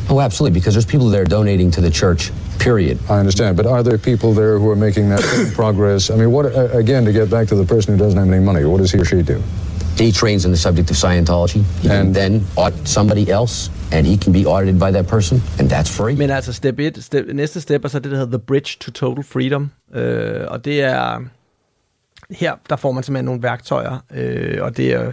Oh, 0.09 0.19
absolutely, 0.19 0.59
because 0.59 0.73
there's 0.75 0.91
people 0.91 1.09
there 1.09 1.23
donating 1.25 1.71
to 1.71 1.81
the 1.81 1.91
church. 1.91 2.31
Period. 2.59 2.97
I 3.09 3.19
understand, 3.19 3.57
but 3.57 3.65
are 3.65 3.83
there 3.83 3.97
people 3.97 4.33
there 4.33 4.59
who 4.59 4.69
are 4.69 4.75
making 4.75 5.09
that 5.09 5.51
progress? 5.55 6.09
I 6.09 6.15
mean, 6.15 6.31
what 6.31 6.45
uh, 6.45 6.77
again 6.77 7.05
to 7.05 7.11
get 7.11 7.29
back 7.29 7.47
to 7.47 7.55
the 7.55 7.65
person 7.65 7.97
who 7.97 8.03
doesn't 8.03 8.19
have 8.19 8.33
any 8.33 8.43
money? 8.45 8.65
What 8.65 8.77
does 8.81 8.91
he 8.91 8.99
or 8.99 9.05
she 9.05 9.21
do? 9.23 9.41
He 9.97 10.11
trains 10.11 10.45
in 10.45 10.51
the 10.51 10.57
subject 10.57 10.89
of 10.91 10.95
Scientology. 10.97 11.63
and 11.83 11.83
can 11.83 12.13
then 12.13 12.45
audit 12.55 12.87
somebody 12.87 13.29
else, 13.31 13.69
and 13.93 14.07
he 14.07 14.17
can 14.17 14.33
be 14.33 14.45
audited 14.45 14.79
by 14.79 14.91
that 14.91 15.07
person, 15.07 15.41
and 15.59 15.69
that's 15.69 16.01
free. 16.01 16.15
Men 16.15 16.29
altså 16.29 16.53
step 16.53 16.79
1, 16.79 17.03
step, 17.03 17.25
næste 17.33 17.61
step 17.61 17.85
er 17.85 17.89
så 17.89 17.99
det, 17.99 18.11
der 18.11 18.17
hedder 18.17 18.37
The 18.37 18.45
Bridge 18.47 18.77
to 18.79 18.91
Total 18.91 19.23
Freedom. 19.23 19.71
Øh, 19.93 20.41
og 20.47 20.65
det 20.65 20.81
er, 20.81 21.19
her 22.31 22.55
der 22.69 22.75
får 22.75 22.91
man 22.91 23.03
simpelthen 23.03 23.25
nogle 23.25 23.43
værktøjer, 23.43 23.97
øh, 24.13 24.57
og 24.61 24.77
det 24.77 24.93
er, 24.93 25.11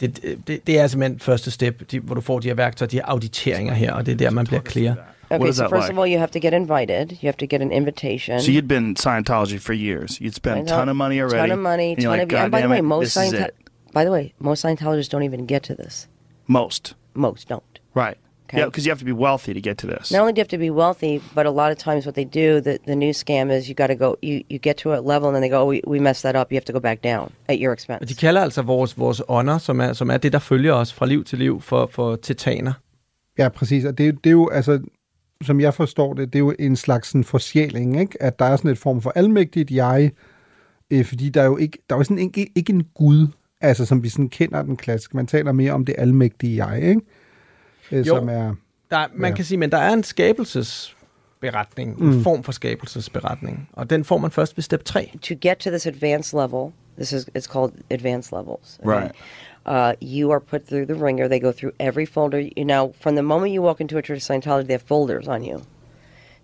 det, 0.00 0.38
det, 0.46 0.66
det 0.66 0.78
er 0.78 0.86
simpelthen 0.86 1.20
første 1.20 1.50
step, 1.50 1.90
de, 1.90 2.00
hvor 2.00 2.14
du 2.14 2.20
får 2.20 2.38
de 2.38 2.48
her 2.48 2.54
værktøjer, 2.54 2.88
de 2.88 2.96
her 2.96 3.04
auditeringer 3.04 3.74
her, 3.74 3.92
og 3.92 4.06
det 4.06 4.12
er 4.12 4.16
der, 4.16 4.30
man 4.30 4.46
bliver 4.46 4.62
clear. 4.62 4.94
Okay, 5.30 5.52
so 5.52 5.68
first 5.68 5.90
of 5.90 5.98
all, 5.98 6.12
you 6.12 6.18
have 6.18 6.30
to 6.30 6.38
get 6.38 6.52
invited. 6.54 7.10
You 7.10 7.26
have 7.26 7.36
to 7.38 7.46
get 7.46 7.60
an 7.60 7.72
invitation. 7.72 8.40
So 8.40 8.52
you'd 8.52 8.68
been 8.68 8.84
in 8.84 8.96
Scientology 8.96 9.58
for 9.58 9.72
years. 9.72 10.20
You'd 10.20 10.34
spent 10.34 10.70
a 10.70 10.74
ton 10.74 10.88
of 10.88 10.94
money 10.94 11.20
already. 11.20 11.48
Ton 11.48 11.50
of 11.50 11.58
money. 11.58 11.96
Ton 11.96 12.18
like, 12.18 12.32
of. 12.32 12.42
And 12.42 12.52
by 12.52 12.60
the 12.60 12.68
way, 12.68 12.80
most 12.80 13.16
Scientologists. 13.16 13.50
By 13.92 14.04
the 14.04 14.12
way, 14.12 14.34
most 14.38 14.64
Scientologists 14.64 15.08
don't 15.08 15.24
even 15.24 15.46
get 15.46 15.62
to 15.64 15.74
this. 15.74 16.06
Most. 16.46 16.94
Most 17.14 17.48
don't. 17.48 17.75
Right. 17.96 18.18
Okay. 18.44 18.58
Yeah, 18.58 18.66
because 18.66 18.86
you 18.86 18.92
have 18.92 19.00
to 19.00 19.04
be 19.04 19.18
wealthy 19.26 19.52
to 19.54 19.60
get 19.60 19.76
to 19.78 19.86
this. 19.88 20.12
Not 20.12 20.20
only 20.20 20.32
do 20.32 20.38
you 20.38 20.44
have 20.44 20.48
to 20.48 20.58
be 20.58 20.70
wealthy, 20.70 21.20
but 21.34 21.46
a 21.46 21.50
lot 21.50 21.72
of 21.72 21.78
times 21.78 22.06
what 22.06 22.14
they 22.14 22.24
do, 22.24 22.60
the, 22.60 22.78
the 22.86 22.94
new 22.94 23.12
scam 23.22 23.50
is 23.50 23.68
you 23.68 23.74
got 23.74 23.88
to 23.88 23.96
go, 23.96 24.16
you, 24.22 24.44
you 24.48 24.58
get 24.60 24.76
to 24.76 24.94
a 24.94 25.00
level 25.00 25.26
and 25.28 25.34
then 25.34 25.42
they 25.42 25.48
go, 25.48 25.62
oh, 25.62 25.70
we, 25.72 25.80
we 25.84 25.98
messed 25.98 26.22
that 26.22 26.36
up. 26.36 26.52
You 26.52 26.56
have 26.56 26.64
to 26.64 26.72
go 26.72 26.78
back 26.78 27.02
down 27.02 27.32
at 27.48 27.58
your 27.58 27.72
expense. 27.72 28.02
Og 28.02 28.08
de 28.08 28.14
kalder 28.14 28.40
altså 28.42 28.62
vores, 28.62 28.98
vores 28.98 29.22
ånder, 29.28 29.58
som 29.58 29.80
er, 29.80 29.92
som 29.92 30.10
er 30.10 30.16
det, 30.16 30.32
der 30.32 30.38
følger 30.38 30.72
os 30.72 30.92
fra 30.92 31.06
liv 31.06 31.24
til 31.24 31.38
liv, 31.38 31.60
for, 31.60 31.86
for 31.86 32.16
titaner. 32.16 32.72
Ja, 33.38 33.48
præcis. 33.48 33.84
Og 33.84 33.98
det, 33.98 34.24
det 34.24 34.30
er 34.30 34.32
jo, 34.32 34.48
altså, 34.48 34.80
som 35.42 35.60
jeg 35.60 35.74
forstår 35.74 36.14
det, 36.14 36.32
det 36.32 36.38
er 36.38 36.44
jo 36.44 36.54
en 36.58 36.76
slags 36.76 37.08
sådan 37.08 37.24
forsjæling, 37.24 38.00
ikke? 38.00 38.22
At 38.22 38.38
der 38.38 38.44
er 38.44 38.56
sådan 38.56 38.70
et 38.70 38.78
form 38.78 39.00
for 39.02 39.12
almægtigt 39.14 39.70
jeg, 39.70 40.10
øh, 40.90 41.04
fordi 41.04 41.28
der 41.28 41.40
er 41.42 41.46
jo 41.46 41.56
ikke, 41.56 41.78
der 41.90 41.96
er 41.96 41.98
jo 41.98 42.04
sådan 42.04 42.18
ikke, 42.18 42.50
ikke 42.54 42.72
en 42.72 42.84
gud, 42.84 43.26
altså 43.60 43.84
som 43.84 44.02
vi 44.02 44.08
sådan 44.08 44.28
kender 44.28 44.62
den 44.62 44.76
klassiske. 44.76 45.16
Man 45.16 45.26
taler 45.26 45.52
mere 45.52 45.72
om 45.72 45.84
det 45.84 45.94
almægtige 45.98 46.66
jeg, 46.66 46.82
ikke? 46.82 47.00
Øh, 47.92 48.06
Jo. 48.06 48.14
som 48.16 48.28
er... 48.28 48.54
Der, 48.90 48.96
er- 48.96 49.08
man 49.14 49.30
Ja. 49.30 49.36
kan 49.36 49.44
sige, 49.44 49.58
men 49.58 49.70
der 49.72 49.78
er 49.78 49.92
en 49.92 50.02
skabelsesberetning, 50.02 51.98
en 52.00 52.06
Mm. 52.16 52.22
form 52.22 52.42
for 52.42 52.52
skabelsesberetning, 52.52 53.68
og 53.72 53.90
den 53.90 54.04
får 54.04 54.18
man 54.18 54.30
først 54.30 54.56
ved 54.56 54.62
step 54.62 54.84
3. 54.84 55.10
to 55.22 55.34
get 55.40 55.56
to 55.58 55.70
this 55.70 55.86
advanced 55.86 56.40
level, 56.40 56.72
this 56.96 57.12
is 57.12 57.26
it's 57.38 57.46
called 57.52 57.72
advanced 57.90 58.32
levels. 58.32 58.78
Right. 58.84 59.12
Uh, 59.68 59.92
you 60.16 60.30
are 60.32 60.40
put 60.40 60.60
through 60.68 60.86
the 60.86 60.94
ringer. 61.06 61.28
They 61.28 61.40
go 61.40 61.52
through 61.52 61.72
every 61.80 62.06
folder. 62.06 62.38
You 62.38 62.64
know, 62.64 62.92
from 63.00 63.14
the 63.16 63.22
moment 63.22 63.52
you 63.52 63.62
walk 63.62 63.80
into 63.80 63.98
a 63.98 64.02
church 64.02 64.18
of 64.18 64.22
Scientology, 64.22 64.66
they 64.66 64.74
have 64.74 64.86
folders 64.86 65.26
on 65.28 65.42
you. 65.44 65.60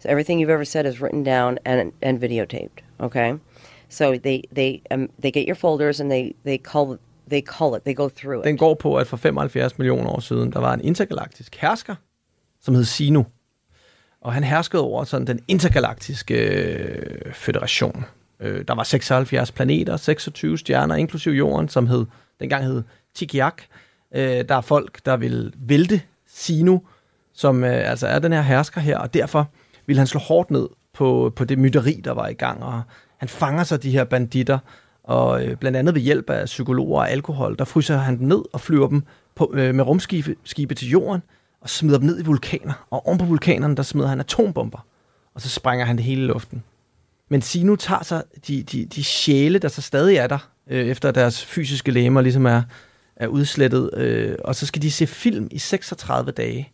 So 0.01 0.09
everything 0.09 0.41
you've 0.41 0.51
ever 0.55 0.65
said 0.65 0.87
is 0.87 1.01
written 1.01 1.23
down 1.23 1.59
and 1.65 1.93
and 2.03 2.21
videotaped. 2.21 2.81
Okay, 3.01 3.35
so 3.89 4.19
they 4.19 4.43
they 4.53 4.83
um, 4.91 5.09
they 5.21 5.31
get 5.31 5.47
your 5.47 5.55
folders 5.57 6.01
and 6.01 6.11
they 6.11 6.35
they 6.45 6.59
call 6.59 6.99
they 7.33 7.41
call 7.41 7.77
it. 7.77 7.83
They 7.83 7.95
go 7.95 8.09
through 8.09 8.39
it. 8.39 8.45
Den 8.45 8.57
går 8.57 8.75
på, 8.75 8.97
at 8.97 9.07
for 9.07 9.17
75 9.17 9.79
millioner 9.79 10.11
år 10.11 10.21
siden, 10.21 10.53
der 10.53 10.59
var 10.59 10.75
en 10.75 10.81
intergalaktisk 10.81 11.57
hersker, 11.57 11.95
som 12.61 12.75
hed 12.75 12.85
Sino. 12.85 13.23
Og 14.21 14.33
han 14.33 14.45
herskede 14.45 14.83
over 14.83 15.05
sådan 15.05 15.27
den 15.27 15.41
intergalaktiske 15.49 16.35
øh, 16.35 17.35
federation. 17.35 18.05
Øh, 18.41 18.65
der 18.69 18.75
var 18.75 18.83
76 18.83 19.53
planeter, 19.53 19.97
26 19.97 20.59
stjerner, 20.59 20.95
inklusiv 20.95 21.33
jorden, 21.33 21.69
som 21.69 21.87
hed, 21.87 22.07
dengang 22.41 22.65
hed 22.65 22.83
Tikiak. 23.15 23.63
Øh, 24.15 24.45
der 24.49 24.55
er 24.55 24.61
folk, 24.61 25.01
der 25.05 25.17
vil 25.17 25.55
vælte 25.57 26.01
Sino, 26.27 26.79
som 27.35 27.65
øh, 27.65 27.91
altså 27.91 28.07
er 28.07 28.19
den 28.19 28.33
her 28.33 28.43
hersker 28.43 28.81
her, 28.81 28.99
og 28.99 29.15
derfor 29.15 29.51
vil 29.87 29.99
han 29.99 30.07
slå 30.07 30.21
hårdt 30.21 30.51
ned 30.51 30.69
på, 30.93 31.33
på 31.37 31.45
det 31.45 31.59
mytteri, 31.59 32.01
der 32.05 32.13
var 32.13 32.29
i 32.29 32.35
gang, 32.35 32.63
og 32.63 32.83
han 33.17 33.29
fanger 33.29 33.65
sig 33.65 33.83
de 33.83 33.91
her 33.91 34.05
banditter, 34.05 34.59
og 35.05 35.45
øh, 35.45 35.57
blandt 35.57 35.79
andet 35.79 35.95
ved 35.95 36.03
hjælp 36.03 36.31
af 36.31 36.45
psykologer 36.45 37.01
og 37.01 37.11
alkohol, 37.11 37.57
der 37.59 37.65
fryser 37.65 37.97
han 37.97 38.19
dem 38.19 38.29
ned 38.29 38.43
og 38.53 38.61
flyver 38.61 38.89
dem 38.89 39.03
på, 39.35 39.53
øh, 39.55 39.75
med 39.75 39.85
rumskibe 39.85 40.37
skibe 40.45 40.75
til 40.75 40.89
jorden, 40.89 41.23
og 41.61 41.71
smider 41.71 41.99
dem 41.99 42.07
ned 42.07 42.21
i 42.21 42.25
vulkaner. 42.25 42.87
Og 42.91 43.07
oven 43.07 43.19
på 43.19 43.25
vulkanerne, 43.25 43.77
der 43.77 43.83
smider 43.83 44.09
han 44.09 44.21
atombomber, 44.21 44.87
og 45.35 45.41
så 45.41 45.49
sprænger 45.49 45.85
han 45.85 45.97
det 45.97 46.05
hele 46.05 46.23
i 46.23 46.27
luften. 46.27 46.63
Men 47.29 47.43
Sino 47.43 47.77
tager 47.77 48.03
sig 48.03 48.23
de, 48.47 48.63
de, 48.63 48.85
de 48.85 49.05
sjæle, 49.05 49.59
der 49.59 49.69
så 49.69 49.83
stadig 49.83 50.17
er 50.17 50.27
der, 50.27 50.51
øh, 50.67 50.87
efter 50.87 51.11
deres 51.11 51.45
fysiske 51.45 51.91
læmer 51.91 52.21
ligesom 52.21 52.47
er, 52.47 52.63
er 53.17 53.27
udslettet, 53.27 53.91
øh, 53.97 54.37
og 54.45 54.55
så 54.55 54.67
skal 54.67 54.83
de 54.83 54.91
se 54.91 55.07
film 55.07 55.49
i 55.51 55.59
36 55.59 56.33
dage. 56.33 56.73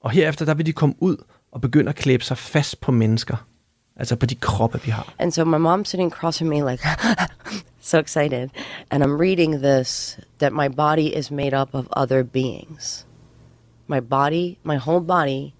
Og 0.00 0.10
herefter, 0.10 0.44
der 0.44 0.54
vil 0.54 0.66
de 0.66 0.72
komme 0.72 0.94
ud 0.98 1.16
og 1.52 1.60
begynde 1.60 1.88
at 1.88 1.96
klæbe 1.96 2.24
sig 2.24 2.38
fast 2.38 2.80
på 2.80 2.92
mennesker. 2.92 3.46
Altså 3.96 4.16
på 4.16 4.26
de 4.26 4.34
kroppe, 4.34 4.80
vi 4.84 4.90
har. 4.90 5.14
And 5.18 5.32
so 5.32 5.44
my 5.44 5.58
mom's 5.58 5.84
sitting 5.88 6.12
across 6.12 6.38
from 6.38 6.48
me, 6.48 6.70
like 6.70 6.82
so 7.80 7.98
excited, 7.98 8.50
and 8.90 9.04
I'm 9.04 9.16
reading 9.20 9.62
this 9.62 10.18
that 10.38 10.52
my 10.52 10.68
body 10.68 11.18
is 11.18 11.30
made 11.30 11.60
up 11.62 11.68
of 11.74 11.86
other 11.92 12.22
beings. 12.22 13.06
My 13.86 14.00
body, 14.00 14.58
my 14.64 14.76
whole 14.76 15.00
body, 15.06 15.54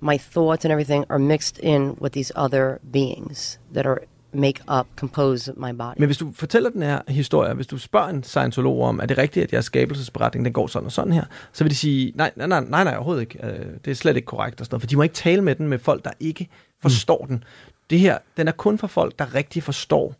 my 0.00 0.18
thoughts 0.18 0.64
and 0.64 0.72
everything 0.72 1.04
are 1.08 1.18
mixed 1.18 1.58
in 1.58 1.96
with 2.00 2.12
these 2.12 2.32
other 2.36 2.78
beings 2.92 3.58
that 3.74 3.86
are 3.86 3.98
make 4.32 4.60
up, 4.68 4.86
compose 4.96 5.52
my 5.56 5.72
body. 5.72 5.98
Men 5.98 6.06
hvis 6.06 6.16
du 6.18 6.32
fortæller 6.34 6.70
den 6.70 6.82
her 6.82 7.00
historie, 7.08 7.54
hvis 7.54 7.66
du 7.66 7.78
spørger 7.78 8.08
en 8.08 8.22
scientolog 8.22 8.82
om, 8.82 9.00
er 9.00 9.06
det 9.06 9.18
rigtigt, 9.18 9.44
at 9.44 9.52
jeres 9.52 9.64
skabelsesberetning 9.64 10.44
den 10.44 10.52
går 10.52 10.66
sådan 10.66 10.86
og 10.86 10.92
sådan 10.92 11.12
her, 11.12 11.24
så 11.52 11.64
vil 11.64 11.70
de 11.70 11.76
sige, 11.76 12.12
nej, 12.14 12.30
nej, 12.36 12.46
nej, 12.46 12.64
nej, 12.64 12.84
nej 12.84 12.94
overhovedet 12.94 13.20
ikke. 13.20 13.46
Øh, 13.46 13.66
Det 13.84 13.90
er 13.90 13.94
slet 13.94 14.16
ikke 14.16 14.26
korrekt 14.26 14.60
og 14.60 14.66
sådan 14.66 14.74
noget, 14.74 14.82
for 14.82 14.86
de 14.86 14.96
må 14.96 15.02
ikke 15.02 15.14
tale 15.14 15.42
med 15.42 15.54
den 15.54 15.68
med 15.68 15.78
folk, 15.78 16.04
der 16.04 16.10
ikke 16.20 16.48
forstår 16.82 17.18
mm. 17.20 17.28
den. 17.28 17.44
Det 17.90 17.98
her, 17.98 18.18
den 18.36 18.48
er 18.48 18.52
kun 18.52 18.78
for 18.78 18.86
folk, 18.86 19.18
der 19.18 19.34
rigtig 19.34 19.62
forstår 19.62 20.14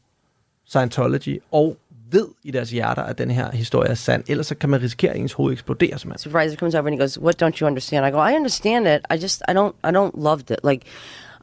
Scientology 0.67 1.41
og 1.53 1.77
ved 2.11 2.29
i 2.45 2.51
deres 2.51 2.71
hjerter, 2.71 3.03
at 3.03 3.19
den 3.19 3.31
her 3.31 3.51
historie 3.51 3.91
er 3.91 3.95
sand. 3.95 4.25
Ellers 4.29 4.47
så 4.47 4.55
kan 4.55 4.69
man 4.71 4.83
risikere, 4.83 5.11
at 5.11 5.17
ens 5.17 5.33
hoved 5.33 5.53
eksploderer 5.53 5.97
simpelthen. 5.97 6.31
supervisor 6.31 6.57
comes 6.57 6.75
over 6.75 6.87
and 6.87 6.95
he 6.95 7.01
goes, 7.01 7.19
"What 7.21 7.43
don't 7.43 7.61
you 7.61 7.67
understand?" 7.67 8.07
I 8.07 8.11
go, 8.11 8.29
"I 8.29 8.35
understand 8.35 8.89
it. 8.89 9.01
I 9.15 9.23
just 9.23 9.43
I 9.49 9.53
don't 9.53 9.89
I 9.89 9.91
don't 9.91 10.23
loved 10.23 10.51
it. 10.51 10.59
Like 10.65 10.83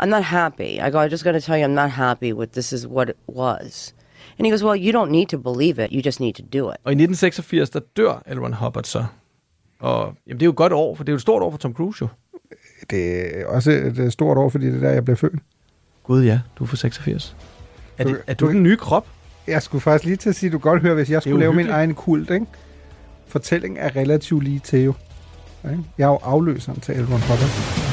I'm 0.02 0.06
not 0.06 0.24
happy." 0.24 0.80
I 0.88 0.90
go, 0.92 1.00
"I 1.00 1.10
just 1.10 1.24
got 1.24 1.32
to 1.32 1.40
tell 1.40 1.58
you, 1.60 1.66
I'm 1.66 1.76
not 1.84 1.92
happy 1.92 2.34
with 2.34 2.52
this. 2.52 2.74
Is 2.74 2.88
what 2.88 3.10
it 3.10 3.18
was." 3.28 3.94
And 4.38 4.48
he 4.48 4.52
goes, 4.52 4.64
"Well, 4.64 4.80
you 4.86 4.92
don't 5.00 5.12
need 5.12 5.28
to 5.28 5.38
believe 5.38 5.84
it. 5.86 5.92
You 5.92 6.02
just 6.02 6.20
need 6.20 6.34
to 6.34 6.44
do 6.54 6.70
it." 6.70 6.78
Og 6.84 6.92
i 6.92 6.96
1986, 6.96 7.70
der 7.70 7.80
dør 7.98 8.24
L. 8.28 8.40
Ron 8.40 8.54
Hubbard 8.54 8.84
så. 8.84 9.06
Og 9.80 10.14
jamen, 10.28 10.40
det 10.40 10.44
er 10.44 10.46
jo 10.46 10.52
et 10.52 10.56
godt 10.58 10.74
år, 10.74 10.96
for 10.96 11.04
det 11.04 11.10
er 11.10 11.14
jo 11.14 11.16
et 11.16 11.22
stort 11.22 11.44
år 11.44 11.52
for 11.52 11.58
Tom 11.58 11.74
Cruise 11.74 11.98
jo. 12.02 12.08
Det 12.90 13.38
er 13.42 13.46
også 13.46 13.72
et 13.72 14.14
stort 14.14 14.38
år, 14.38 14.50
fordi 14.50 14.66
det 14.68 14.76
er 14.76 14.80
der, 14.80 14.90
jeg 14.90 15.06
blev 15.06 15.18
født. 15.18 15.40
Gud 16.04 16.24
ja, 16.24 16.40
du 16.60 16.64
er 16.64 16.68
for 16.68 16.76
86. 16.76 17.36
Er, 17.98 18.04
Du- 18.04 18.10
det, 18.10 18.22
er 18.28 18.34
du 18.34 18.48
den 18.52 18.64
nye 18.64 18.78
krop? 18.78 19.08
Jeg 19.48 19.62
skulle 19.62 19.82
faktisk 19.82 20.06
lige 20.06 20.16
til 20.18 20.30
at 20.30 20.36
sige, 20.36 20.50
du 20.50 20.58
kan 20.60 20.72
godt 20.72 20.82
høre, 20.82 20.94
hvis 20.94 21.10
jeg 21.10 21.22
skulle 21.22 21.40
lave 21.40 21.54
min 21.54 21.70
egen 21.70 21.94
kult, 21.96 22.30
ikke? 22.30 22.46
Fortælling 23.28 23.78
er 23.80 23.96
relativt 23.96 24.44
lige 24.44 24.60
til 24.60 24.84
jo. 24.84 24.94
Jeg 25.64 25.78
er 25.98 26.08
jo 26.08 26.20
afløseren 26.24 26.80
til 26.80 26.94
Elron 26.96 27.20
Hubbard. 27.22 27.85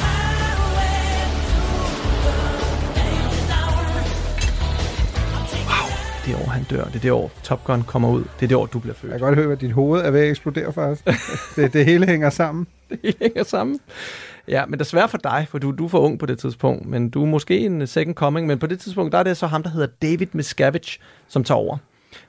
Det 6.26 6.34
år, 6.34 6.50
han 6.50 6.64
dør. 6.64 6.84
Det 6.84 6.96
er 6.96 7.00
det 7.00 7.12
år, 7.12 7.30
Top 7.42 7.64
Gun 7.64 7.82
kommer 7.82 8.08
ud. 8.10 8.20
Det 8.20 8.42
er 8.42 8.48
det 8.48 8.56
år, 8.56 8.66
du 8.66 8.78
bliver 8.78 8.94
født. 8.94 9.12
Jeg 9.12 9.20
kan 9.20 9.28
godt 9.28 9.38
høre, 9.38 9.52
at 9.52 9.60
dit 9.60 9.72
hoved 9.72 10.00
er 10.00 10.10
ved 10.10 10.20
at 10.20 10.30
eksplodere 10.30 10.72
faktisk. 10.72 11.04
det, 11.56 11.72
det 11.72 11.84
hele 11.84 12.06
hænger 12.06 12.30
sammen. 12.30 12.66
Det 12.88 12.98
hele 13.02 13.16
hænger 13.20 13.44
sammen. 13.44 13.80
Ja, 14.48 14.66
men 14.66 14.78
desværre 14.78 15.08
for 15.08 15.18
dig, 15.18 15.46
for 15.50 15.58
du, 15.58 15.70
du 15.70 15.84
er 15.84 15.88
for 15.88 15.98
ung 15.98 16.18
på 16.18 16.26
det 16.26 16.38
tidspunkt, 16.38 16.86
men 16.86 17.10
du 17.10 17.22
er 17.22 17.26
måske 17.26 17.58
en 17.60 17.86
second 17.86 18.14
coming, 18.14 18.46
men 18.46 18.58
på 18.58 18.66
det 18.66 18.80
tidspunkt, 18.80 19.12
der 19.12 19.18
er 19.18 19.22
det 19.22 19.36
så 19.36 19.46
ham, 19.46 19.62
der 19.62 19.70
hedder 19.70 19.86
David 20.02 20.26
Miscavige, 20.32 20.98
som 21.28 21.44
tager 21.44 21.58
over. 21.58 21.76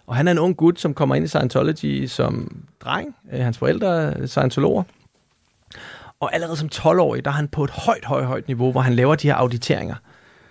Og 0.07 0.15
han 0.15 0.27
er 0.27 0.31
en 0.31 0.39
ung 0.39 0.57
gut, 0.57 0.79
som 0.79 0.93
kommer 0.93 1.15
ind 1.15 1.25
i 1.25 1.27
Scientology 1.27 2.05
som 2.07 2.63
dreng. 2.79 3.15
Øh, 3.33 3.39
Hans 3.39 3.57
forældre 3.57 3.87
er 3.87 4.25
Scientologer. 4.25 4.83
Og 6.19 6.33
allerede 6.33 6.57
som 6.57 6.69
12-årig, 6.75 7.25
der 7.25 7.31
er 7.31 7.35
han 7.35 7.47
på 7.47 7.63
et 7.63 7.69
højt, 7.69 8.05
højt, 8.05 8.25
højt 8.25 8.47
niveau, 8.47 8.71
hvor 8.71 8.81
han 8.81 8.93
laver 8.93 9.15
de 9.15 9.27
her 9.27 9.35
auditeringer. 9.35 9.95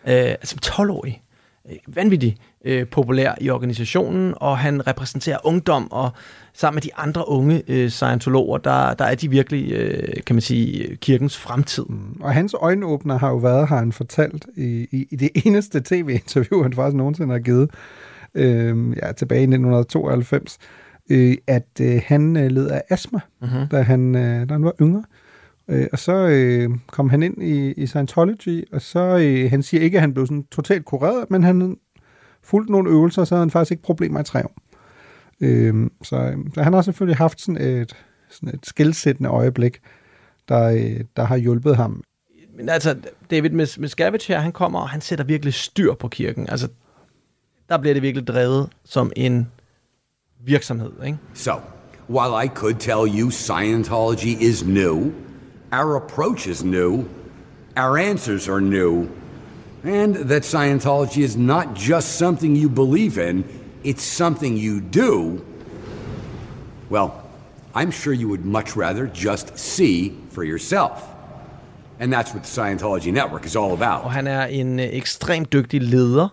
Øh, 0.07 0.35
som 0.43 0.59
12-årig. 0.67 1.23
Øh, 1.71 1.77
vanvittigt 1.87 2.39
øh, 2.65 2.87
populær 2.87 3.35
i 3.41 3.51
organisationen, 3.51 4.35
og 4.37 4.59
han 4.59 4.87
repræsenterer 4.87 5.39
ungdom, 5.45 5.93
og 5.93 6.11
sammen 6.55 6.77
med 6.77 6.83
de 6.83 6.95
andre 6.97 7.29
unge 7.29 7.63
øh, 7.69 7.89
Scientologer, 7.91 8.59
der, 8.59 8.95
der 8.95 9.05
er 9.05 9.15
de 9.15 9.31
virkelig, 9.31 9.73
øh, 9.73 10.23
kan 10.27 10.37
man 10.37 10.41
sige, 10.41 10.97
kirkens 10.97 11.39
fremtid. 11.39 11.85
Og 12.21 12.35
hans 12.35 12.55
øjenåbner 12.55 13.19
har 13.19 13.29
jo 13.29 13.37
været, 13.37 13.69
har 13.69 13.79
han 13.79 13.93
fortalt, 13.93 14.47
i, 14.57 14.87
i, 14.91 15.07
i 15.11 15.17
det 15.17 15.31
eneste 15.47 15.81
tv-interview, 15.85 16.63
han 16.63 16.73
faktisk 16.73 16.97
nogensinde 16.97 17.33
har 17.33 17.39
givet, 17.41 17.71
øh, 18.35 18.97
ja, 19.03 19.13
tilbage 19.13 19.41
i 19.41 19.45
1992, 19.45 20.59
øh, 21.11 21.35
at 21.47 21.69
øh, 21.81 22.01
han 22.07 22.37
øh, 22.37 22.51
led 22.51 22.69
af 22.69 22.83
astma, 22.91 23.19
Mhm. 23.43 23.69
da, 23.71 23.83
han, 23.83 24.15
øh, 24.17 24.49
da 24.49 24.55
han 24.55 24.65
var 24.65 24.73
yngre. 24.81 25.05
Øh, 25.69 25.87
og 25.93 25.99
så 25.99 26.13
øh, 26.29 26.71
kom 26.87 27.11
han 27.11 27.23
ind 27.23 27.43
i, 27.43 27.73
i 27.73 27.87
Scientology, 27.87 28.65
og 28.73 28.83
så, 28.83 29.19
øh, 29.19 29.51
han 29.51 29.63
siger 29.63 29.83
ikke, 29.83 29.97
at 29.97 30.01
han 30.01 30.15
blev 30.15 30.27
sådan 30.27 30.45
totalt 30.53 30.85
kureret, 30.85 31.31
men 31.31 31.45
han 31.45 31.77
fulgte 32.45 32.73
nogle 32.73 32.91
øvelser, 32.91 33.25
så 33.25 33.35
havde 33.35 33.43
han 33.43 33.51
faktisk 33.51 33.71
ikke 33.71 33.83
problemer 33.83 34.21
i 34.21 34.25
tre 34.25 34.45
år. 34.45 34.55
Øh, 35.41 35.91
så, 36.03 36.35
så 36.55 36.63
han 36.63 36.73
har 36.73 36.83
selvfølgelig 36.83 37.17
haft 37.17 37.41
sådan 37.41 37.63
et, 37.63 37.97
sådan 38.31 38.55
et 38.55 38.67
skældsættende 38.67 39.31
øjeblik, 39.31 39.81
der, 40.49 40.69
øh, 40.69 41.01
der 41.17 41.25
har 41.25 41.37
hjulpet 41.37 41.77
ham. 41.77 42.03
Men 42.57 42.69
altså, 42.69 42.97
David 43.31 43.51
Mis- 43.51 43.81
Miscavige 43.81 44.25
her, 44.29 44.41
han 44.41 44.53
kommer, 44.53 44.81
og 44.81 44.89
han 44.89 45.01
sætter 45.01 45.25
virkelig 45.25 45.55
styr 45.55 45.95
på 45.95 46.09
kirken. 46.09 46.47
Altså, 46.51 46.69
der 47.69 47.79
bliver 47.79 47.95
det 47.95 48.03
virkelig 48.03 48.27
drevet 48.27 48.69
som 48.85 49.13
en 49.17 49.49
virksomhed, 50.45 50.93
ikke? 51.07 51.19
So, 51.35 51.53
while 52.11 52.45
I 52.45 52.49
could 52.49 52.75
tell 52.75 53.21
you 53.21 53.31
Scientology 53.31 54.37
is 54.41 54.67
new, 54.67 55.13
our 55.73 55.97
approach 55.97 56.49
is 56.49 56.65
new, 56.65 57.05
our 57.77 57.99
answers 57.99 58.49
are 58.49 58.61
new, 58.61 59.07
and 59.85 60.15
that 60.15 60.43
Scientology 60.43 61.23
is 61.23 61.37
not 61.37 61.75
just 61.75 62.19
something 62.19 62.57
you 62.57 62.69
believe 62.69 63.19
in, 63.19 63.45
it's 63.85 64.05
something 64.05 64.57
you 64.57 64.81
do, 64.81 65.45
well, 66.91 67.11
I'm 67.75 67.91
sure 67.91 68.13
you 68.13 68.29
would 68.29 68.45
much 68.45 68.77
rather 68.77 69.07
just 69.15 69.59
see 69.59 70.13
for 70.31 70.45
yourself. 70.45 71.09
And 72.01 72.13
that's 72.13 72.35
what 72.35 72.43
the 72.45 72.61
Scientology 72.61 73.13
Network 73.13 73.47
is 73.47 73.57
all 73.57 73.73
about. 73.73 74.05
Og 74.05 74.13
han 74.13 74.27
er 74.27 74.45
en 74.45 74.81
øh, 74.81 74.87
ekstremt 74.87 75.53
dygtig 75.53 75.83
leder. 75.83 76.29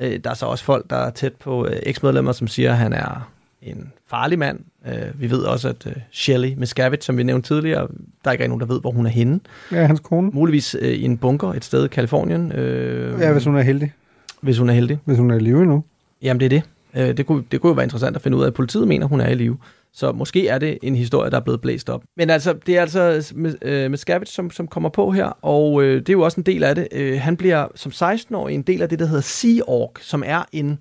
Øh, 0.00 0.20
der 0.24 0.30
er 0.30 0.34
så 0.34 0.46
også 0.46 0.64
folk, 0.64 0.90
der 0.90 0.96
er 0.96 1.10
tæt 1.10 1.34
på 1.34 1.66
øh, 1.66 1.76
eksmedlemmer, 1.82 2.32
som 2.32 2.48
siger, 2.48 2.70
at 2.70 2.78
han 2.78 2.92
er 2.92 3.30
en 3.62 3.92
farlig 4.06 4.38
mand. 4.38 4.60
Øh, 4.86 5.20
vi 5.20 5.30
ved 5.30 5.38
også, 5.38 5.68
at 5.68 5.86
øh, 5.86 5.92
Shelley 6.12 6.54
Miscavige, 6.56 7.02
som 7.02 7.16
vi 7.18 7.22
nævnte 7.22 7.48
tidligere, 7.48 7.88
der 8.24 8.30
er 8.30 8.32
ikke 8.32 8.46
nogen, 8.48 8.60
der 8.60 8.66
ved, 8.66 8.80
hvor 8.80 8.90
hun 8.90 9.06
er 9.06 9.10
henne. 9.10 9.40
Ja, 9.72 9.86
hans 9.86 10.00
kone. 10.00 10.30
Muligvis 10.32 10.76
øh, 10.80 10.88
i 10.88 11.02
en 11.02 11.18
bunker 11.18 11.48
et 11.48 11.64
sted 11.64 11.84
i 11.84 11.88
Kalifornien. 11.88 12.52
Øh, 12.52 13.20
Ja, 13.20 13.32
hvis 13.32 13.44
hun 13.44 13.56
er 13.56 13.62
heldig. 13.62 13.92
Hvis 14.40 14.58
hun 14.58 14.68
er 14.68 14.74
heldig. 14.74 14.98
Hvis 15.04 15.18
hun 15.18 15.30
er 15.30 15.34
i 15.36 15.38
live 15.38 15.60
endnu. 15.62 15.84
Jamen, 16.22 16.40
det 16.40 16.46
er 16.46 16.50
det. 16.50 16.62
Øh, 17.08 17.16
det, 17.16 17.26
kunne, 17.26 17.44
det 17.52 17.60
kunne 17.60 17.68
jo 17.70 17.74
være 17.74 17.84
interessant 17.84 18.16
at 18.16 18.22
finde 18.22 18.36
ud 18.38 18.44
af. 18.44 18.54
Politiet 18.54 18.88
mener, 18.88 19.06
hun 19.06 19.20
er 19.20 19.28
i 19.28 19.34
live. 19.34 19.58
Så 19.92 20.12
måske 20.12 20.48
er 20.48 20.58
det 20.58 20.78
en 20.82 20.96
historie, 20.96 21.30
der 21.30 21.36
er 21.36 21.40
blevet 21.40 21.60
blæst 21.60 21.90
op. 21.90 22.02
Men 22.16 22.30
altså, 22.30 22.54
det 22.66 22.76
er 22.76 22.80
altså 22.80 23.32
øh, 23.62 23.90
med 23.90 23.98
Scavenge, 23.98 24.26
som, 24.26 24.50
som 24.50 24.68
kommer 24.68 24.88
på 24.88 25.10
her, 25.10 25.26
og 25.42 25.82
øh, 25.82 26.00
det 26.00 26.08
er 26.08 26.12
jo 26.12 26.20
også 26.20 26.40
en 26.40 26.46
del 26.46 26.64
af 26.64 26.74
det. 26.74 26.88
Øh, 26.92 27.20
han 27.20 27.36
bliver 27.36 27.66
som 27.74 27.92
16-årig 27.94 28.54
en 28.54 28.62
del 28.62 28.82
af 28.82 28.88
det, 28.88 28.98
der 28.98 29.06
hedder 29.06 29.20
Sea 29.20 29.60
Org, 29.66 29.92
som 30.00 30.22
er 30.26 30.42
en, 30.52 30.78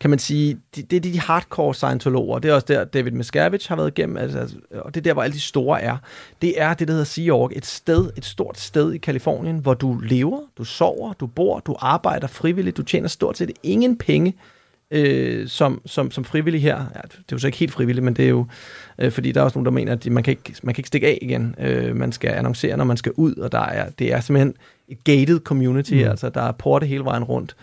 kan 0.00 0.10
man 0.10 0.18
sige, 0.18 0.58
det, 0.76 0.90
det 0.90 0.96
er 0.96 1.00
de 1.00 1.20
hardcore 1.20 1.74
scientologer. 1.74 2.38
Det 2.38 2.50
er 2.50 2.54
også 2.54 2.66
der, 2.68 2.84
David 2.84 3.10
Miscavige 3.10 3.68
har 3.68 3.76
været 3.76 3.98
igennem, 3.98 4.16
altså, 4.16 4.48
og 4.70 4.94
det 4.94 5.00
er 5.00 5.04
der, 5.04 5.12
hvor 5.12 5.22
alle 5.22 5.34
de 5.34 5.40
store 5.40 5.82
er. 5.82 5.96
Det 6.42 6.60
er 6.60 6.74
det, 6.74 6.88
der 6.88 6.94
hedder 6.94 7.04
Sea 7.04 7.30
Org, 7.30 7.52
et 7.54 7.66
sted, 7.66 8.10
et 8.16 8.24
stort 8.24 8.58
sted 8.58 8.92
i 8.92 8.98
Kalifornien, 8.98 9.58
hvor 9.58 9.74
du 9.74 9.98
lever, 10.02 10.40
du 10.58 10.64
sover, 10.64 11.12
du 11.12 11.26
bor, 11.26 11.60
du 11.60 11.76
arbejder 11.78 12.26
frivilligt, 12.26 12.76
du 12.76 12.82
tjener 12.82 13.08
stort 13.08 13.38
set 13.38 13.50
ingen 13.62 13.98
penge, 13.98 14.34
øh, 14.90 15.48
som, 15.48 15.80
som, 15.86 16.10
som 16.10 16.24
frivillig 16.24 16.62
her. 16.62 16.76
Ja, 16.76 17.00
det 17.02 17.18
er 17.18 17.22
jo 17.32 17.38
så 17.38 17.46
ikke 17.46 17.58
helt 17.58 17.72
frivilligt, 17.72 18.04
men 18.04 18.14
det 18.14 18.24
er 18.24 18.28
jo, 18.28 18.46
øh, 18.98 19.12
fordi 19.12 19.32
der 19.32 19.40
er 19.40 19.44
også 19.44 19.58
nogen, 19.58 19.64
der 19.64 19.72
mener, 19.72 19.92
at 19.92 20.06
man 20.06 20.22
kan 20.22 20.30
ikke, 20.30 20.54
man 20.62 20.74
kan 20.74 20.80
ikke 20.80 20.88
stikke 20.88 21.06
af 21.06 21.18
igen. 21.22 21.54
Øh, 21.58 21.96
man 21.96 22.12
skal 22.12 22.30
annoncere, 22.30 22.76
når 22.76 22.84
man 22.84 22.96
skal 22.96 23.12
ud, 23.16 23.34
og 23.34 23.52
der 23.52 23.60
er, 23.60 23.90
det 23.98 24.12
er 24.12 24.20
simpelthen 24.20 24.54
et 24.88 25.04
gated 25.04 25.40
community, 25.40 25.94
mm. 25.94 26.10
altså 26.10 26.28
der 26.28 26.42
er 26.42 26.52
porte 26.52 26.86
hele 26.86 27.04
vejen 27.04 27.24
rundt. 27.24 27.56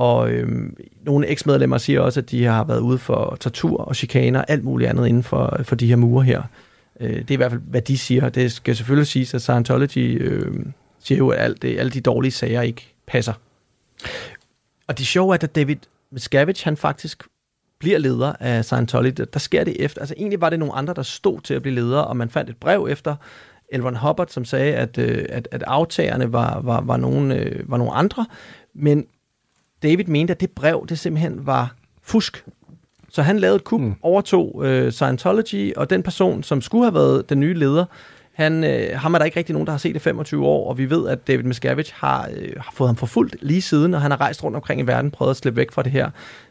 Og 0.00 0.30
øhm, 0.30 0.76
nogle 1.04 1.26
eksmedlemmer 1.26 1.78
siger 1.78 2.00
også, 2.00 2.20
at 2.20 2.30
de 2.30 2.44
har 2.44 2.64
været 2.64 2.80
ude 2.80 2.98
for 2.98 3.36
tortur 3.40 3.80
og 3.80 3.96
chikaner, 3.96 4.42
alt 4.42 4.64
muligt 4.64 4.90
andet 4.90 5.06
inden 5.06 5.22
for, 5.22 5.60
for 5.62 5.76
de 5.76 5.86
her 5.86 5.96
mure 5.96 6.24
her. 6.24 6.42
Øh, 7.00 7.18
det 7.18 7.30
er 7.30 7.34
i 7.34 7.36
hvert 7.36 7.50
fald, 7.50 7.62
hvad 7.66 7.82
de 7.82 7.98
siger. 7.98 8.28
Det 8.28 8.52
skal 8.52 8.76
selvfølgelig 8.76 9.06
siges, 9.06 9.34
at 9.34 9.42
Scientology 9.42 10.22
øh, 10.22 10.66
siger 11.00 11.18
jo, 11.18 11.28
at 11.28 11.40
alt 11.40 11.62
det, 11.62 11.78
alle 11.78 11.92
de 11.92 12.00
dårlige 12.00 12.32
sager 12.32 12.62
ikke 12.62 12.94
passer. 13.06 13.32
Og 14.86 14.98
det 14.98 15.06
sjove 15.06 15.34
er, 15.34 15.38
at 15.42 15.54
David 15.54 15.76
Miscavige, 16.12 16.64
han 16.64 16.76
faktisk 16.76 17.22
bliver 17.78 17.98
leder 17.98 18.32
af 18.40 18.64
Scientology. 18.64 19.26
Der 19.32 19.38
sker 19.38 19.64
det 19.64 19.76
efter. 19.84 20.00
Altså 20.00 20.14
egentlig 20.18 20.40
var 20.40 20.50
det 20.50 20.58
nogle 20.58 20.74
andre, 20.74 20.94
der 20.94 21.02
stod 21.02 21.40
til 21.40 21.54
at 21.54 21.62
blive 21.62 21.74
leder, 21.74 22.00
og 22.00 22.16
man 22.16 22.30
fandt 22.30 22.50
et 22.50 22.56
brev 22.56 22.86
efter 22.90 23.16
Elron 23.68 23.96
Hubbard, 23.96 24.28
som 24.28 24.44
sagde, 24.44 24.74
at, 24.74 24.98
øh, 24.98 25.26
at, 25.28 25.48
at 25.50 25.62
aftagerne 25.66 26.32
var, 26.32 26.60
var, 26.60 26.80
var, 26.80 26.96
nogle, 26.96 27.34
øh, 27.34 27.70
var 27.70 27.76
nogle 27.76 27.92
andre. 27.92 28.26
Men 28.74 29.06
David 29.82 30.04
mente, 30.04 30.30
at 30.30 30.40
det 30.40 30.50
brev, 30.50 30.86
det 30.88 30.98
simpelthen 30.98 31.46
var 31.46 31.74
fusk. 32.02 32.44
Så 33.08 33.22
han 33.22 33.38
lavede 33.38 33.56
et 33.56 33.64
kup, 33.64 33.80
mm. 33.80 33.94
overtog 34.02 34.62
øh, 34.64 34.92
Scientology, 34.92 35.74
og 35.76 35.90
den 35.90 36.02
person, 36.02 36.42
som 36.42 36.60
skulle 36.60 36.84
have 36.84 36.94
været 36.94 37.28
den 37.30 37.40
nye 37.40 37.54
leder, 37.54 37.84
han, 38.32 38.64
øh, 38.64 38.98
ham 38.98 39.14
er 39.14 39.18
der 39.18 39.24
ikke 39.24 39.38
rigtig 39.38 39.52
nogen, 39.52 39.66
der 39.66 39.72
har 39.72 39.78
set 39.78 39.96
i 39.96 39.98
25 39.98 40.46
år, 40.46 40.68
og 40.68 40.78
vi 40.78 40.90
ved, 40.90 41.08
at 41.08 41.26
David 41.26 41.44
Miscavige 41.44 41.92
har, 41.94 42.28
øh, 42.36 42.52
har 42.56 42.72
fået 42.74 42.88
ham 42.88 42.96
forfulgt 42.96 43.36
lige 43.42 43.62
siden, 43.62 43.94
og 43.94 44.00
han 44.00 44.10
har 44.10 44.20
rejst 44.20 44.44
rundt 44.44 44.56
omkring 44.56 44.80
i 44.80 44.84
verden, 44.84 45.10
prøvet 45.10 45.30
at 45.30 45.36
slippe 45.36 45.56
væk 45.56 45.72
fra 45.72 45.82
det 45.82 45.92
her. 45.92 46.10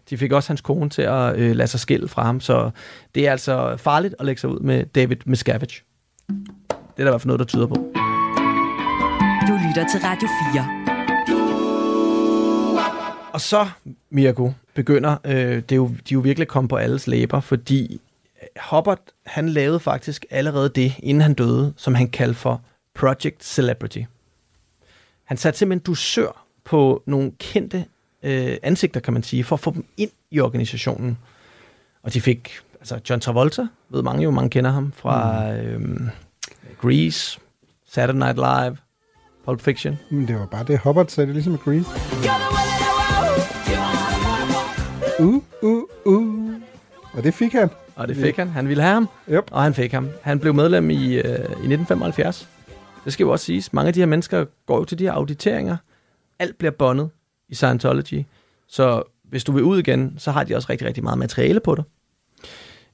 De 0.09 0.17
fik 0.17 0.31
også 0.31 0.49
hans 0.49 0.61
kone 0.61 0.89
til 0.89 1.01
at 1.01 1.37
øh, 1.37 1.55
lade 1.55 1.67
sig 1.67 1.79
skille 1.79 2.07
fra 2.07 2.23
ham, 2.23 2.39
så 2.39 2.71
det 3.15 3.27
er 3.27 3.31
altså 3.31 3.77
farligt 3.77 4.15
at 4.19 4.25
lægge 4.25 4.41
sig 4.41 4.49
ud 4.49 4.59
med 4.59 4.85
David 4.85 5.17
Miscavige. 5.25 5.81
Det 6.27 6.35
er 6.69 7.03
der 7.03 7.07
i 7.07 7.11
hvert 7.11 7.21
fald 7.21 7.27
noget, 7.27 7.39
der 7.39 7.45
tyder 7.45 7.67
på. 7.67 7.75
Du 9.47 9.53
lytter 9.67 9.85
til 9.91 9.99
Radio 9.99 10.27
4. 10.53 10.78
Og 13.33 13.41
så, 13.41 13.69
Mirko, 14.09 14.53
begynder, 14.73 15.17
øh, 15.25 15.55
det 15.55 15.71
er 15.71 15.75
jo, 15.75 15.87
de 15.87 15.93
er 15.93 16.13
jo 16.13 16.19
virkelig 16.19 16.47
kommet 16.47 16.69
på 16.69 16.75
alles 16.75 17.07
læber, 17.07 17.39
fordi 17.39 18.01
Hubbard, 18.69 18.99
han 19.25 19.49
lavede 19.49 19.79
faktisk 19.79 20.25
allerede 20.29 20.69
det, 20.69 20.93
inden 20.99 21.21
han 21.21 21.33
døde, 21.33 21.73
som 21.77 21.95
han 21.95 22.07
kaldte 22.07 22.39
for 22.39 22.61
Project 22.93 23.43
Celebrity. 23.43 24.01
Han 25.23 25.37
satte 25.37 25.59
simpelthen 25.59 25.83
dusør 25.83 26.45
på 26.65 27.03
nogle 27.05 27.31
kendte 27.39 27.85
øh, 28.23 28.57
ansigter, 28.63 28.99
kan 28.99 29.13
man 29.13 29.23
sige, 29.23 29.43
for 29.43 29.55
at 29.55 29.59
få 29.59 29.71
dem 29.71 29.85
ind 29.97 30.11
i 30.31 30.39
organisationen. 30.39 31.17
Og 32.03 32.13
de 32.13 32.21
fik, 32.21 32.51
altså 32.79 32.99
John 33.09 33.21
Travolta, 33.21 33.67
ved 33.89 34.03
mange 34.03 34.23
jo, 34.23 34.31
mange 34.31 34.49
kender 34.49 34.71
ham 34.71 34.93
fra 34.95 35.43
mm. 35.51 35.57
øh, 35.57 36.09
Grease, 36.81 37.39
Saturday 37.87 38.19
Night 38.19 38.35
Live, 38.35 38.77
Pulp 39.45 39.61
Fiction. 39.61 39.99
Men 40.11 40.27
det 40.27 40.35
var 40.35 40.45
bare 40.45 40.63
det, 40.63 40.79
Hubbard 40.79 41.07
sagde, 41.07 41.25
det 41.27 41.31
er 41.31 41.33
ligesom 41.33 41.51
med 41.51 41.59
Grease. 41.59 42.78
Uh, 45.19 45.43
uh, 45.61 45.83
uh. 46.05 46.53
Og 47.13 47.23
det 47.23 47.33
fik 47.33 47.51
han. 47.51 47.69
Og 47.95 48.07
det 48.07 48.15
fik 48.15 48.35
han. 48.35 48.47
Han 48.47 48.67
ville 48.67 48.83
have 48.83 48.93
ham, 48.93 49.09
yep. 49.29 49.43
og 49.51 49.63
han 49.63 49.73
fik 49.73 49.91
ham. 49.91 50.09
Han 50.21 50.39
blev 50.39 50.53
medlem 50.53 50.89
i, 50.89 51.13
øh, 51.13 51.23
i 51.29 51.67
1975. 51.67 52.49
Det 53.05 53.13
skal 53.13 53.23
jo 53.23 53.31
også 53.31 53.45
siges. 53.45 53.73
Mange 53.73 53.87
af 53.87 53.93
de 53.93 53.99
her 53.99 54.07
mennesker 54.07 54.45
går 54.65 54.77
jo 54.77 54.85
til 54.85 54.99
de 54.99 55.03
her 55.03 55.11
auditeringer. 55.11 55.77
Alt 56.39 56.57
bliver 56.57 56.71
bondet 56.71 57.09
i 57.49 57.55
Scientology. 57.55 58.25
Så 58.67 59.03
hvis 59.23 59.43
du 59.43 59.51
vil 59.51 59.63
ud 59.63 59.79
igen, 59.79 60.15
så 60.17 60.31
har 60.31 60.43
de 60.43 60.55
også 60.55 60.67
rigtig, 60.69 60.87
rigtig 60.87 61.03
meget 61.03 61.19
materiale 61.19 61.59
på 61.59 61.75
dig. 61.75 61.83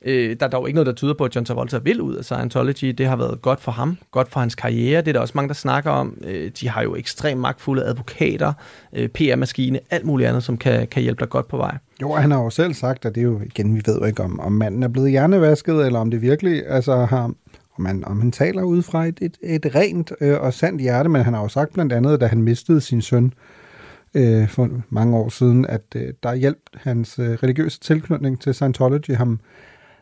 Øh, 0.05 0.35
der 0.39 0.45
er 0.45 0.49
dog 0.49 0.67
ikke 0.67 0.75
noget, 0.75 0.87
der 0.87 0.93
tyder 0.93 1.13
på, 1.13 1.23
at 1.25 1.35
John 1.35 1.45
Travolta 1.45 1.77
vil 1.77 2.01
ud 2.01 2.15
af 2.15 2.25
Scientology. 2.25 2.85
Det 2.85 3.05
har 3.05 3.15
været 3.15 3.41
godt 3.41 3.61
for 3.61 3.71
ham, 3.71 3.97
godt 4.11 4.31
for 4.31 4.39
hans 4.39 4.55
karriere. 4.55 5.01
Det 5.01 5.07
er 5.07 5.13
der 5.13 5.19
også 5.19 5.33
mange, 5.35 5.47
der 5.47 5.53
snakker 5.53 5.91
om. 5.91 6.17
Øh, 6.23 6.51
de 6.59 6.69
har 6.69 6.83
jo 6.83 6.95
ekstremt 6.95 7.41
magtfulde 7.41 7.83
advokater, 7.83 8.53
øh, 8.93 9.09
PR-maskine, 9.09 9.79
alt 9.89 10.05
muligt 10.05 10.29
andet, 10.29 10.43
som 10.43 10.57
kan, 10.57 10.87
kan 10.87 11.03
hjælpe 11.03 11.19
dig 11.19 11.29
godt 11.29 11.47
på 11.47 11.57
vej. 11.57 11.77
Jo, 12.01 12.13
han 12.13 12.31
har 12.31 12.43
jo 12.43 12.49
selv 12.49 12.73
sagt, 12.73 13.05
at 13.05 13.15
det 13.15 13.21
er 13.21 13.25
jo, 13.25 13.41
igen, 13.45 13.75
vi 13.75 13.81
ved 13.85 13.99
jo 13.99 14.05
ikke, 14.05 14.23
om, 14.23 14.39
om 14.39 14.51
manden 14.51 14.83
er 14.83 14.87
blevet 14.87 15.11
hjernevasket, 15.11 15.85
eller 15.85 15.99
om 15.99 16.11
det 16.11 16.21
virkelig, 16.21 16.63
altså 16.67 16.95
har, 16.95 17.23
om 17.77 17.83
man, 17.83 18.03
om 18.05 18.19
han 18.19 18.31
taler 18.31 18.63
ud 18.63 18.81
fra 18.81 19.05
et, 19.05 19.17
et, 19.21 19.37
et 19.41 19.75
rent 19.75 20.11
øh, 20.21 20.41
og 20.41 20.53
sandt 20.53 20.81
hjerte, 20.81 21.09
men 21.09 21.21
han 21.21 21.33
har 21.33 21.41
jo 21.41 21.47
sagt 21.47 21.73
blandt 21.73 21.93
andet, 21.93 22.21
da 22.21 22.25
han 22.25 22.41
mistede 22.41 22.81
sin 22.81 23.01
søn 23.01 23.33
øh, 24.13 24.47
for 24.47 24.69
mange 24.89 25.17
år 25.17 25.29
siden, 25.29 25.65
at 25.65 25.81
øh, 25.95 26.13
der 26.23 26.35
hjalp 26.35 26.59
hans 26.73 27.19
øh, 27.19 27.29
religiøse 27.29 27.79
tilknytning 27.79 28.41
til 28.41 28.53
Scientology 28.53 29.15
ham, 29.15 29.39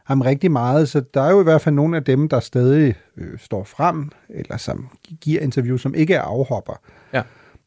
ham 0.05 0.21
rigtig 0.21 0.51
meget, 0.51 0.89
så 0.89 1.03
der 1.13 1.21
er 1.21 1.31
jo 1.31 1.39
i 1.39 1.43
hvert 1.43 1.61
fald 1.61 1.75
nogle 1.75 1.97
af 1.97 2.03
dem, 2.03 2.29
der 2.29 2.39
stadig 2.39 2.95
øh, 3.17 3.39
står 3.39 3.63
frem, 3.63 4.11
eller 4.29 4.57
som 4.57 4.89
giver 5.21 5.41
interview, 5.41 5.77
som 5.77 5.95
ikke 5.95 6.13
er 6.13 6.21
afhopper. 6.21 6.73
Ja. 7.13 7.21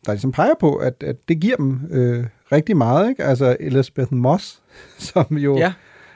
Der 0.07 0.13
ligesom 0.13 0.33
peger 0.33 0.55
på, 0.61 0.77
at, 0.77 0.95
at 1.01 1.29
det 1.29 1.41
giver 1.41 1.57
dem 1.57 1.81
øh, 1.91 2.27
rigtig 2.53 2.77
meget, 2.77 3.09
ikke? 3.09 3.25
Altså 3.25 3.57
Elizabeth 3.61 4.15
Moss, 4.15 4.63
som 4.99 5.39
jo 5.39 5.57
ja. 5.57 5.73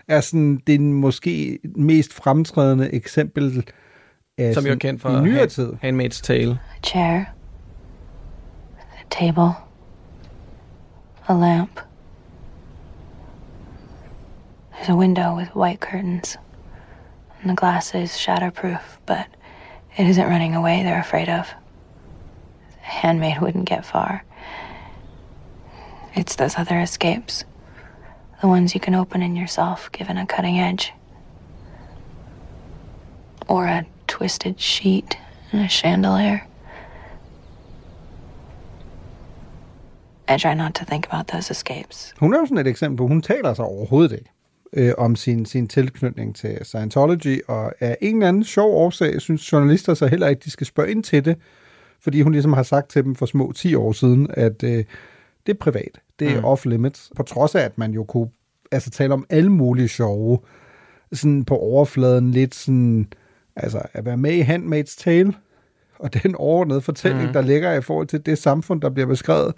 er 0.08 0.20
sådan 0.20 0.60
det 0.66 0.80
måske 0.80 1.58
mest 1.76 2.12
fremtrædende 2.12 2.94
eksempel 2.94 3.64
af 4.38 4.54
som 4.54 4.66
jo 4.66 4.72
er 4.72 4.76
kendt 4.76 5.02
for 5.02 5.18
i 5.18 5.22
nyere 5.22 5.46
tid. 5.46 5.72
Handmaid's 5.84 6.22
Tale. 6.22 6.58
A 6.76 6.80
chair, 6.86 7.24
a 8.78 9.02
table, 9.10 9.52
a 11.28 11.32
lamp. 11.32 11.80
There's 14.80 14.88
a 14.88 14.96
window 14.96 15.36
with 15.36 15.54
white 15.54 15.80
curtains, 15.80 16.38
and 17.42 17.50
the 17.50 17.54
glass 17.54 17.94
is 17.94 18.12
shatterproof, 18.12 18.80
but 19.04 19.26
it 19.98 20.06
isn't 20.06 20.26
running 20.26 20.54
away 20.54 20.82
they're 20.82 20.98
afraid 20.98 21.28
of. 21.28 21.46
A 22.82 22.86
handmaid 22.86 23.42
wouldn't 23.42 23.66
get 23.66 23.84
far. 23.84 24.24
It's 26.14 26.34
those 26.36 26.56
other 26.56 26.80
escapes, 26.80 27.44
the 28.40 28.48
ones 28.48 28.72
you 28.72 28.80
can 28.80 28.94
open 28.94 29.20
in 29.20 29.36
yourself 29.36 29.92
given 29.92 30.16
a 30.16 30.24
cutting 30.24 30.58
edge. 30.58 30.94
Or 33.48 33.66
a 33.66 33.84
twisted 34.06 34.58
sheet 34.58 35.18
and 35.52 35.60
a 35.60 35.68
chandelier. 35.68 36.46
I 40.26 40.38
try 40.38 40.54
not 40.54 40.74
to 40.76 40.86
think 40.86 41.06
about 41.06 41.26
those 41.26 41.50
escapes. 41.50 42.14
Hun 42.18 42.32
er 42.32 42.38
jo 42.38 42.46
sådan 42.46 42.58
et 42.58 42.66
eksempel 42.66 43.08
hun 43.08 43.22
taler 43.22 43.54
sig 43.54 43.64
overhovedet 43.64 44.12
ikke 44.12 44.30
øh, 44.72 44.92
om 44.98 45.16
sin, 45.16 45.46
sin 45.46 45.68
tilknytning 45.68 46.36
til 46.36 46.58
Scientology, 46.62 47.40
og 47.48 47.72
af 47.80 47.96
en 48.00 48.16
eller 48.16 48.28
anden 48.28 48.44
sjov 48.44 48.74
årsag, 48.74 49.20
synes 49.20 49.52
journalister 49.52 49.94
så 49.94 50.06
heller 50.06 50.28
ikke, 50.28 50.42
de 50.44 50.50
skal 50.50 50.66
spørge 50.66 50.90
ind 50.90 51.04
til 51.04 51.24
det, 51.24 51.36
fordi 52.00 52.22
hun 52.22 52.32
ligesom 52.32 52.52
har 52.52 52.62
sagt 52.62 52.90
til 52.90 53.04
dem 53.04 53.14
for 53.14 53.26
små 53.26 53.52
10 53.52 53.74
år 53.74 53.92
siden, 53.92 54.26
at 54.30 54.62
øh, 54.62 54.84
det 55.46 55.52
er 55.52 55.58
privat, 55.60 56.00
det 56.18 56.30
er 56.30 56.40
mm. 56.40 56.44
off-limits, 56.44 57.10
på 57.16 57.22
trods 57.22 57.54
af, 57.54 57.60
at 57.60 57.78
man 57.78 57.92
jo 57.92 58.04
kunne 58.04 58.28
altså, 58.72 58.90
tale 58.90 59.14
om 59.14 59.26
alle 59.30 59.52
mulige 59.52 59.88
sjove, 59.88 60.38
sådan 61.12 61.44
på 61.44 61.56
overfladen 61.56 62.30
lidt 62.30 62.54
sådan, 62.54 63.06
altså 63.56 63.82
at 63.92 64.04
være 64.04 64.16
med 64.16 64.32
i 64.32 64.42
Handmaid's 64.42 64.96
Tale, 64.98 65.34
og 65.98 66.22
den 66.22 66.34
overordnede 66.34 66.80
fortælling, 66.80 67.26
mm. 67.26 67.32
der 67.32 67.40
ligger 67.40 67.72
i 67.72 67.82
forhold 67.82 68.06
til 68.06 68.26
det 68.26 68.38
samfund, 68.38 68.80
der 68.80 68.90
bliver 68.90 69.06
beskrevet, 69.06 69.54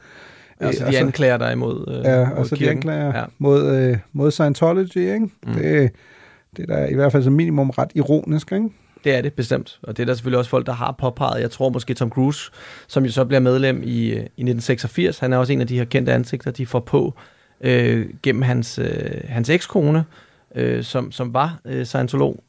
Ja, 0.62 0.66
altså, 0.66 0.86
de 0.90 0.98
anklager 0.98 1.36
dig 1.38 1.52
imod 1.52 1.84
øh, 1.88 2.04
Ja, 2.04 2.28
mod 2.28 2.38
altså 2.38 2.54
de 2.54 2.58
kirken. 2.58 2.76
anklager 2.76 3.18
Ja. 3.18 3.24
mod, 3.38 3.76
øh, 3.76 3.98
mod 4.12 4.30
Scientology, 4.30 4.96
ikke? 4.96 5.20
Mm. 5.20 5.52
Det, 5.52 5.90
det 6.56 6.70
er 6.70 6.76
da 6.76 6.86
i 6.86 6.94
hvert 6.94 7.12
fald 7.12 7.22
som 7.22 7.32
minimum 7.32 7.70
ret 7.70 7.90
ironisk, 7.94 8.52
ikke? 8.52 8.68
Det 9.04 9.14
er 9.14 9.20
det 9.22 9.32
bestemt, 9.32 9.78
og 9.82 9.96
det 9.96 10.02
er 10.02 10.06
der 10.06 10.14
selvfølgelig 10.14 10.38
også 10.38 10.50
folk, 10.50 10.66
der 10.66 10.72
har 10.72 10.94
påpeget. 10.98 11.40
Jeg 11.40 11.50
tror 11.50 11.68
måske 11.68 11.94
Tom 11.94 12.10
Cruise, 12.10 12.50
som 12.88 13.04
jo 13.04 13.10
så 13.12 13.24
bliver 13.24 13.40
medlem 13.40 13.82
i, 13.84 14.06
øh, 14.10 14.16
i 14.16 14.18
1986, 14.18 15.18
han 15.18 15.32
er 15.32 15.36
også 15.36 15.52
en 15.52 15.60
af 15.60 15.66
de 15.66 15.78
her 15.78 15.84
kendte 15.84 16.12
ansigter, 16.12 16.50
de 16.50 16.66
får 16.66 16.80
på 16.80 17.14
øh, 17.60 18.06
gennem 18.22 18.42
hans, 18.42 18.78
øh, 18.78 19.10
hans 19.28 19.50
ekskone, 19.50 20.04
øh, 20.54 20.82
som, 20.84 21.12
som 21.12 21.34
var 21.34 21.60
øh, 21.64 21.86
scientolog. 21.86 22.42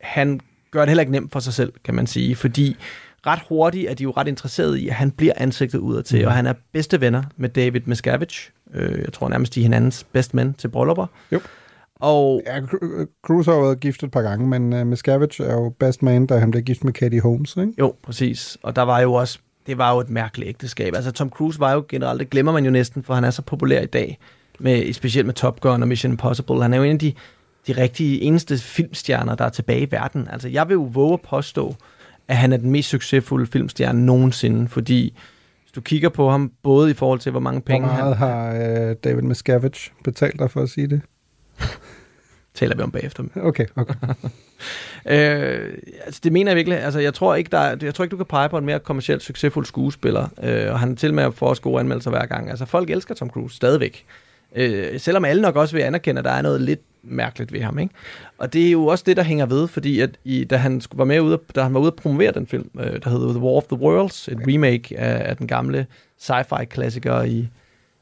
Han 0.00 0.40
gør 0.70 0.80
det 0.80 0.88
heller 0.88 1.00
ikke 1.02 1.12
nemt 1.12 1.32
for 1.32 1.40
sig 1.40 1.52
selv, 1.52 1.72
kan 1.84 1.94
man 1.94 2.06
sige, 2.06 2.36
fordi 2.36 2.76
ret 3.26 3.40
hurtigt 3.48 3.90
er 3.90 3.94
de 3.94 4.02
jo 4.02 4.10
ret 4.10 4.28
interesserede 4.28 4.80
i, 4.80 4.88
at 4.88 4.94
han 4.94 5.10
bliver 5.10 5.32
ansigtet 5.36 5.78
udad 5.78 6.02
til, 6.02 6.16
Mhm. 6.18 6.24
mm. 6.24 6.26
og 6.28 6.32
han 6.32 6.46
er 6.46 6.52
bedste 6.72 7.00
venner 7.00 7.22
med 7.36 7.48
David 7.48 7.80
Miscavige. 7.86 8.50
Øh, 8.74 8.98
jeg 8.98 9.12
tror 9.12 9.28
nærmest, 9.28 9.54
de 9.54 9.60
er 9.60 9.62
hinandens 9.64 10.04
bedste 10.12 10.36
mænd 10.36 10.54
til 10.54 10.68
bryllupper. 10.68 11.06
Jo. 11.32 11.40
Og 12.00 12.42
Ja, 12.46 12.58
Cru- 12.58 13.06
Cruise 13.26 13.50
har 13.50 13.56
jo 13.58 13.62
været 13.64 13.80
gift 13.80 14.02
et 14.02 14.10
par 14.10 14.22
gange, 14.22 14.48
men 14.48 14.72
uh, 14.80 14.86
Miscavige 14.86 15.44
er 15.44 15.52
jo 15.54 15.68
best 15.80 16.02
man, 16.02 16.26
da 16.26 16.38
han 16.38 16.50
blev 16.50 16.62
gift 16.62 16.84
med 16.84 16.92
Katie 16.92 17.20
Holmes, 17.20 17.56
ikke? 17.56 17.72
Jo, 17.78 17.94
præcis. 18.02 18.58
Og 18.62 18.76
der 18.76 18.82
var 18.82 19.00
jo 19.00 19.12
også, 19.14 19.38
det 19.66 19.78
var 19.78 19.94
jo 19.94 20.00
et 20.00 20.10
mærkeligt 20.10 20.48
ægteskab. 20.48 20.94
Altså 20.94 21.12
Tom 21.12 21.30
Cruise 21.30 21.60
var 21.60 21.72
jo 21.72 21.84
generelt, 21.88 22.20
det 22.20 22.30
glemmer 22.30 22.52
man 22.52 22.64
jo 22.64 22.70
næsten, 22.70 23.02
for 23.02 23.14
han 23.14 23.24
er 23.24 23.30
så 23.30 23.42
populær 23.42 23.80
i 23.80 23.86
dag, 23.86 24.18
med, 24.60 24.92
specielt 24.92 25.26
med 25.26 25.34
Top 25.34 25.60
Gun 25.60 25.82
og 25.82 25.88
Mission 25.88 26.12
Impossible. 26.12 26.62
Han 26.62 26.72
er 26.72 26.76
jo 26.78 26.82
en 26.82 26.92
af 26.92 26.98
de, 26.98 27.12
de 27.66 27.72
rigtige 27.72 28.20
eneste 28.20 28.58
filmstjerner, 28.58 29.34
der 29.34 29.44
er 29.44 29.48
tilbage 29.48 29.80
i 29.80 29.90
verden. 29.90 30.28
Altså 30.32 30.48
jeg 30.48 30.68
vil 30.68 30.74
jo 30.74 30.82
våge 30.92 31.12
at 31.12 31.20
påstå, 31.20 31.74
at 32.30 32.36
han 32.36 32.52
er 32.52 32.56
den 32.56 32.70
mest 32.70 32.88
succesfulde 32.88 33.46
filmstjerne 33.46 34.06
nogensinde, 34.06 34.68
fordi 34.68 35.18
hvis 35.62 35.72
du 35.72 35.80
kigger 35.80 36.08
på 36.08 36.30
ham, 36.30 36.52
både 36.62 36.90
i 36.90 36.94
forhold 36.94 37.18
til, 37.18 37.30
hvor 37.30 37.40
mange 37.40 37.60
Hvor 37.60 37.66
penge 37.66 37.86
meget 37.86 38.16
han 38.16 38.28
har 38.28 38.90
uh, 38.90 38.96
David 39.04 39.22
Miscavige 39.22 39.90
betalt 40.04 40.38
dig 40.38 40.50
for 40.50 40.62
at 40.62 40.68
sige 40.68 40.86
det? 40.86 41.00
taler 42.54 42.76
vi 42.76 42.82
om 42.82 42.90
bagefter. 42.90 43.24
Okay, 43.36 43.66
okay. 43.76 43.94
Øh, 45.06 45.74
altså 46.04 46.20
det 46.24 46.32
mener 46.32 46.50
jeg 46.50 46.56
virkelig. 46.56 46.78
Altså 46.78 47.00
jeg 47.00 47.14
tror 47.14 47.34
ikke, 47.34 47.48
der 47.50 47.58
er, 47.58 47.76
jeg 47.82 47.94
tror 47.94 48.04
ikke, 48.04 48.12
du 48.12 48.16
kan 48.16 48.26
pege 48.26 48.48
på 48.48 48.58
en 48.58 48.64
mere 48.64 48.78
kommercielt 48.78 49.22
succesfuld 49.22 49.66
skuespiller. 49.66 50.28
Øh, 50.42 50.72
og 50.72 50.80
han 50.80 50.90
er 50.90 50.94
til 50.94 51.14
med 51.14 51.24
at 51.24 51.34
få 51.34 51.46
os 51.46 51.60
gode 51.60 51.80
anmeldelser 51.80 52.10
hver 52.10 52.26
gang. 52.26 52.50
Altså 52.50 52.64
folk 52.64 52.90
elsker 52.90 53.14
Tom 53.14 53.30
Cruise 53.30 53.56
stadigvæk. 53.56 54.04
Øh, 54.56 55.00
selvom 55.00 55.24
alle 55.24 55.42
nok 55.42 55.56
også 55.56 55.76
vil 55.76 55.82
anerkende, 55.82 56.18
at 56.18 56.24
der 56.24 56.30
er 56.30 56.42
noget 56.42 56.60
lidt 56.60 56.80
mærkeligt 57.02 57.52
ved 57.52 57.60
ham. 57.60 57.78
Ikke? 57.78 57.94
Og 58.38 58.52
det 58.52 58.66
er 58.66 58.70
jo 58.70 58.86
også 58.86 59.04
det, 59.06 59.16
der 59.16 59.22
hænger 59.22 59.46
ved, 59.46 59.68
fordi 59.68 60.00
at 60.00 60.10
i, 60.24 60.44
da, 60.44 60.56
han 60.56 60.82
var 60.92 61.04
med 61.04 61.20
ude, 61.20 61.38
da 61.54 61.62
han 61.62 61.74
var 61.74 61.80
ude 61.80 61.86
at 61.86 61.94
promovere 61.94 62.32
den 62.32 62.46
film, 62.46 62.70
øh, 62.80 63.02
der 63.04 63.10
hedder 63.10 63.28
The 63.28 63.38
War 63.38 63.52
of 63.52 63.64
the 63.64 63.78
Worlds, 63.80 64.28
et 64.28 64.38
remake 64.48 64.98
af, 64.98 65.30
af 65.30 65.36
den 65.36 65.46
gamle 65.46 65.86
sci-fi 66.22 66.64
klassiker 66.64 67.22
i, 67.22 67.48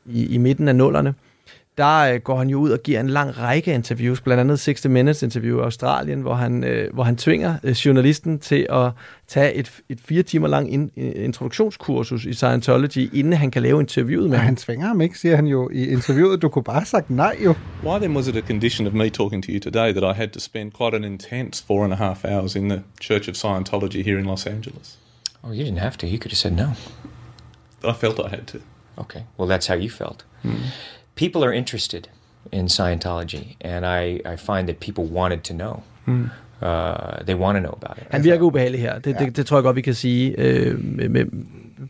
i, 0.06 0.26
i 0.34 0.38
midten 0.38 0.68
af 0.68 0.76
nullerne, 0.76 1.14
der 1.78 1.98
øh, 1.98 2.20
går 2.20 2.38
han 2.38 2.48
jo 2.48 2.58
ud 2.58 2.70
og 2.70 2.78
giver 2.82 3.00
en 3.00 3.08
lang 3.08 3.38
række 3.38 3.74
interviews, 3.74 4.20
blandt 4.20 4.40
andet 4.40 4.60
60 4.60 4.88
Minutes 4.88 5.22
interview 5.22 5.58
i 5.58 5.62
Australien, 5.62 6.20
hvor 6.20 6.34
han, 6.34 6.64
øh, 6.64 6.94
hvor 6.94 7.02
han 7.02 7.16
tvinger 7.16 7.56
øh, 7.62 7.70
journalisten 7.70 8.38
til 8.38 8.66
at 8.70 8.90
tage 9.28 9.54
et, 9.54 9.72
et 9.88 10.00
fire 10.00 10.22
timer 10.22 10.48
lang 10.48 10.72
in, 10.72 10.90
introduktionskursus 10.96 12.24
i 12.24 12.32
Scientology, 12.32 13.14
inden 13.14 13.32
han 13.32 13.50
kan 13.50 13.62
lave 13.62 13.80
interviewet 13.80 14.30
med 14.30 14.38
ham. 14.38 14.44
han 14.46 14.56
tvinger 14.56 14.86
ham 14.86 15.00
ikke, 15.00 15.18
siger 15.18 15.36
han 15.36 15.46
jo 15.46 15.70
i 15.72 15.86
interviewet. 15.86 16.42
Du 16.42 16.48
kunne 16.48 16.62
bare 16.62 16.78
have 16.78 16.86
sagt 16.86 17.10
nej 17.10 17.36
jo. 17.44 17.54
Why 17.84 17.98
then 17.98 18.16
was 18.16 18.26
it 18.26 18.36
a 18.36 18.40
condition 18.40 18.86
of 18.86 18.92
me 18.92 19.10
talking 19.10 19.44
to 19.44 19.52
you 19.52 19.60
today 19.60 19.92
that 19.92 20.16
I 20.16 20.20
had 20.20 20.28
to 20.28 20.40
spend 20.40 20.72
quite 20.72 20.96
an 20.96 21.04
intense 21.04 21.64
four 21.66 21.84
and 21.84 21.92
a 21.92 21.96
half 21.96 22.24
hours 22.24 22.56
in 22.56 22.68
the 22.68 22.82
Church 23.00 23.28
of 23.28 23.36
Scientology 23.36 24.02
here 24.02 24.18
in 24.18 24.24
Los 24.24 24.46
Angeles? 24.46 24.96
Oh, 25.44 25.52
you 25.52 25.64
didn't 25.64 25.80
have 25.80 25.96
to. 25.98 26.06
You 26.06 26.18
could 26.18 26.32
have 26.32 26.38
said 26.38 26.56
no. 26.56 26.72
I 27.84 27.92
felt 27.92 28.18
I 28.18 28.28
had 28.28 28.46
to. 28.46 28.58
Okay. 28.98 29.22
Well, 29.36 29.48
that's 29.48 29.68
how 29.68 29.76
you 29.76 29.90
felt. 29.90 30.24
People 31.18 31.44
are 31.44 31.54
interested 31.54 32.02
in 32.52 32.66
Scientology, 32.66 33.56
and 33.60 33.84
I, 33.84 34.20
I 34.32 34.36
find 34.36 34.68
that 34.68 34.76
people 34.80 35.04
wanted 35.04 35.40
to 35.40 35.54
know. 35.54 35.82
Mm. 36.06 36.30
Uh, 36.62 37.24
they 37.26 37.34
want 37.34 37.56
to 37.56 37.60
know 37.60 37.78
about 37.82 37.98
it. 37.98 38.06
Han 38.10 38.24
virker 38.24 38.44
ubehagelig 38.44 38.80
her. 38.80 38.98
Det, 38.98 39.16
ja. 39.20 39.24
det, 39.24 39.36
det 39.36 39.46
tror 39.46 39.56
jeg 39.56 39.62
godt, 39.62 39.76
vi 39.76 39.80
kan 39.80 39.94
sige, 39.94 40.34
øh, 40.38 40.84
med, 40.84 41.08
med, 41.08 41.24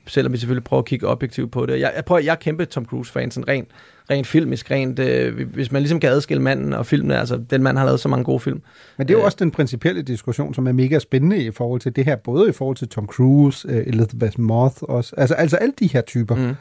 selvom 0.07 0.33
vi 0.33 0.39
selvfølgelig 0.39 0.65
prøver 0.65 0.83
at 0.83 0.87
kigge 0.87 1.07
objektivt 1.07 1.53
på 1.53 1.67
det. 1.67 1.81
Jeg, 1.81 1.93
jeg, 1.97 2.05
prøver, 2.05 2.21
jeg 2.21 2.31
er 2.31 2.37
kæmpe 2.37 2.65
Tom 2.65 2.85
Cruise-fan, 2.85 3.31
sådan 3.31 3.49
rent, 3.49 3.69
rent 4.11 4.27
filmisk, 4.27 4.71
rent, 4.71 4.99
øh, 4.99 5.49
hvis 5.49 5.73
man 5.73 5.83
ligesom 5.83 6.01
kan 6.01 6.11
adskille 6.11 6.43
manden 6.43 6.73
og 6.73 6.87
filmen, 6.87 7.11
altså 7.11 7.41
den 7.51 7.63
mand 7.63 7.79
har 7.79 7.85
lavet 7.85 8.01
så 8.01 8.09
mange 8.09 8.25
gode 8.25 8.41
film. 8.41 8.63
Men 8.97 9.09
det 9.09 9.15
er 9.15 9.19
jo 9.19 9.25
også 9.25 9.37
den 9.41 9.51
principielle 9.51 10.03
diskussion, 10.03 10.55
som 10.55 10.67
er 10.67 10.73
mega 10.73 10.99
spændende 10.99 11.45
i 11.45 11.51
forhold 11.51 11.81
til 11.81 11.97
det 11.97 12.05
her, 12.05 12.17
både 12.17 12.49
i 12.49 12.53
forhold 12.53 12.77
til 12.77 12.89
Tom 12.89 13.07
Cruise, 13.07 13.69
øh, 13.69 13.87
Elizabeth 13.87 14.41
Moth 14.41 14.77
også, 14.83 15.15
altså, 15.17 15.35
altså 15.35 15.57
alle 15.57 15.73
de 15.79 15.87
her 15.87 16.01
typer. 16.01 16.35
Mm. 16.35 16.55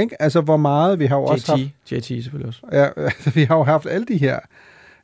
Ikke? 0.00 0.22
Altså 0.22 0.40
hvor 0.40 0.56
meget, 0.56 0.98
vi 0.98 1.06
har 1.06 1.16
jo 1.16 1.24
også 1.24 1.52
JT, 1.52 1.60
haft... 1.60 1.92
JT 1.92 2.04
selvfølgelig 2.22 2.48
også. 2.48 2.60
Ja, 2.72 2.88
altså, 2.96 3.30
vi 3.38 3.44
har 3.44 3.56
jo 3.56 3.62
haft 3.62 3.86
alle 3.86 4.06
de 4.06 4.16
her 4.16 4.38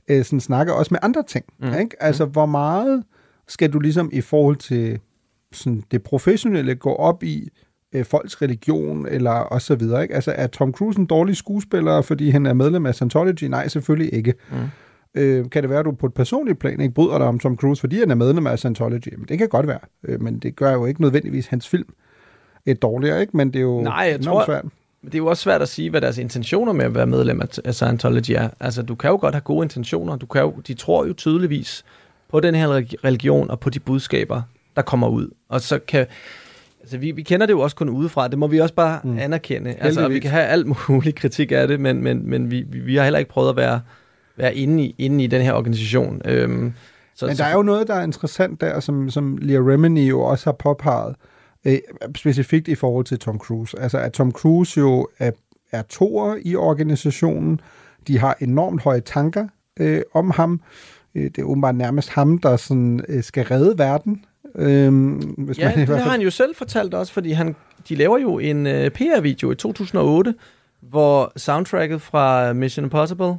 øh, 0.09 0.25
sådan 0.25 0.41
snakker 0.41 0.73
også 0.73 0.89
med 0.95 0.99
andre 1.03 1.23
ting. 1.23 1.45
Mm. 1.59 1.67
Mm. 1.67 1.75
Ikke? 1.75 2.03
Altså, 2.03 2.25
hvor 2.25 2.47
meget 2.47 3.05
skal 3.49 3.73
du 3.73 3.79
ligesom 3.79 4.11
i 4.13 4.21
forhold 4.21 4.57
til 4.57 5.01
sådan, 5.53 5.83
det 5.91 6.03
professionelle 6.03 6.75
gå 6.75 6.95
op 6.95 7.23
i 7.23 7.49
øh, 7.95 8.05
folks 8.05 8.43
religion, 8.43 9.07
eller 9.07 9.31
og 9.31 9.63
så 9.63 9.75
videre, 9.75 10.03
ikke? 10.03 10.15
Altså, 10.15 10.33
er 10.37 10.47
Tom 10.47 10.73
Cruise 10.73 10.99
en 10.99 11.07
dårlig 11.07 11.37
skuespiller, 11.37 12.03
fordi 12.03 12.31
han 12.31 12.47
er 12.47 12.55
medlem 12.55 12.87
af 12.87 12.95
Scientology? 12.95 13.45
Nej, 13.45 13.69
selvfølgelig 13.69 14.15
ikke. 14.15 14.35
Mm. 14.51 14.57
Øh, 15.15 15.51
kan 15.51 15.63
det 15.63 15.71
være, 15.71 15.79
at 15.79 15.85
du 15.85 15.93
på 15.93 16.07
et 16.07 16.15
personligt 16.15 16.59
plan 16.59 16.81
ikke 16.81 16.95
bryder 16.95 17.19
dig 17.19 17.27
om 17.27 17.39
Tom 17.39 17.57
Cruise, 17.57 17.81
fordi 17.81 17.99
han 17.99 18.11
er 18.11 18.15
medlem 18.15 18.47
af 18.47 18.59
Scientology? 18.59 19.15
Men 19.17 19.29
det 19.29 19.39
kan 19.39 19.49
godt 19.49 19.67
være, 19.67 19.81
øh, 20.05 20.23
men 20.23 20.39
det 20.39 20.57
gør 20.57 20.73
jo 20.73 20.87
ikke 20.87 21.01
nødvendigvis 21.01 21.47
hans 21.47 21.69
film 21.69 21.89
et 22.71 22.83
dårligere, 22.83 23.21
ikke? 23.21 23.37
Men 23.37 23.49
det 23.49 23.59
er 23.59 23.63
jo 23.63 23.81
Nej, 23.81 24.09
jeg 24.11 24.21
tror, 24.21 24.45
svært. 24.45 24.65
Men 25.03 25.13
det 25.13 25.15
er 25.15 25.19
jo 25.19 25.27
også 25.27 25.43
svært 25.43 25.63
at 25.63 25.69
sige, 25.69 25.91
hvad 25.91 26.01
deres 26.01 26.19
intentioner 26.19 26.73
med 26.73 26.85
at 26.85 26.95
være 26.95 27.07
medlem 27.07 27.41
af, 27.65 27.75
Scientology 27.75 28.31
er. 28.31 28.49
Altså, 28.61 28.83
du 28.83 28.95
kan 28.95 29.11
jo 29.11 29.17
godt 29.17 29.35
have 29.35 29.43
gode 29.43 29.65
intentioner. 29.65 30.17
Du 30.17 30.27
kan 30.27 30.43
jo, 30.43 30.55
de 30.67 30.75
tror 30.75 31.07
jo 31.07 31.13
tydeligvis 31.13 31.85
på 32.31 32.41
den 32.41 32.55
her 32.55 32.69
relig- 32.69 33.05
religion 33.05 33.51
og 33.51 33.61
på 33.61 33.71
de 33.71 33.81
budskaber, 33.81 34.43
der 34.77 34.83
kommer 34.83 35.09
ud. 35.09 35.31
Og 35.49 35.61
så 35.61 35.79
kan... 35.79 36.07
Altså, 36.81 36.99
vi, 36.99 37.11
vi 37.11 37.23
kender 37.23 37.47
det 37.47 37.53
jo 37.53 37.61
også 37.61 37.77
kun 37.77 37.89
udefra. 37.89 38.29
Det 38.29 38.39
må 38.39 38.47
vi 38.47 38.59
også 38.59 38.75
bare 38.75 39.01
mm. 39.05 39.19
anerkende. 39.19 39.75
Altså, 39.79 40.09
vi 40.09 40.19
kan 40.19 40.31
have 40.31 40.45
alt 40.45 40.67
mulig 40.89 41.15
kritik 41.15 41.53
af 41.53 41.69
det, 41.69 41.81
men, 41.81 42.03
men, 42.03 42.31
men 42.31 42.51
vi, 42.51 42.65
vi, 42.69 42.79
vi 42.79 42.97
har 42.97 43.05
heller 43.05 43.19
ikke 43.19 43.31
prøvet 43.31 43.51
at 43.51 43.57
være, 43.57 43.81
være 44.37 44.55
inde, 44.55 44.85
i, 44.85 44.95
inde 44.99 45.25
i 45.25 45.27
den 45.27 45.43
her 45.43 45.53
organisation. 45.53 46.23
Øhm, 46.25 46.73
så, 47.15 47.27
Men 47.27 47.37
der 47.37 47.45
er 47.45 47.55
jo 47.55 47.63
noget, 47.63 47.89
der 47.89 47.95
er 47.95 48.03
interessant 48.03 48.61
der, 48.61 48.81
som, 48.81 49.11
som 49.11 49.39
Leah 49.41 49.67
Remini 49.67 50.09
jo 50.09 50.21
også 50.21 50.47
har 50.47 50.53
påpeget, 50.53 51.09
øh, 51.09 51.15
specifikt 52.17 52.69
i 52.69 52.75
forhold 52.75 53.05
til 53.05 53.19
Tom 53.19 53.39
Cruise. 53.39 53.79
Altså, 53.81 53.99
at 53.99 54.13
Tom 54.13 54.33
Cruise 54.33 54.81
jo 54.81 55.09
er, 55.19 55.31
er 55.73 55.83
toer 55.83 56.37
i 56.43 56.57
organisationen. 56.57 57.61
De 58.07 58.19
har 58.19 58.37
enormt 58.41 58.83
høje 58.83 59.01
tanker 59.01 59.49
øh, 59.81 60.03
om 60.15 60.31
ham. 60.31 60.61
Øh, 61.15 61.25
det 61.25 61.39
er 61.39 61.43
åbenbart 61.43 61.75
nærmest 61.75 62.11
ham, 62.11 62.39
der 62.39 62.57
sådan, 62.57 63.01
øh, 63.09 63.23
skal 63.23 63.45
redde 63.45 63.79
verden. 63.79 64.25
Øh, 64.55 64.93
hvis 65.39 65.59
Ja, 65.59 65.65
man 65.65 65.75
i 65.75 65.81
det 65.81 65.87
hvert 65.87 65.99
har 65.99 66.05
fald... 66.05 66.11
han 66.11 66.21
jo 66.21 66.31
selv 66.31 66.55
fortalt 66.57 66.95
også, 66.95 67.13
fordi 67.13 67.33
han, 67.33 67.57
de 67.89 67.95
laver 67.95 68.19
jo 68.19 68.39
en 68.39 68.67
uh, 68.67 68.73
PR-video 68.73 69.51
i 69.51 69.55
2008, 69.55 70.35
hvor 70.81 71.33
soundtracket 71.37 72.03
fra 72.03 72.53
Mission 72.53 72.85
Impossible 72.85 73.35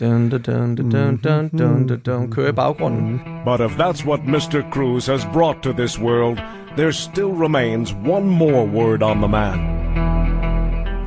dun, 0.00 0.28
dun, 0.30 0.40
dun, 0.42 0.76
dun, 0.76 0.90
dun, 0.90 1.16
dun, 1.16 1.48
dun, 1.48 1.86
dun, 1.88 2.00
dun, 2.00 2.30
kører 2.30 2.48
i 2.48 2.52
baggrunden. 2.52 3.20
But 3.44 3.60
if 3.60 3.76
that's 3.78 4.06
what 4.06 4.20
Mr. 4.20 4.70
Cruz 4.72 5.06
has 5.06 5.26
brought 5.32 5.62
to 5.62 5.72
this 5.72 6.00
world, 6.00 6.38
there 6.76 6.92
still 6.92 7.32
remains 7.32 7.92
one 7.92 8.26
more 8.26 8.64
word 8.66 9.02
on 9.02 9.18
the 9.18 9.28
man. 9.28 9.80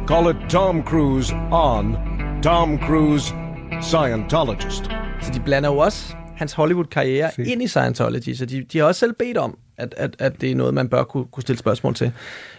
Call 0.07 0.29
it 0.29 0.37
Tom 0.49 0.83
Cruise 0.83 1.33
on 1.51 1.97
Tom 2.41 2.79
Cruise 2.79 3.33
Scientologist. 3.81 4.83
Så 5.21 5.31
de 5.33 5.39
blander 5.39 5.69
jo 5.69 5.77
også 5.77 6.15
hans 6.35 6.53
Hollywood-karriere 6.53 7.31
ind 7.45 7.61
i 7.61 7.67
Scientology, 7.67 8.33
så 8.33 8.45
de, 8.45 8.63
de 8.63 8.77
har 8.77 8.85
også 8.85 8.99
selv 8.99 9.13
bedt 9.13 9.37
om, 9.37 9.57
at, 9.77 9.93
at, 9.97 10.15
at 10.19 10.41
det 10.41 10.51
er 10.51 10.55
noget, 10.55 10.73
man 10.73 10.89
bør 10.89 11.03
kunne, 11.03 11.25
kunne 11.25 11.41
stille 11.41 11.59
spørgsmål 11.59 11.95
til. 11.95 12.11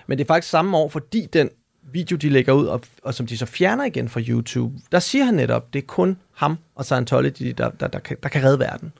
Men 0.06 0.18
det 0.18 0.24
er 0.24 0.28
faktisk 0.28 0.50
samme 0.50 0.76
år, 0.76 0.88
fordi 0.88 1.26
den 1.32 1.50
video, 1.92 2.16
de 2.16 2.28
lægger 2.28 2.52
ud, 2.52 2.66
og, 2.66 2.80
og 3.02 3.14
som 3.14 3.26
de 3.26 3.38
så 3.38 3.46
fjerner 3.46 3.84
igen 3.84 4.08
fra 4.08 4.20
YouTube, 4.20 4.74
der 4.92 4.98
siger 4.98 5.24
han 5.24 5.34
netop, 5.34 5.72
det 5.72 5.78
er 5.78 5.86
kun 5.86 6.16
ham 6.34 6.58
og 6.74 6.84
Scientology, 6.84 7.54
der, 7.58 7.70
der, 7.70 7.86
der, 7.86 7.98
kan, 7.98 8.16
der 8.22 8.28
kan 8.28 8.44
redde 8.44 8.58
verden. 8.58 8.92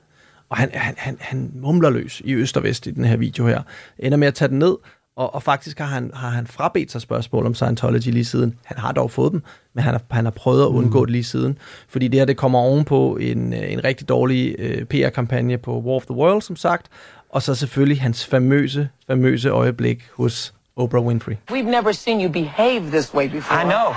Og 0.49 0.57
han, 0.57 0.69
han, 0.73 0.95
han, 0.97 1.17
han 1.19 1.51
mumler 1.55 1.89
løs 1.89 2.21
i 2.25 2.33
øst 2.33 2.57
og 2.57 2.63
vest 2.63 2.87
i 2.87 2.91
den 2.91 3.05
her 3.05 3.17
video 3.17 3.47
her. 3.47 3.61
Ender 3.99 4.17
med 4.17 4.27
at 4.27 4.33
tage 4.33 4.49
den 4.49 4.59
ned, 4.59 4.75
og, 5.15 5.35
og 5.35 5.43
faktisk 5.43 5.79
har 5.79 5.85
han, 5.85 6.11
har 6.13 6.29
han 6.29 6.47
frabedt 6.47 6.91
sig 6.91 7.01
spørgsmål 7.01 7.45
om 7.45 7.53
Scientology 7.53 8.07
lige 8.07 8.25
siden. 8.25 8.55
Han 8.65 8.77
har 8.77 8.91
dog 8.91 9.11
fået 9.11 9.31
dem, 9.31 9.43
men 9.73 9.83
han 9.83 9.93
har, 9.93 10.01
han 10.11 10.25
har 10.25 10.31
prøvet 10.31 10.61
at 10.61 10.67
undgå 10.67 10.99
mm. 10.99 11.05
det 11.05 11.11
lige 11.11 11.23
siden. 11.23 11.57
Fordi 11.89 12.07
det 12.07 12.19
her, 12.19 12.25
det 12.25 12.37
kommer 12.37 12.59
ovenpå 12.59 13.17
en, 13.17 13.53
øh, 13.53 13.71
en 13.71 13.83
rigtig 13.83 14.09
dårlig 14.09 14.55
øh, 14.59 14.85
PR-kampagne 14.85 15.57
på 15.57 15.79
War 15.79 15.95
of 15.95 16.05
the 16.05 16.15
World, 16.15 16.41
som 16.41 16.55
sagt. 16.55 16.87
Og 17.29 17.41
så 17.41 17.55
selvfølgelig 17.55 18.01
hans 18.01 18.25
famøse, 18.25 18.89
famøse 19.07 19.49
øjeblik 19.49 20.07
hos 20.13 20.53
Oprah 20.75 21.03
Winfrey. 21.03 21.35
We've 21.51 21.71
never 21.79 21.91
seen 21.91 22.21
you 22.21 22.31
behave 22.31 22.79
this 22.91 23.13
way 23.13 23.29
before. 23.29 23.61
I 23.61 23.63
know. 23.63 23.93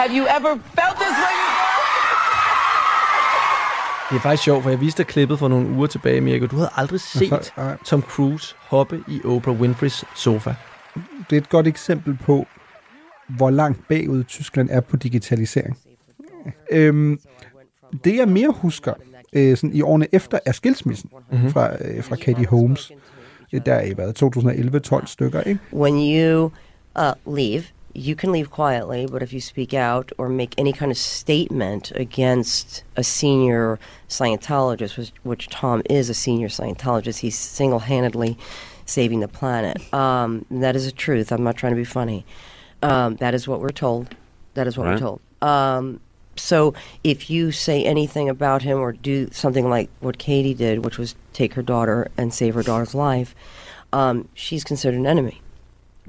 Have 0.00 0.10
you 0.18 0.26
ever 0.38 0.58
felt 0.76 0.96
this 0.96 1.16
way 1.18 1.43
Det 4.10 4.16
er 4.16 4.20
faktisk 4.20 4.42
sjovt, 4.42 4.62
for 4.62 4.70
jeg 4.70 4.80
viste 4.80 4.98
dig 4.98 5.06
klippet 5.06 5.38
for 5.38 5.48
nogle 5.48 5.68
uger 5.70 5.86
tilbage, 5.86 6.20
Mirko. 6.20 6.46
Du 6.46 6.56
havde 6.56 6.70
aldrig 6.76 7.00
set. 7.00 7.52
Tom 7.84 8.02
Cruise 8.02 8.54
hoppe 8.68 9.04
i 9.08 9.20
Oprah 9.24 9.60
Winfreys 9.60 10.04
sofa. 10.16 10.54
Det 11.30 11.36
er 11.36 11.40
et 11.40 11.48
godt 11.48 11.66
eksempel 11.66 12.18
på, 12.22 12.46
hvor 13.28 13.50
langt 13.50 13.88
bagud 13.88 14.24
Tyskland 14.24 14.68
er 14.72 14.80
på 14.80 14.96
digitalisering. 14.96 15.78
Øhm, 16.70 17.20
det 18.04 18.16
jeg 18.16 18.28
mere 18.28 18.52
husker 18.56 18.94
øh, 19.32 19.56
sådan 19.56 19.72
i 19.76 19.82
årene 19.82 20.06
efter 20.12 20.38
er 20.46 20.52
skilsmissen 20.52 21.10
Mhm. 21.12 21.22
mm-hmm. 21.36 21.50
fra, 21.52 21.70
øh, 21.84 22.04
fra 22.04 22.16
Katie 22.16 22.46
Holmes. 22.46 22.92
Der 23.66 23.74
er 23.74 23.82
i 23.84 23.92
hvad, 23.92 24.12
2011-12 25.02 25.06
stykker, 25.06 25.40
ikke? 25.40 25.60
When 25.72 25.94
you 25.94 26.44
uh, 26.98 27.36
leave, 27.36 27.62
you 27.94 28.16
can 28.16 28.32
leave 28.32 28.50
quietly, 28.50 29.06
but 29.10 29.22
if 29.22 29.32
you 29.32 29.40
speak 29.40 29.72
out 29.72 30.10
or 30.18 30.28
make 30.28 30.54
any 30.58 30.72
kind 30.72 30.90
of 30.90 30.98
statement 30.98 31.92
against 31.92 32.82
a 32.96 33.04
senior 33.04 33.78
Scientologist, 34.08 34.96
which, 34.96 35.12
which 35.22 35.48
Tom 35.48 35.82
is 35.88 36.10
a 36.10 36.14
senior 36.14 36.48
Scientologist, 36.48 37.18
he's 37.18 37.38
single 37.38 37.78
handedly 37.80 38.36
saving 38.86 39.20
the 39.20 39.28
planet. 39.28 39.92
Um, 39.94 40.44
that 40.50 40.76
is 40.76 40.86
a 40.86 40.92
truth. 40.92 41.32
I'm 41.32 41.44
not 41.44 41.56
trying 41.56 41.72
to 41.72 41.76
be 41.76 41.84
funny. 41.84 42.26
Um, 42.82 43.16
that 43.16 43.34
is 43.34 43.46
what 43.48 43.60
we're 43.60 43.70
told. 43.70 44.14
That 44.54 44.66
is 44.66 44.76
what 44.76 44.84
Right. 44.86 44.92
we're 44.94 44.98
told. 44.98 45.20
Um, 45.40 46.00
So 46.36 46.74
if 47.04 47.30
you 47.30 47.52
say 47.52 47.84
anything 47.84 48.28
about 48.28 48.62
him 48.62 48.78
or 48.78 48.92
do 48.92 49.28
something 49.30 49.70
like 49.70 49.88
what 50.00 50.18
Katie 50.18 50.52
did, 50.52 50.84
which 50.84 50.98
was 50.98 51.14
take 51.32 51.54
her 51.54 51.62
daughter 51.62 52.08
and 52.16 52.34
save 52.34 52.54
her 52.56 52.62
daughter's 52.64 52.92
life, 52.92 53.36
um, 53.92 54.26
she's 54.34 54.64
considered 54.64 54.98
an 54.98 55.06
enemy 55.06 55.40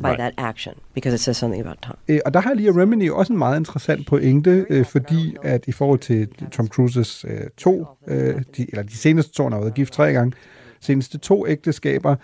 by 0.01 0.05
Right. 0.05 0.17
that 0.19 0.33
action 0.37 0.73
because 0.93 1.15
it 1.15 1.21
says 1.21 1.37
something 1.37 1.65
about 1.65 1.77
Tom. 1.81 1.95
Øh, 2.07 2.19
og 2.25 2.33
der 2.33 2.39
har 2.39 2.53
Leah 2.53 2.75
Remini 2.75 3.09
også 3.09 3.33
en 3.33 3.39
meget 3.39 3.59
interessant 3.59 4.07
pointe, 4.07 4.65
øh, 4.69 4.85
fordi 4.85 5.35
at 5.43 5.63
i 5.67 5.71
forhold 5.71 5.99
til 5.99 6.27
Tom 6.51 6.67
Cruises 6.67 7.25
øh, 7.27 7.41
to, 7.57 7.85
øh, 8.07 8.41
de, 8.57 8.65
eller 8.69 8.83
de 8.83 8.97
seneste 8.97 9.33
to, 9.33 9.43
han 9.43 9.51
har 9.53 9.59
været 9.59 9.73
gift 9.73 9.93
tre 9.93 10.11
gange, 10.13 10.33
seneste 10.79 11.17
to 11.17 11.47
ægteskaber, 11.47 12.15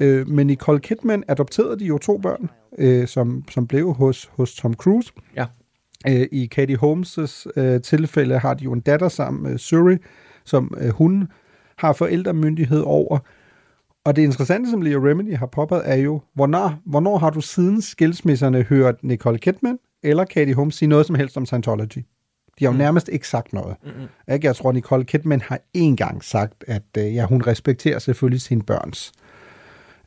øh, 0.00 0.28
men 0.28 0.46
Nicole 0.46 0.80
Kidman 0.80 1.24
adopterede 1.28 1.78
de 1.78 1.84
jo 1.84 1.98
to 1.98 2.18
børn, 2.18 2.50
øh, 2.78 3.06
som, 3.08 3.44
som 3.50 3.66
blev 3.66 3.92
hos, 3.92 4.30
hos 4.36 4.54
Tom 4.54 4.74
Cruise. 4.74 5.12
Ja. 5.36 5.46
Øh, 6.08 6.26
I 6.32 6.46
Katie 6.46 6.76
Holmes' 6.76 7.46
øh, 7.56 7.80
tilfælde 7.82 8.38
har 8.38 8.54
de 8.54 8.64
jo 8.64 8.72
en 8.72 8.80
datter 8.80 9.08
sammen 9.08 9.42
med 9.42 9.58
Suri, 9.58 9.96
som 10.44 10.74
øh, 10.80 10.88
hun 10.90 11.28
har 11.76 11.92
forældremyndighed 11.92 12.80
over. 12.80 13.18
Og 14.04 14.16
det 14.16 14.22
interessante, 14.22 14.70
som 14.70 14.82
Lea 14.82 14.96
Remini 14.96 15.32
har 15.32 15.46
påpeget, 15.46 15.82
er 15.90 15.94
jo, 15.96 16.20
hvornår, 16.34 16.74
hvornår 16.86 17.18
har 17.18 17.30
du 17.30 17.40
siden 17.40 17.82
skilsmisserne 17.82 18.62
hørt 18.62 18.94
Nicole 19.04 19.38
Kidman 19.38 19.78
eller 20.02 20.24
Katie 20.24 20.54
Holmes 20.54 20.74
sige 20.74 20.88
noget 20.88 21.06
som 21.06 21.14
helst 21.14 21.36
om 21.36 21.46
Scientology? 21.46 21.98
De 22.58 22.64
har 22.64 22.66
jo 22.66 22.72
Mm. 22.72 22.78
nærmest 22.78 23.08
ikke 23.08 23.28
sagt 23.28 23.52
noget. 23.52 23.76
Mm-hmm. 23.84 24.34
Ikke? 24.34 24.46
Jeg 24.46 24.56
tror, 24.56 24.72
Nicole 24.72 25.04
Kidman 25.04 25.40
har 25.40 25.60
en 25.74 25.96
gang 25.96 26.24
sagt, 26.24 26.64
at 26.68 26.82
øh, 26.98 27.14
ja, 27.14 27.26
hun 27.26 27.42
respekterer 27.46 27.98
selvfølgelig 27.98 28.40
sine 28.40 28.62
børns 28.62 29.12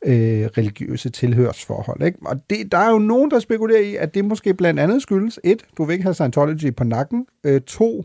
øh, 0.06 0.46
religiøse 0.58 1.10
tilhørsforhold. 1.10 2.02
Ikke? 2.02 2.18
Og 2.26 2.50
det, 2.50 2.72
der 2.72 2.78
er 2.78 2.90
jo 2.90 2.98
nogen, 2.98 3.30
der 3.30 3.38
spekulerer 3.38 3.80
i, 3.80 3.96
at 3.96 4.14
det 4.14 4.24
måske 4.24 4.54
blandt 4.54 4.80
andet 4.80 5.02
skyldes, 5.02 5.40
et, 5.44 5.62
du 5.78 5.84
vil 5.84 5.92
ikke 5.92 6.02
have 6.02 6.14
Scientology 6.14 6.74
på 6.76 6.84
nakken, 6.84 7.26
øh, 7.44 7.60
to, 7.60 8.04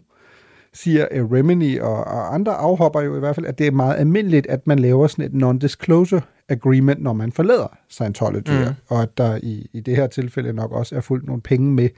siger 0.73 1.07
øh, 1.11 1.31
Remini 1.31 1.77
og, 1.77 1.95
og 1.95 2.33
andre 2.33 2.51
afhopper 2.53 3.01
jo 3.01 3.15
i 3.15 3.19
hvert 3.19 3.35
fald, 3.35 3.45
at 3.45 3.57
det 3.59 3.67
er 3.67 3.71
meget 3.71 3.99
almindeligt, 3.99 4.47
at 4.47 4.67
man 4.67 4.79
laver 4.79 5.07
sådan 5.07 5.25
et 5.25 5.33
non-disclosure 5.33 6.21
agreement, 6.49 7.01
når 7.01 7.13
man 7.13 7.31
forlader 7.31 7.77
Scientology, 7.89 8.49
Mm. 8.67 8.73
og 8.87 9.01
at 9.01 9.17
der 9.17 9.39
i, 9.43 9.69
i 9.73 9.79
det 9.79 9.95
her 9.95 10.07
tilfælde 10.07 10.53
nok 10.53 10.71
også 10.71 10.95
er 10.95 11.01
fuldt 11.01 11.25
nogle 11.27 11.41
penge 11.41 11.71
med 11.71 11.89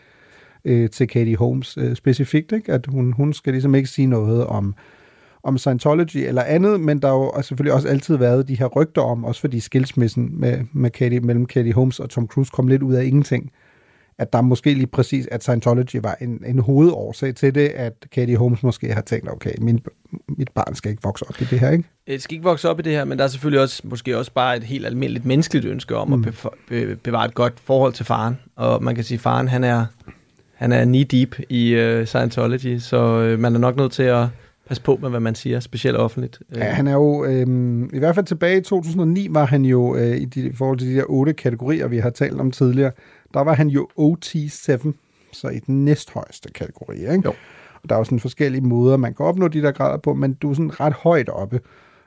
øh, 0.65 0.89
til 0.89 1.07
Katie 1.07 1.38
Holmes 1.38 1.78
øh, 1.78 1.95
specifikt, 1.95 2.51
ikke? 2.51 2.71
at 2.71 2.86
hun, 2.86 3.11
hun 3.13 3.34
skal 3.34 3.53
ligesom 3.53 3.76
ikke 3.76 3.89
sige 3.89 4.07
noget 4.07 4.45
om, 4.45 4.76
om 5.43 5.57
Scientology 5.57 6.17
eller 6.17 6.41
andet, 6.43 6.80
men 6.80 6.99
der 7.01 7.07
har 7.07 7.15
jo 7.15 7.41
selvfølgelig 7.41 7.74
også 7.74 7.88
altid 7.88 8.17
været 8.17 8.47
de 8.47 8.55
her 8.59 8.65
rygter 8.65 9.01
om, 9.01 9.26
også 9.26 9.41
fordi 9.41 9.59
skilsmissen 9.59 10.30
med, 10.34 10.57
med 10.74 10.89
Katie, 10.89 11.19
mellem 11.19 11.45
Katie 11.45 11.74
Holmes 11.74 11.99
og 11.99 12.09
Tom 12.09 12.28
Cruise 12.28 12.51
kom 12.53 12.67
lidt 12.67 12.84
ud 12.84 12.93
af 12.93 13.05
ingenting, 13.05 13.51
at 14.18 14.34
der 14.34 14.41
måske 14.41 14.74
lige 14.74 14.88
præcis, 14.88 15.28
at 15.32 15.43
Scientology 15.43 15.95
var 16.01 16.18
en, 16.22 16.43
en 16.45 16.59
hovedårsag 16.59 17.36
til 17.36 17.55
det, 17.55 17.68
at 17.68 17.93
Katie 18.11 18.38
Holmes 18.38 18.64
måske 18.64 18.93
har 18.93 19.01
tænkt, 19.01 19.32
okay, 19.32 19.53
min, 19.57 19.80
mit 20.38 20.49
barn 20.55 20.76
skal 20.76 20.91
ikke 20.91 21.03
vokse 21.03 21.26
op 21.30 21.41
i 21.41 21.43
det 21.43 21.59
her, 21.59 21.72
ikke? 21.72 21.84
Det 22.07 22.22
skal 22.22 22.34
ikke 22.36 22.43
vokse 22.43 22.70
op 22.70 22.80
i 22.80 22.82
det 22.82 22.91
her, 22.91 23.05
men 23.05 23.18
der 23.18 23.24
er 23.24 23.28
selvfølgelig 23.28 23.61
også 23.61 23.82
måske 23.84 24.18
også 24.18 24.32
bare 24.34 24.57
et 24.57 24.64
helt 24.64 24.86
almindeligt 24.86 25.26
menneskeligt 25.26 25.66
ønske 25.66 25.95
om 25.95 26.07
mm. 26.07 26.26
At 26.28 26.47
be- 26.70 26.95
bevare 26.95 27.26
et 27.26 27.34
godt 27.34 27.53
forhold 27.64 27.93
til 27.93 28.05
faren. 28.05 28.39
Og 28.55 28.84
man 28.84 28.95
kan 28.95 29.03
sige, 29.03 29.16
at 29.16 29.22
faren 29.22 29.47
han 29.47 29.64
er, 29.64 29.86
han 30.53 30.72
er 30.72 30.86
knee 30.86 31.03
deep 31.03 31.39
i 31.49 31.76
uh, 31.76 32.05
Scientology, 32.05 32.80
så 32.80 33.32
uh, 33.34 33.39
man 33.39 33.55
er 33.55 33.59
nok 33.59 33.76
nødt 33.76 33.91
til 33.91 34.03
at 34.03 34.28
passe 34.68 34.84
på 34.84 34.99
med, 35.01 35.09
hvad 35.09 35.20
man 35.20 35.36
siger, 35.36 35.59
specielt 35.59 35.97
offentligt. 35.97 36.39
Ja, 36.55 36.64
han 36.64 36.88
er 36.88 36.93
jo, 36.93 37.26
øhm, 37.26 37.89
i 37.93 37.99
hvert 37.99 38.16
fald 38.16 38.26
tilbage 38.26 38.57
i 38.57 38.61
2009, 38.61 39.28
var 39.30 39.45
han 39.45 39.66
jo, 39.66 39.95
øh, 39.95 40.18
i, 40.18 40.26
de, 40.26 40.41
i 40.41 40.53
forhold 40.53 40.78
til 40.80 40.88
de 40.88 40.95
der 40.95 41.03
otte 41.09 41.34
kategorier, 41.34 41.88
vi 41.88 41.97
har 41.97 42.09
talt 42.09 42.39
om 42.39 42.51
tidligere, 42.51 42.91
der 43.34 43.39
var 43.39 43.53
han 43.53 43.67
jo 43.69 43.88
OT7, 43.99 44.91
så 45.34 45.47
i 45.47 45.59
den 45.59 45.86
næsthøjeste 45.86 46.49
kategori, 46.51 46.97
ikke? 46.97 47.21
Jo. 47.25 47.34
Og 47.84 47.89
der 47.89 47.95
er 47.95 47.99
jo 47.99 48.03
sådan 48.03 48.19
forskellige 48.19 48.61
måder, 48.61 48.97
man 48.97 49.13
kan 49.13 49.25
opnå 49.25 49.47
de 49.47 49.61
der 49.61 49.71
grader 49.71 49.97
på, 49.97 50.13
men 50.13 50.34
du 50.34 50.49
er 50.49 50.53
sådan 50.53 50.79
ret 50.79 50.93
højt 50.93 51.29
oppe. 51.29 51.59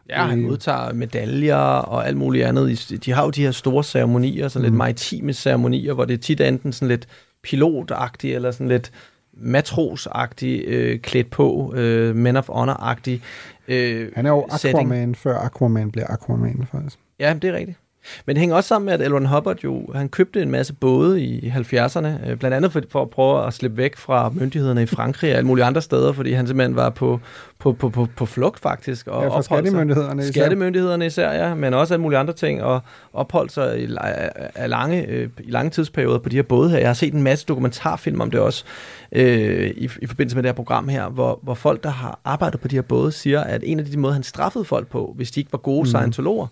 Ja, 0.09 0.25
han 0.27 0.39
Øh, 0.39 0.45
modtager 0.45 0.93
medaljer 0.93 1.57
og 1.57 2.07
alt 2.07 2.17
muligt 2.17 2.45
andet. 2.47 2.93
De 3.05 3.13
har 3.13 3.25
jo 3.25 3.31
de 3.31 3.43
her 3.43 3.51
store 3.51 3.85
ceremonier, 3.85 4.49
sådan 4.49 4.63
lidt 4.65 4.73
Mm. 4.75 4.79
maritime 4.79 5.33
ceremonier, 5.33 5.93
hvor 5.93 6.05
det 6.05 6.15
er 6.15 6.19
tit 6.19 6.41
enten 6.41 6.73
sådan 6.73 6.89
lidt 6.89 7.07
pilotagtigt, 7.43 8.35
eller 8.35 8.51
sådan 8.51 8.69
lidt 8.69 8.93
matrosagtigt 9.33 10.65
øh, 10.67 10.99
klædt 11.01 11.31
på, 11.31 11.73
øh, 11.77 12.17
Men 12.17 12.37
of 12.37 12.49
Honor-agtigt. 12.49 13.21
Øh, 13.69 14.13
Han 14.17 14.27
er 14.27 14.31
jo 14.31 14.47
setting. 14.51 14.75
Aquaman, 14.79 15.15
før 15.15 15.39
Aquaman 15.39 15.91
bliver 15.91 16.07
Aquaman, 16.11 16.67
faktisk. 16.73 16.99
Ja, 17.21 17.35
det 17.43 17.51
er 17.51 17.55
rigtigt. 17.55 17.79
Men 18.27 18.37
det 18.37 18.41
hænger 18.41 18.57
også 18.57 18.69
sammen 18.69 18.85
med, 18.87 18.93
at 18.95 19.01
Elron 19.01 19.27
Hubbard 19.27 19.57
jo, 19.65 19.87
han 19.95 20.09
købte 20.09 20.43
en 20.43 20.51
masse 20.51 20.73
både 20.75 21.23
i 21.23 21.49
70'erne, 21.57 22.07
øh, 22.31 22.37
blandt 22.37 22.55
andet 22.57 22.73
for, 22.73 22.83
for 22.91 23.03
at 23.03 23.11
prøve 23.11 23.47
at 23.47 23.55
slippe 23.55 23.77
væk 23.77 23.97
fra 23.97 24.31
myndighederne 24.35 24.83
i 24.83 24.87
Frankrig 24.87 25.31
og 25.31 25.37
alle 25.37 25.47
mulige 25.47 25.65
andre 25.65 25.83
steder, 25.83 26.13
fordi 26.13 26.33
han 26.33 26.47
simpelthen 26.47 26.77
var 26.77 26.91
på, 26.91 27.21
på, 27.59 27.73
på, 27.73 27.89
på, 27.89 28.09
på 28.17 28.27
flugt 28.27 28.61
faktisk. 28.61 29.07
Og 29.07 29.13
Ja, 29.13 29.19
fra 29.19 29.25
opholdt 29.27 29.45
sig- 29.47 29.57
skattemyndighederne 29.57 30.23
især. 30.23 30.33
Skattemyndighederne 30.33 31.07
især, 31.07 31.33
ja, 31.33 31.55
men 31.55 31.75
også 31.75 31.95
alle 31.95 32.03
mulige 32.03 32.19
andre 32.19 32.33
ting, 32.35 32.63
og 32.63 32.81
opholdt 33.13 33.53
sig 33.53 33.83
i, 33.83 33.87
la- 33.87 34.51
af 34.55 34.69
lange, 34.71 35.07
øh, 35.07 35.29
i 35.41 35.51
lange 35.51 35.71
tidsperioder 35.71 36.19
på 36.19 36.29
de 36.29 36.37
her 36.37 36.43
både 36.43 36.71
her. 36.71 36.79
Jeg 36.79 36.89
har 36.89 36.95
set 36.95 37.15
en 37.15 37.23
masse 37.23 37.47
dokumentarfilm 37.47 38.21
om 38.21 38.31
det 38.31 38.41
også, 38.41 38.65
øh, 39.13 39.71
i, 39.77 39.91
i 40.03 40.07
forbindelse 40.07 40.37
med 40.37 40.43
det 40.43 40.49
her 40.49 40.55
program 40.55 40.89
her, 40.89 41.09
hvor, 41.09 41.39
hvor 41.43 41.55
folk, 41.55 41.83
der 41.83 41.91
har 41.91 42.19
arbejdet 42.25 42.61
på 42.61 42.69
de 42.69 42.75
her 42.77 42.83
både, 42.83 43.13
siger, 43.13 43.41
at 43.41 43.63
en 43.65 43.79
af 43.81 43.85
de 43.87 43.97
måder, 43.99 44.15
han 44.15 44.23
straffede 44.23 44.65
folk 44.65 44.87
på, 44.89 45.13
hvis 45.17 45.31
de 45.31 45.41
ikke 45.41 45.53
var 45.53 45.59
gode 45.59 45.81
mm. 45.81 45.87
scientologer, 45.87 46.47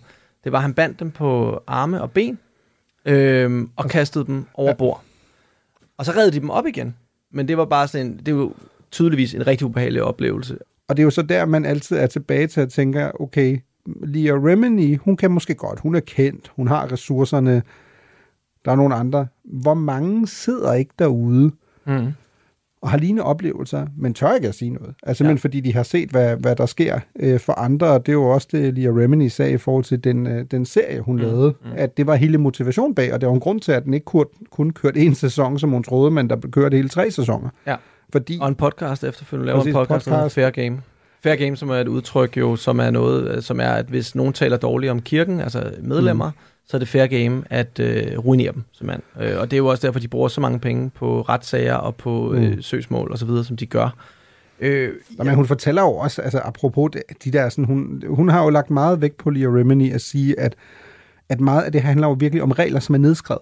det 0.45 0.51
var, 0.51 0.57
at 0.57 0.61
han 0.61 0.73
bandt 0.73 0.99
dem 0.99 1.11
på 1.11 1.59
arme 1.67 2.01
og 2.01 2.11
ben, 2.11 2.39
øh, 3.05 3.67
og 3.75 3.89
kastede 3.89 4.25
dem 4.25 4.45
over 4.53 4.73
bord. 4.73 5.03
Og 5.97 6.05
så 6.05 6.11
redde 6.11 6.31
de 6.31 6.39
dem 6.39 6.49
op 6.49 6.65
igen. 6.65 6.95
Men 7.31 7.47
det 7.47 7.57
var 7.57 7.65
bare 7.65 7.87
sådan 7.87 8.07
en, 8.07 8.17
det 8.17 8.31
jo 8.31 8.53
tydeligvis 8.91 9.35
en 9.35 9.47
rigtig 9.47 9.67
ubehagelig 9.67 10.03
oplevelse. 10.03 10.57
Og 10.87 10.97
det 10.97 11.01
er 11.01 11.05
jo 11.05 11.09
så 11.09 11.21
der, 11.21 11.45
man 11.45 11.65
altid 11.65 11.97
er 11.97 12.07
tilbage 12.07 12.47
til 12.47 12.61
at 12.61 12.69
tænke, 12.69 13.21
okay, 13.21 13.59
Leah 14.03 14.43
Remini, 14.43 14.95
hun 14.95 15.17
kan 15.17 15.31
måske 15.31 15.55
godt, 15.55 15.79
hun 15.79 15.95
er 15.95 15.99
kendt, 15.99 16.51
hun 16.55 16.67
har 16.67 16.91
ressourcerne, 16.91 17.63
der 18.65 18.71
er 18.71 18.75
nogle 18.75 18.95
andre. 18.95 19.27
Hvor 19.43 19.73
mange 19.73 20.27
sidder 20.27 20.73
ikke 20.73 20.93
derude 20.99 21.51
Mm. 21.87 22.11
Og 22.85 22.91
har 22.91 22.97
lignende 22.97 23.23
oplevelser, 23.23 23.87
men 23.97 24.13
tør 24.13 24.33
ikke 24.33 24.47
at 24.47 24.55
sige 24.55 24.71
noget? 24.71 24.95
Altså 25.03 25.17
simpelthen 25.17 25.37
fordi 25.37 25.59
de 25.59 25.73
har 25.73 25.83
set, 25.83 26.09
hvad, 26.09 26.37
hvad 26.37 26.55
der 26.55 26.65
sker 26.65 26.99
øh, 27.19 27.39
for 27.39 27.53
andre, 27.53 27.87
og 27.87 28.05
det 28.05 28.11
er 28.11 28.13
jo 28.13 28.29
også 28.29 28.47
det, 28.51 28.73
Leah 28.73 28.95
Remini 28.95 29.29
sagde 29.29 29.51
i 29.51 29.57
forhold 29.57 29.83
til 29.83 30.03
den, 30.03 30.27
øh, 30.27 30.45
den 30.51 30.65
serie, 30.65 30.99
hun 30.99 31.15
mm. 31.15 31.21
lavede, 31.21 31.53
mm. 31.63 31.71
at 31.75 31.97
det 31.97 32.07
var 32.07 32.15
hele 32.15 32.37
motivation 32.37 32.95
bag, 32.95 33.13
og 33.13 33.21
det 33.21 33.27
var 33.27 33.33
en 33.33 33.39
grund 33.39 33.61
til, 33.61 33.71
at 33.71 33.85
den 33.85 33.93
ikke 33.93 34.05
kun, 34.05 34.25
kun 34.51 34.69
kørte 34.69 34.99
en 34.99 35.15
sæson, 35.15 35.59
som 35.59 35.69
hun 35.69 35.83
troede, 35.83 36.11
men 36.11 36.29
der 36.29 36.35
blev 36.35 36.51
kørt 36.51 36.73
hele 36.73 36.89
tre 36.89 37.11
sæsoner. 37.11 37.49
Ja. 37.67 37.75
Fordi, 38.11 38.37
Og 38.41 38.47
en 38.47 38.55
podcast 38.55 39.03
efterfølgende 39.03 39.45
laver 39.45 39.65
en 39.65 39.73
podcast, 39.73 39.87
podcast. 39.87 40.09
podcast. 40.09 40.35
Fair 40.35 40.49
Game. 40.49 40.81
Fair 41.23 41.35
Game, 41.35 41.57
som 41.57 41.69
er 41.69 41.75
et 41.75 41.87
udtryk 41.87 42.37
jo, 42.37 42.55
som 42.55 42.79
er 42.79 42.89
noget, 42.89 43.35
øh, 43.35 43.41
som 43.41 43.59
er, 43.59 43.69
at 43.69 43.85
hvis 43.85 44.15
nogen 44.15 44.33
taler 44.33 44.57
dårligt 44.57 44.91
om 44.91 45.01
kirken, 45.01 45.39
altså 45.39 45.71
medlemmer, 45.81 46.29
mm. 46.29 46.37
Så 46.67 46.77
er 46.77 46.79
det 46.79 46.87
fair 46.87 47.07
game 47.07 47.43
at 47.49 47.79
øh, 47.79 48.17
ruinere 48.19 48.51
dem, 48.53 48.63
simpelthen. 48.71 49.03
Øh, 49.23 49.39
og 49.39 49.51
det 49.51 49.53
er 49.53 49.57
jo 49.57 49.67
også 49.67 49.87
derfor, 49.87 49.99
de 49.99 50.07
bruger 50.07 50.27
så 50.27 50.41
mange 50.41 50.59
penge 50.59 50.89
på 50.89 51.21
retssager 51.21 51.73
og 51.75 51.95
på 51.95 52.33
øh, 52.33 52.51
Mm. 52.51 52.61
søgsmål 52.61 53.11
og 53.11 53.17
så 53.17 53.25
videre, 53.25 53.43
som 53.43 53.57
de 53.57 53.65
gør. 53.65 53.89
Øh, 54.59 54.93
Nå, 55.17 55.23
men 55.23 55.35
hun 55.35 55.45
fortæller 55.45 55.81
jo 55.81 55.91
også, 55.91 56.21
altså 56.21 56.39
apropos 56.39 56.89
det- 56.93 57.03
de 57.23 57.31
der, 57.31 57.49
sådan, 57.49 57.65
hun, 57.65 58.03
hun 58.07 58.29
har 58.29 58.43
jo 58.43 58.49
lagt 58.49 58.69
meget 58.69 59.01
vægt 59.01 59.17
på 59.17 59.29
Leah 59.29 59.53
Remini 59.53 59.91
at 59.91 60.01
sige, 60.01 60.39
at, 60.39 60.55
at 61.29 61.39
meget 61.39 61.61
af 61.63 61.71
det 61.71 61.81
handler 61.81 62.07
jo 62.07 62.13
virkelig 62.13 62.43
om 62.43 62.51
regler, 62.51 62.79
som 62.79 62.95
er 62.95 62.99
nedskrevet. 62.99 63.41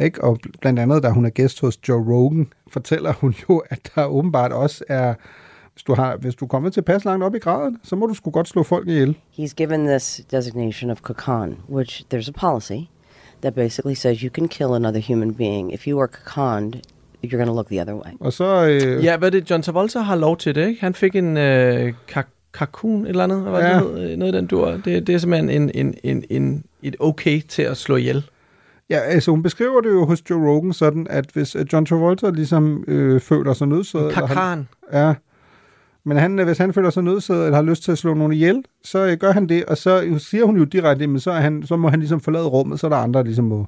Ikke? 0.00 0.24
Og 0.24 0.38
blandt 0.60 0.78
andet, 0.78 1.02
da 1.02 1.08
hun 1.10 1.24
er 1.24 1.30
gæst 1.30 1.60
hos 1.60 1.78
Joe 1.88 2.04
Rogan, 2.14 2.46
fortæller 2.68 3.12
hun 3.12 3.34
jo, 3.50 3.62
at 3.70 3.90
der 3.94 4.04
åbenbart 4.04 4.52
også 4.52 4.84
er, 4.88 5.14
hvis 5.80 5.84
du, 5.84 5.94
har, 6.02 6.16
hvis 6.16 6.34
du 6.34 6.46
kommer 6.46 6.70
til 6.70 6.80
at 6.80 6.84
passe 6.84 7.08
langt 7.08 7.24
op 7.24 7.34
i 7.34 7.38
graden, 7.38 7.76
så 7.82 7.96
må 7.96 8.06
du 8.06 8.14
sgu 8.14 8.30
godt 8.30 8.48
slå 8.48 8.62
folk 8.62 8.88
ihjel. 8.88 9.16
He's 9.38 9.54
given 9.56 9.86
this 9.86 10.20
designation 10.32 10.90
of 10.90 10.98
Kakan, 11.02 11.56
which 11.70 12.04
there's 12.14 12.28
a 12.36 12.50
policy 12.50 12.88
that 13.42 13.54
basically 13.54 13.94
says 13.94 14.18
you 14.18 14.30
can 14.34 14.48
kill 14.48 14.66
another 14.66 15.00
human 15.08 15.34
being. 15.34 15.72
If 15.74 15.86
you 15.86 15.98
are 16.00 16.08
Kakanned, 16.08 16.72
you're 17.24 17.36
going 17.36 17.46
to 17.48 17.54
look 17.54 17.66
the 17.68 17.80
other 17.82 17.94
way. 17.94 18.10
Og 18.20 18.32
så... 18.32 18.66
Øh, 18.66 19.04
Ja, 19.04 19.16
hvad 19.16 19.28
er 19.28 19.40
det? 19.40 19.50
John 19.50 19.62
Travolta 19.62 19.98
har 19.98 20.16
lov 20.16 20.36
til 20.36 20.54
det, 20.54 20.68
ikke? 20.68 20.80
Han 20.80 20.94
fik 20.94 21.16
en 21.16 21.36
øh, 21.36 21.92
kak- 22.08 22.50
kakun, 22.54 23.02
et 23.02 23.08
eller 23.08 23.24
andet, 23.24 23.40
hvad 23.42 23.60
Ja. 23.60 23.74
det 23.74 23.80
hed? 23.98 24.16
Noget 24.16 24.34
den 24.34 24.46
dur. 24.46 24.70
Det, 24.70 25.06
det 25.06 25.14
er 25.14 25.18
simpelthen 25.18 25.50
en, 25.50 25.70
en, 25.74 25.94
en, 26.04 26.24
en, 26.30 26.64
et 26.82 26.96
okay 27.00 27.40
til 27.48 27.62
at 27.62 27.76
slå 27.76 27.96
ihjel. 27.96 28.24
Ja, 28.90 28.98
altså 28.98 29.30
hun 29.30 29.42
beskriver 29.42 29.80
det 29.80 29.90
jo 29.90 30.04
hos 30.06 30.22
Joe 30.30 30.48
Rogan 30.48 30.72
sådan, 30.72 31.06
at 31.10 31.24
hvis 31.32 31.56
John 31.72 31.86
Travolta 31.86 32.30
ligesom 32.30 32.84
øh, 32.88 33.20
føler 33.20 33.52
sig 33.52 33.68
nødsaget... 33.68 34.06
eller 34.06 34.26
han- 34.26 34.36
Kakan. 34.36 34.68
Ja. 34.92 35.14
Men 36.04 36.16
han, 36.16 36.38
øh, 36.38 36.46
hvis 36.46 36.58
han 36.58 36.72
føler 36.72 36.90
sig 36.90 37.02
nødsaget 37.02 37.44
eller 37.44 37.56
har 37.56 37.62
lyst 37.62 37.82
til 37.82 37.92
at 37.92 37.98
slå 37.98 38.14
nogen 38.14 38.32
ihjel, 38.32 38.64
så 38.84 39.06
øh, 39.06 39.18
gør 39.18 39.32
han 39.32 39.48
det, 39.48 39.64
og 39.64 39.76
så 39.76 40.02
øh, 40.02 40.20
siger 40.20 40.44
hun 40.44 40.56
jo 40.56 40.64
direkte, 40.64 41.06
men 41.06 41.20
så, 41.20 41.30
er 41.30 41.40
han, 41.40 41.62
så 41.66 41.76
må 41.76 41.88
han 41.88 41.98
ligesom 41.98 42.20
forlade 42.20 42.46
rummet, 42.46 42.80
så 42.80 42.86
er 42.86 42.88
der 42.88 42.96
andre, 42.96 43.18
der 43.18 43.24
ligesom 43.24 43.44
må, 43.44 43.66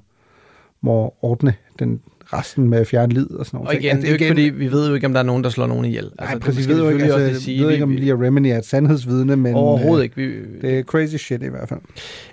må 0.80 1.14
ordne 1.22 1.54
den 1.78 2.00
resten 2.32 2.68
med 2.68 2.78
at 2.78 2.86
fjerne 2.86 3.12
lid 3.14 3.30
og 3.30 3.46
sådan 3.46 3.58
noget. 3.58 3.68
Og 3.68 3.74
igen, 3.82 3.96
det 3.96 4.04
er 4.04 4.08
jo 4.08 4.12
ikke, 4.12 4.26
fordi 4.28 4.42
vi 4.42 4.72
ved 4.72 4.88
jo 4.88 4.94
ikke, 4.94 5.06
om 5.06 5.12
der 5.12 5.20
er 5.20 5.24
nogen, 5.24 5.44
der 5.44 5.50
slår 5.50 5.66
nogen 5.66 5.84
ihjel. 5.84 6.10
Nej, 6.20 6.34
det 6.34 6.42
præcis. 6.42 6.68
Vi 6.68 6.72
ved 6.72 6.80
jo 6.80 6.86
vi 6.86 6.92
ikke, 6.92 7.14
altså, 7.14 7.40
sige. 7.44 7.64
ved 7.64 7.70
ikke, 7.72 7.82
om 7.84 7.90
Vi- 7.90 7.96
Leah 7.96 8.20
Remini 8.20 8.50
er 8.50 8.58
et 8.58 8.66
sandhedsvidne, 8.66 9.36
men 9.36 9.54
Overhovedet 9.54 9.98
øh, 9.98 10.04
ikke. 10.04 10.16
Vi, 10.16 10.58
det 10.68 10.78
er 10.78 10.82
crazy 10.82 11.16
shit 11.16 11.42
i 11.42 11.48
hvert 11.48 11.68
fald. 11.68 11.80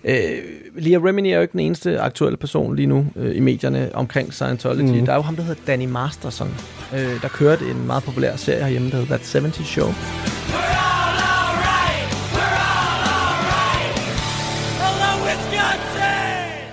Øh, 0.04 0.16
Leah 0.78 1.04
Remini 1.04 1.32
er 1.32 1.36
jo 1.36 1.42
ikke 1.42 1.52
den 1.52 1.60
eneste 1.60 2.00
aktuelle 2.00 2.38
person 2.38 2.76
lige 2.76 2.86
nu 2.86 3.06
øh, 3.16 3.36
i 3.36 3.40
medierne 3.40 3.90
omkring 3.94 4.34
Scientology. 4.34 5.00
Mm. 5.00 5.06
Der 5.06 5.12
er 5.12 5.16
jo 5.16 5.22
ham, 5.22 5.36
der 5.36 5.44
hedder 5.44 5.62
Danny 5.68 5.86
Masterson, 5.86 6.50
øh, 6.94 7.22
der 7.22 7.28
kørte 7.28 7.66
en 7.66 7.88
meget 7.88 8.04
populær 8.04 8.36
serie 8.36 8.62
herhjemme, 8.64 8.90
der 8.90 8.96
hedder 8.98 9.18
That 9.18 9.32
70 9.34 9.68
Show. 9.68 9.88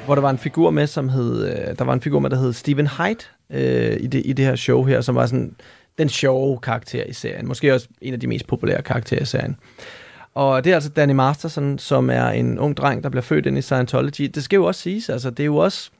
Hvor 0.06 0.14
der 0.14 0.22
var 0.22 0.30
en 0.30 0.38
figur 0.38 0.70
med, 0.70 0.86
som 0.86 1.08
hed, 1.08 1.48
øh, 1.48 1.78
der 1.78 1.84
var 1.84 1.92
en 1.92 2.00
figur 2.00 2.18
med, 2.18 2.30
der 2.30 2.36
hed 2.36 2.52
Stephen 2.52 2.86
Hyde 2.86 3.16
øh, 3.50 3.96
i, 4.00 4.06
det, 4.06 4.22
i 4.24 4.32
det 4.32 4.44
her 4.44 4.56
show 4.56 4.84
her, 4.84 5.00
som 5.00 5.14
var 5.14 5.26
sådan 5.26 5.56
den 5.98 6.08
sjove 6.08 6.58
karakter 6.58 7.04
i 7.04 7.12
serien. 7.12 7.48
Måske 7.48 7.74
også 7.74 7.88
en 8.00 8.12
af 8.14 8.20
de 8.20 8.26
mest 8.26 8.46
populære 8.46 8.82
karakterer 8.82 9.22
i 9.22 9.24
serien. 9.24 9.56
Og 10.34 10.64
det 10.64 10.70
er 10.70 10.74
altså 10.74 10.90
Danny 10.90 11.12
Masterson, 11.12 11.78
som 11.78 12.10
er 12.10 12.28
en 12.28 12.58
ung 12.58 12.76
dreng, 12.76 13.02
der 13.02 13.08
bliver 13.08 13.22
født 13.22 13.46
ind 13.46 13.58
i 13.58 13.62
Scientology. 13.62 14.30
Det 14.34 14.44
skal 14.44 14.56
jo 14.56 14.64
også 14.64 14.80
siges, 14.80 15.08
altså 15.08 15.30
det 15.30 15.40
er 15.40 15.46
jo 15.46 15.56
også, 15.56 15.90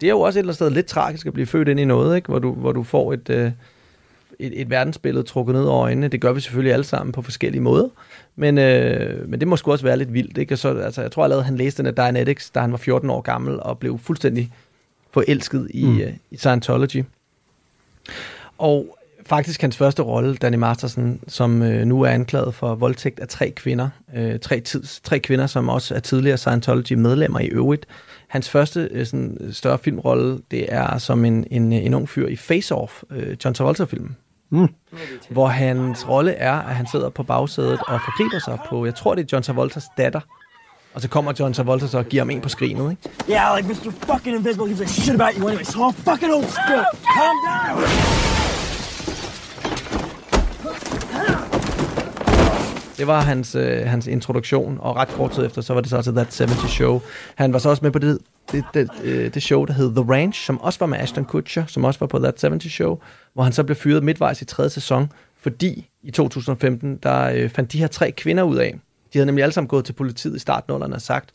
det 0.00 0.06
er 0.06 0.10
jo 0.10 0.20
også 0.20 0.38
et 0.38 0.40
eller 0.40 0.48
andet 0.48 0.54
sted 0.54 0.70
lidt 0.70 0.86
tragisk 0.86 1.26
at 1.26 1.32
blive 1.32 1.46
født 1.46 1.68
ind 1.68 1.80
i 1.80 1.84
noget, 1.84 2.16
ikke? 2.16 2.28
Hvor, 2.28 2.38
du, 2.38 2.52
hvor 2.52 2.72
du 2.72 2.82
får 2.82 3.12
et, 3.12 3.30
øh, 3.30 3.50
et, 4.38 4.60
et 4.60 4.70
verdensbillede 4.70 5.26
trukket 5.26 5.54
ned 5.54 5.64
over 5.64 5.82
øjnene. 5.82 6.08
Det 6.08 6.20
gør 6.20 6.32
vi 6.32 6.40
selvfølgelig 6.40 6.72
alle 6.72 6.84
sammen 6.84 7.12
på 7.12 7.22
forskellige 7.22 7.62
måder. 7.62 7.88
Men, 8.36 8.58
øh, 8.58 9.28
men 9.28 9.40
det 9.40 9.48
må 9.48 9.56
sgu 9.56 9.72
også 9.72 9.84
være 9.84 9.96
lidt 9.96 10.12
vildt. 10.12 10.38
Ikke? 10.38 10.54
Og 10.54 10.58
så, 10.58 10.76
altså, 10.78 11.02
jeg 11.02 11.12
tror 11.12 11.24
allerede, 11.24 11.44
han 11.44 11.56
læste 11.56 11.78
den 11.82 11.86
af 11.86 11.94
Dianetics, 11.94 12.50
da 12.50 12.60
han 12.60 12.70
var 12.72 12.78
14 12.78 13.10
år 13.10 13.20
gammel, 13.20 13.60
og 13.60 13.78
blev 13.78 13.98
fuldstændig 13.98 14.50
forelsket 15.12 15.68
i, 15.74 15.84
Mm. 15.84 15.98
øh, 16.00 16.12
i 16.30 16.36
Scientology. 16.36 17.04
Og 18.58 18.98
faktisk 19.26 19.60
hans 19.60 19.76
første 19.76 20.02
rolle, 20.02 20.36
Danny 20.36 20.56
Masterson, 20.56 21.20
som 21.28 21.62
øh, 21.62 21.84
nu 21.86 22.02
er 22.02 22.08
anklaget 22.08 22.54
for 22.54 22.74
voldtægt 22.74 23.20
af 23.20 23.28
tre 23.28 23.50
kvinder. 23.50 23.88
Øh, 24.16 24.38
tre, 24.38 24.60
tids, 24.60 25.00
tre 25.00 25.18
kvinder, 25.18 25.46
som 25.46 25.68
også 25.68 25.94
er 25.94 26.00
tidligere 26.00 26.36
Scientology-medlemmer 26.38 27.40
i 27.40 27.46
øvrigt. 27.46 27.86
Hans 28.28 28.50
første 28.50 28.88
øh, 28.90 29.06
sådan, 29.06 29.38
større 29.52 29.78
filmrolle, 29.78 30.38
det 30.50 30.66
er 30.74 30.98
som 30.98 31.24
en, 31.24 31.46
en, 31.50 31.72
en 31.72 31.94
ung 31.94 32.08
fyr 32.08 32.26
i 32.28 32.36
Face 32.36 32.74
Off, 32.74 33.02
øh, 33.10 33.36
John 33.44 33.54
Travolta-filmen. 33.54 34.16
Mm. 34.50 34.68
Hvor 35.30 35.46
hans 35.46 36.08
rolle 36.08 36.32
er, 36.32 36.52
at 36.52 36.74
han 36.74 36.86
sidder 36.86 37.08
på 37.08 37.22
bagsædet 37.22 37.80
og 37.88 38.00
forgriber 38.00 38.38
sig 38.44 38.58
på, 38.68 38.84
jeg 38.84 38.94
tror 38.94 39.14
det 39.14 39.22
er 39.22 39.28
John 39.32 39.42
Travoltas 39.42 39.84
datter. 39.98 40.20
Og 40.94 41.00
så 41.00 41.08
kommer 41.08 41.32
John 41.40 41.54
Travolta 41.54 41.86
så 41.86 41.98
og 41.98 42.04
giver 42.04 42.20
ham 42.20 42.30
en 42.30 42.40
på 42.40 42.48
skrinet, 42.48 42.90
ikke? 42.90 43.30
Yeah, 43.30 43.56
like 43.56 43.68
Mr. 43.68 43.90
fucking 43.90 44.36
Invisible 44.36 44.66
gives 44.66 44.80
a 44.80 44.86
shit 44.86 45.20
about 45.20 45.34
you 45.34 45.48
anyway, 45.48 45.64
so 45.64 45.78
I'll 45.88 45.92
fucking 45.92 46.32
hold 46.32 46.44
still. 46.44 46.84
Calm 47.16 47.36
down. 47.46 48.33
Det 52.98 53.06
var 53.06 53.20
hans, 53.20 53.54
øh, 53.54 53.86
hans 53.86 54.06
introduktion, 54.06 54.78
og 54.80 54.96
ret 54.96 55.08
kort 55.08 55.30
tid 55.32 55.46
efter, 55.46 55.62
så 55.62 55.74
var 55.74 55.80
det 55.80 55.90
så 55.90 56.02
til 56.02 56.12
That 56.14 56.38
70 56.38 56.70
Show. 56.70 57.00
Han 57.34 57.52
var 57.52 57.58
så 57.58 57.68
også 57.68 57.84
med 57.84 57.90
på 57.90 57.98
det, 57.98 58.18
det, 58.52 58.64
det, 58.74 58.88
øh, 59.04 59.34
det 59.34 59.42
show, 59.42 59.64
der 59.64 59.72
hed 59.72 59.94
The 59.94 60.12
Ranch, 60.12 60.46
som 60.46 60.60
også 60.60 60.78
var 60.78 60.86
med 60.86 60.98
Ashton 60.98 61.24
Kutcher, 61.24 61.64
som 61.66 61.84
også 61.84 62.00
var 62.00 62.06
på 62.06 62.18
That 62.18 62.40
70 62.40 62.72
Show, 62.72 62.98
hvor 63.34 63.42
han 63.42 63.52
så 63.52 63.64
blev 63.64 63.76
fyret 63.76 64.02
midtvejs 64.04 64.42
i 64.42 64.44
tredje 64.44 64.70
sæson, 64.70 65.12
fordi 65.40 65.88
i 66.02 66.10
2015, 66.10 66.96
der 67.02 67.30
øh, 67.34 67.48
fandt 67.50 67.72
de 67.72 67.78
her 67.78 67.86
tre 67.86 68.10
kvinder 68.12 68.42
ud 68.42 68.56
af. 68.56 68.78
De 69.12 69.18
havde 69.18 69.26
nemlig 69.26 69.42
alle 69.42 69.52
sammen 69.52 69.68
gået 69.68 69.84
til 69.84 69.92
politiet 69.92 70.36
i 70.36 70.38
startnullerne 70.38 70.94
og 70.94 71.02
sagt, 71.02 71.30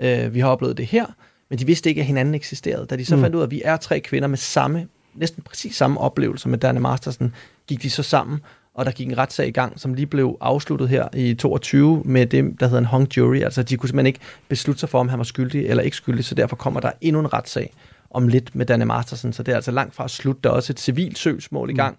øh, 0.00 0.34
vi 0.34 0.40
har 0.40 0.48
oplevet 0.48 0.76
det 0.76 0.86
her, 0.86 1.06
men 1.50 1.58
de 1.58 1.66
vidste 1.66 1.88
ikke, 1.88 2.00
at 2.00 2.06
hinanden 2.06 2.34
eksisterede. 2.34 2.86
Da 2.86 2.96
de 2.96 3.04
så 3.04 3.16
Mm. 3.16 3.22
fandt 3.22 3.36
ud 3.36 3.40
af, 3.40 3.44
at 3.46 3.50
vi 3.50 3.62
er 3.64 3.76
tre 3.76 4.00
kvinder 4.00 4.28
med 4.28 4.38
samme, 4.38 4.86
næsten 5.14 5.42
præcis 5.42 5.76
samme 5.76 6.00
oplevelse 6.00 6.48
med 6.48 6.58
Danny 6.58 6.78
Masterson, 6.80 7.34
gik 7.66 7.82
de 7.82 7.90
så 7.90 8.02
sammen, 8.02 8.40
og 8.78 8.86
der 8.86 8.90
gik 8.92 9.06
en 9.08 9.18
retssag 9.18 9.48
i 9.48 9.50
gang, 9.50 9.80
som 9.80 9.94
lige 9.94 10.06
blev 10.06 10.36
afsluttet 10.40 10.88
her 10.88 11.08
i 11.14 11.34
22 11.34 12.02
med 12.04 12.26
det, 12.26 12.60
der 12.60 12.66
hedder 12.66 12.78
en 12.78 12.84
hung 12.84 13.16
jury. 13.16 13.36
Altså, 13.36 13.62
de 13.62 13.76
kunne 13.76 13.88
simpelthen 13.88 14.06
ikke 14.06 14.20
beslutte 14.48 14.80
sig 14.80 14.88
for, 14.88 14.98
om 14.98 15.08
han 15.08 15.18
var 15.18 15.24
skyldig 15.24 15.66
eller 15.66 15.82
ikke 15.82 15.96
skyldig, 15.96 16.24
så 16.24 16.34
derfor 16.34 16.56
kommer 16.56 16.80
der 16.80 16.90
endnu 17.00 17.20
en 17.20 17.32
retssag 17.32 17.72
om 18.10 18.28
lidt 18.28 18.54
med 18.56 18.66
Danny 18.66 18.82
Masterson, 18.84 19.32
så 19.32 19.42
det 19.42 19.52
er 19.52 19.56
altså 19.56 19.70
langt 19.70 19.94
fra 19.94 20.04
at 20.04 20.10
slutte. 20.10 20.40
Der 20.44 20.50
er 20.50 20.54
også 20.54 20.72
et 20.72 20.80
civilt 20.80 21.18
søgsmål 21.18 21.70
i 21.70 21.72
gang, 21.74 21.96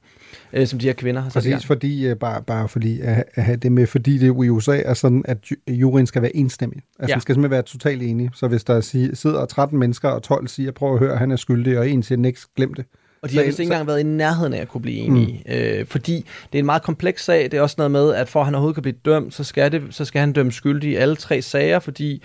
mm. 0.54 0.60
øh, 0.60 0.68
som 0.68 0.80
de 0.80 0.86
her 0.86 0.94
kvinder 0.94 1.22
har 1.22 1.30
sat. 1.30 1.44
Præcis, 1.44 1.66
fordi, 1.66 2.08
øh, 2.08 2.16
bare, 2.16 2.42
bare 2.44 2.68
fordi 2.70 3.00
at, 3.02 3.24
at 3.36 3.44
have 3.44 3.58
det 3.58 3.72
med, 3.72 3.88
fordi 3.88 4.18
det 4.18 4.26
i 4.28 4.30
USA 4.30 4.82
er 4.86 4.94
sådan, 4.94 5.24
at 5.28 5.38
ju- 5.52 5.74
juryen 5.74 6.06
skal 6.08 6.22
være 6.22 6.36
enstemmig. 6.36 6.78
Altså, 7.00 7.12
Ja. 7.12 7.14
den 7.14 7.22
skal 7.22 7.36
simpelthen 7.36 7.52
være 7.52 7.62
totalt 7.62 8.02
enig. 8.04 8.30
Så 8.34 8.48
hvis 8.48 8.64
der 8.64 8.82
si- 8.82 9.16
sidder 9.16 9.46
13 9.46 9.80
mennesker, 9.80 10.10
og 10.10 10.24
12 10.24 10.48
siger, 10.48 10.72
prøv 10.72 10.94
at 10.94 11.00
høre, 11.00 11.18
han 11.18 11.32
er 11.32 11.36
skyldig, 11.36 11.80
og 11.80 11.90
en 11.90 12.04
siger, 12.04 12.18
niks, 12.20 12.48
glem 12.56 12.74
det. 12.74 12.86
Og 13.22 13.30
de 13.30 13.38
har 13.38 13.44
vist 13.44 13.60
ikke 13.60 13.72
engang 13.72 13.88
været 13.88 14.00
i 14.00 14.04
nærheden 14.04 14.54
af 14.54 14.62
at 14.62 14.68
kunne 14.68 14.82
blive 14.82 14.98
enige. 14.98 15.44
Mm. 15.46 15.54
Øh, 15.54 15.86
fordi 15.86 16.26
det 16.52 16.58
er 16.58 16.60
en 16.60 16.66
meget 16.66 16.84
kompleks 16.84 17.24
sag. 17.26 17.44
Det 17.44 17.54
er 17.54 17.62
også 17.62 17.76
noget 17.78 17.92
med, 17.92 18.14
at 18.14 18.30
for 18.30 18.40
at 18.40 18.46
han 18.46 18.56
overhovedet 18.56 18.76
kan 18.76 18.82
blive 18.82 18.96
dømt, 19.06 19.34
så 19.34 19.44
skal, 19.44 19.72
det, 19.72 19.82
så 19.92 20.06
skal 20.06 20.20
han 20.20 20.34
dømmes 20.34 20.56
skyldig 20.56 20.92
i 20.92 20.96
alle 20.96 21.16
tre 21.16 21.42
sager, 21.42 21.80
fordi 21.80 22.24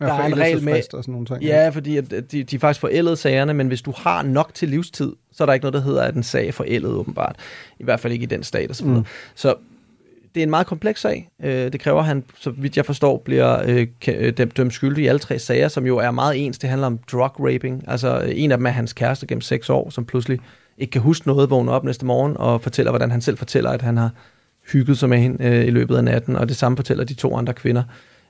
Ja, 0.00 0.06
der 0.06 0.12
er 0.12 0.26
en 0.26 0.38
regel 0.38 0.62
med... 0.62 0.74
og 0.74 1.04
sådan 1.04 1.12
nogle 1.12 1.26
ting, 1.26 1.42
Ja, 1.42 1.68
fordi 1.68 1.96
at 1.96 2.10
de, 2.10 2.44
de 2.44 2.56
er 2.56 2.60
faktisk 2.60 2.80
forældet 2.80 3.18
sagerne, 3.18 3.54
men 3.54 3.68
hvis 3.68 3.82
du 3.82 3.92
har 3.96 4.22
nok 4.22 4.54
til 4.54 4.68
livstid, 4.68 5.12
så 5.32 5.44
er 5.44 5.46
der 5.46 5.52
ikke 5.52 5.64
noget, 5.64 5.74
der 5.74 5.80
hedder, 5.80 6.02
at 6.02 6.14
en 6.14 6.22
sag 6.22 6.48
er 6.48 6.52
forældet 6.52 6.90
åbenbart. 6.90 7.36
I 7.78 7.84
hvert 7.84 8.00
fald 8.00 8.12
ikke 8.12 8.22
i 8.22 8.26
den 8.26 8.42
stat 8.42 8.70
og 8.70 8.76
så 8.76 8.84
videre. 8.84 9.00
Mm. 9.00 9.06
Så 9.34 9.54
det 10.34 10.40
er 10.40 10.44
en 10.44 10.50
meget 10.50 10.66
kompleks 10.66 11.00
sag. 11.00 11.30
Øh, 11.42 11.72
det 11.72 11.80
kræver, 11.80 11.98
at 11.98 12.06
han, 12.06 12.24
så 12.38 12.50
vidt 12.50 12.76
jeg 12.76 12.86
forstår, 12.86 13.22
bliver 13.24 13.62
øh, 13.66 13.86
øh 14.08 14.32
dømt, 14.36 14.56
dømt 14.56 14.74
skyldig 14.74 15.04
i 15.04 15.06
alle 15.06 15.18
tre 15.18 15.38
sager, 15.38 15.68
som 15.68 15.86
jo 15.86 15.98
er 15.98 16.10
meget 16.10 16.46
ens. 16.46 16.58
Det 16.58 16.70
handler 16.70 16.86
om 16.86 16.98
drug 17.12 17.32
raping. 17.38 17.84
Altså 17.88 18.20
øh, 18.20 18.32
en 18.34 18.52
af 18.52 18.58
dem 18.58 18.66
er 18.66 18.70
hans 18.70 18.92
kæreste 18.92 19.26
gennem 19.26 19.40
seks 19.40 19.70
år, 19.70 19.90
som 19.90 20.04
pludselig 20.04 20.38
ikke 20.78 20.90
kan 20.90 21.00
huske 21.00 21.26
noget, 21.26 21.50
vågner 21.50 21.72
op 21.72 21.84
næste 21.84 22.06
morgen 22.06 22.36
og 22.36 22.60
fortæller, 22.60 22.92
hvordan 22.92 23.10
han 23.10 23.20
selv 23.20 23.36
fortæller, 23.36 23.70
at 23.70 23.82
han 23.82 23.96
har 23.96 24.10
hygget 24.72 24.98
sig 24.98 25.08
med 25.08 25.18
hende 25.18 25.44
øh, 25.44 25.66
i 25.66 25.70
løbet 25.70 25.96
af 25.96 26.04
natten, 26.04 26.36
og 26.36 26.48
det 26.48 26.56
samme 26.56 26.76
fortæller 26.76 27.04
de 27.04 27.14
to 27.14 27.36
andre 27.36 27.52
kvinder, 27.52 27.82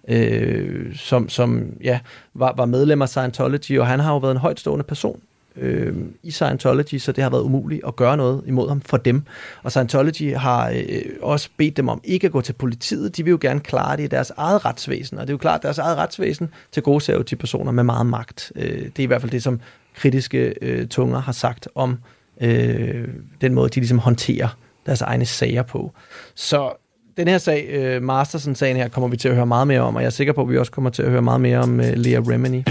øh, 0.08 0.96
som, 0.96 1.28
som 1.28 1.72
ja, 1.84 2.00
var, 2.34 2.54
var 2.56 2.64
medlem 2.64 3.02
af 3.02 3.08
Scientology, 3.08 3.78
og 3.78 3.86
han 3.86 4.00
har 4.00 4.12
jo 4.12 4.18
været 4.18 4.32
en 4.32 4.38
højtstående 4.38 4.84
person 4.84 5.20
øh, 5.56 5.94
i 6.22 6.30
Scientology, 6.30 6.98
så 6.98 7.12
det 7.12 7.22
har 7.22 7.30
været 7.30 7.42
umuligt 7.42 7.80
at 7.86 7.96
gøre 7.96 8.16
noget 8.16 8.42
imod 8.46 8.68
ham 8.68 8.80
for 8.80 8.96
dem. 8.96 9.22
Og 9.62 9.70
Scientology 9.70 10.36
har 10.36 10.70
øh, 10.70 11.02
også 11.22 11.48
bedt 11.56 11.76
dem 11.76 11.88
om 11.88 12.00
ikke 12.04 12.26
at 12.26 12.32
gå 12.32 12.40
til 12.40 12.52
politiet. 12.52 13.16
De 13.16 13.24
vil 13.24 13.30
jo 13.30 13.38
gerne 13.40 13.60
klare 13.60 13.96
det 13.96 14.02
i 14.02 14.06
deres 14.06 14.32
eget 14.36 14.64
retsvæsen, 14.64 15.18
og 15.18 15.26
det 15.26 15.30
er 15.30 15.34
jo 15.34 15.38
klart, 15.38 15.58
at 15.58 15.62
deres 15.62 15.78
eget 15.78 15.96
retsvæsen 15.96 16.48
til 16.72 16.82
gode 16.82 17.00
ser 17.00 17.14
jo 17.14 17.22
de 17.22 17.36
personer 17.36 17.72
med 17.72 17.84
meget 17.84 18.06
magt. 18.06 18.52
Øh, 18.56 18.82
det 18.82 18.98
er 18.98 19.02
i 19.02 19.06
hvert 19.06 19.20
fald 19.20 19.32
det, 19.32 19.42
som 19.42 19.60
kritiske 19.94 20.54
øh, 20.62 20.88
tunger 20.88 21.20
har 21.20 21.32
sagt 21.32 21.68
om 21.74 21.98
øh, 22.40 23.08
den 23.40 23.54
måde, 23.54 23.68
de 23.68 23.80
ligesom 23.80 23.98
håndterer 23.98 24.48
deres 24.86 25.00
egne 25.00 25.26
sager 25.26 25.62
på. 25.62 25.92
Så 26.34 26.72
den 27.16 27.28
her 27.28 27.38
sag, 27.38 27.66
øh, 27.70 28.02
Masterson-sagen 28.02 28.76
her, 28.76 28.88
kommer 28.88 29.08
vi 29.08 29.16
til 29.16 29.28
at 29.28 29.34
høre 29.34 29.46
meget 29.46 29.66
mere 29.66 29.80
om, 29.80 29.96
og 29.96 30.02
jeg 30.02 30.06
er 30.06 30.10
sikker 30.10 30.32
på, 30.32 30.42
at 30.42 30.48
vi 30.48 30.58
også 30.58 30.72
kommer 30.72 30.90
til 30.90 31.02
at 31.02 31.10
høre 31.10 31.22
meget 31.22 31.40
mere 31.40 31.58
om 31.58 31.80
øh, 31.80 31.92
Leah 31.96 32.28
Remini. 32.28 32.64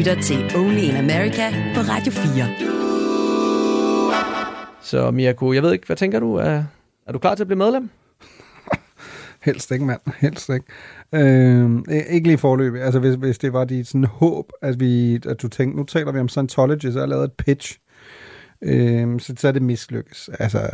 Lytter 0.00 0.22
til 0.22 0.56
Only 0.56 0.78
in 0.78 0.96
America 0.96 1.50
på 1.74 1.80
Radio 1.80 2.12
4. 2.12 2.46
Så 4.82 5.10
Mirko, 5.10 5.52
jeg 5.52 5.62
ved 5.62 5.72
ikke, 5.72 5.86
hvad 5.86 5.96
tænker 5.96 6.20
du? 6.20 6.34
Er, 6.34 6.64
er 7.06 7.12
du 7.12 7.18
klar 7.18 7.34
til 7.34 7.42
at 7.42 7.46
blive 7.46 7.58
medlem? 7.58 7.90
Helst 9.46 9.70
ikke, 9.70 9.84
mand. 9.84 10.00
Helst 10.18 10.48
ikke. 10.48 10.66
Øh, 11.12 11.70
ikke 12.10 12.28
lige 12.28 12.38
forløbig. 12.38 12.82
Altså, 12.82 13.00
hvis, 13.00 13.14
hvis 13.14 13.38
det 13.38 13.52
var 13.52 13.64
dit 13.64 13.86
sådan 13.86 14.04
håb, 14.04 14.52
at, 14.62 14.80
vi, 14.80 15.14
at 15.14 15.42
du 15.42 15.48
tænkte, 15.48 15.76
nu 15.76 15.84
taler 15.84 16.12
vi 16.12 16.18
om 16.18 16.28
Scientology, 16.28 16.84
så 16.84 16.92
har 16.92 17.00
jeg 17.00 17.08
lavet 17.08 17.24
et 17.24 17.32
pitch. 17.32 17.78
Øh, 18.62 19.20
så, 19.20 19.34
så 19.36 19.48
er 19.48 19.52
det 19.52 19.62
mislykkes. 19.62 20.30
Altså, 20.38 20.70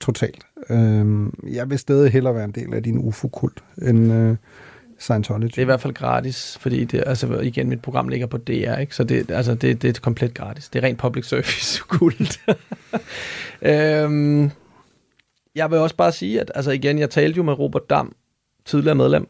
totalt. 0.00 0.46
Øh, 0.70 1.26
jeg 1.54 1.70
vil 1.70 1.78
stadig 1.78 2.12
hellere 2.12 2.34
være 2.34 2.44
en 2.44 2.52
del 2.52 2.74
af 2.74 2.82
din 2.82 2.98
UFO-kult, 2.98 3.64
end 3.82 4.12
øh, 4.12 4.36
Scientology. 4.98 5.46
Det 5.46 5.58
er 5.58 5.62
i 5.62 5.64
hvert 5.64 5.80
fald 5.80 5.94
gratis, 5.94 6.58
fordi 6.60 6.84
det, 6.84 7.02
altså, 7.06 7.38
igen, 7.38 7.68
mit 7.68 7.82
program 7.82 8.08
ligger 8.08 8.26
på 8.26 8.36
DR, 8.36 8.76
ikke? 8.76 8.94
så 8.96 9.04
det, 9.04 9.30
altså, 9.30 9.54
det, 9.54 9.82
det 9.82 9.96
er 9.96 10.00
komplet 10.00 10.34
gratis. 10.34 10.68
Det 10.68 10.78
er 10.84 10.86
rent 10.88 10.98
public 10.98 11.26
service 11.26 11.82
kult. 11.88 12.40
øhm, 13.62 14.50
jeg 15.54 15.70
vil 15.70 15.78
også 15.78 15.96
bare 15.96 16.12
sige, 16.12 16.40
at 16.40 16.52
altså, 16.54 16.70
igen, 16.70 16.98
jeg 16.98 17.10
talte 17.10 17.36
jo 17.36 17.42
med 17.42 17.58
Robert 17.58 17.90
Dam, 17.90 18.12
tidligere 18.64 18.94
medlem, 18.94 19.28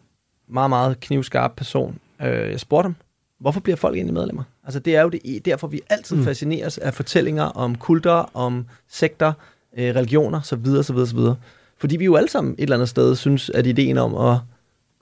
meget, 0.48 0.70
meget 0.70 1.00
knivskarp 1.00 1.52
person. 1.56 1.98
Øh, 2.22 2.50
jeg 2.50 2.60
spurgte 2.60 2.86
ham, 2.86 2.96
hvorfor 3.40 3.60
bliver 3.60 3.76
folk 3.76 3.96
egentlig 3.96 4.14
medlemmer? 4.14 4.42
Altså, 4.64 4.80
det 4.80 4.96
er 4.96 5.02
jo 5.02 5.08
det, 5.08 5.44
derfor, 5.44 5.66
vi 5.66 5.80
altid 5.90 6.16
Mm. 6.16 6.24
fascineres 6.24 6.78
af 6.78 6.94
fortællinger 6.94 7.44
om 7.44 7.74
kulter, 7.74 8.30
om 8.36 8.66
sekter, 8.88 9.32
øh, 9.78 9.94
religioner, 9.94 10.40
så 10.40 10.56
videre, 10.56 10.82
så 10.84 10.92
videre, 10.92 11.08
så 11.08 11.16
videre. 11.16 11.36
Fordi 11.78 11.96
vi 11.96 12.04
jo 12.04 12.16
alle 12.16 12.28
sammen 12.30 12.52
et 12.54 12.62
eller 12.62 12.76
andet 12.76 12.88
sted 12.88 13.16
synes, 13.16 13.50
at 13.50 13.66
ideen 13.66 13.98
om 13.98 14.14
at 14.14 14.38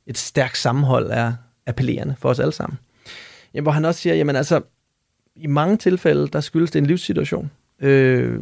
et 0.07 0.19
stærkt 0.19 0.59
sammenhold 0.59 1.11
er 1.11 1.33
appellerende 1.67 2.15
for 2.19 2.29
os 2.29 2.41
alle 2.41 2.53
sammen. 2.53 2.79
Jamen, 3.55 3.63
hvor 3.63 3.73
han 3.73 3.85
også 3.85 4.01
siger, 4.01 4.15
jamen 4.15 4.37
altså, 4.37 4.61
i 5.37 5.47
mange 5.47 5.77
tilfælde, 5.77 6.29
der 6.29 6.41
skyldes 6.41 6.71
det 6.71 6.79
en 6.79 6.87
livssituation. 6.87 7.51
Øh, 7.81 8.41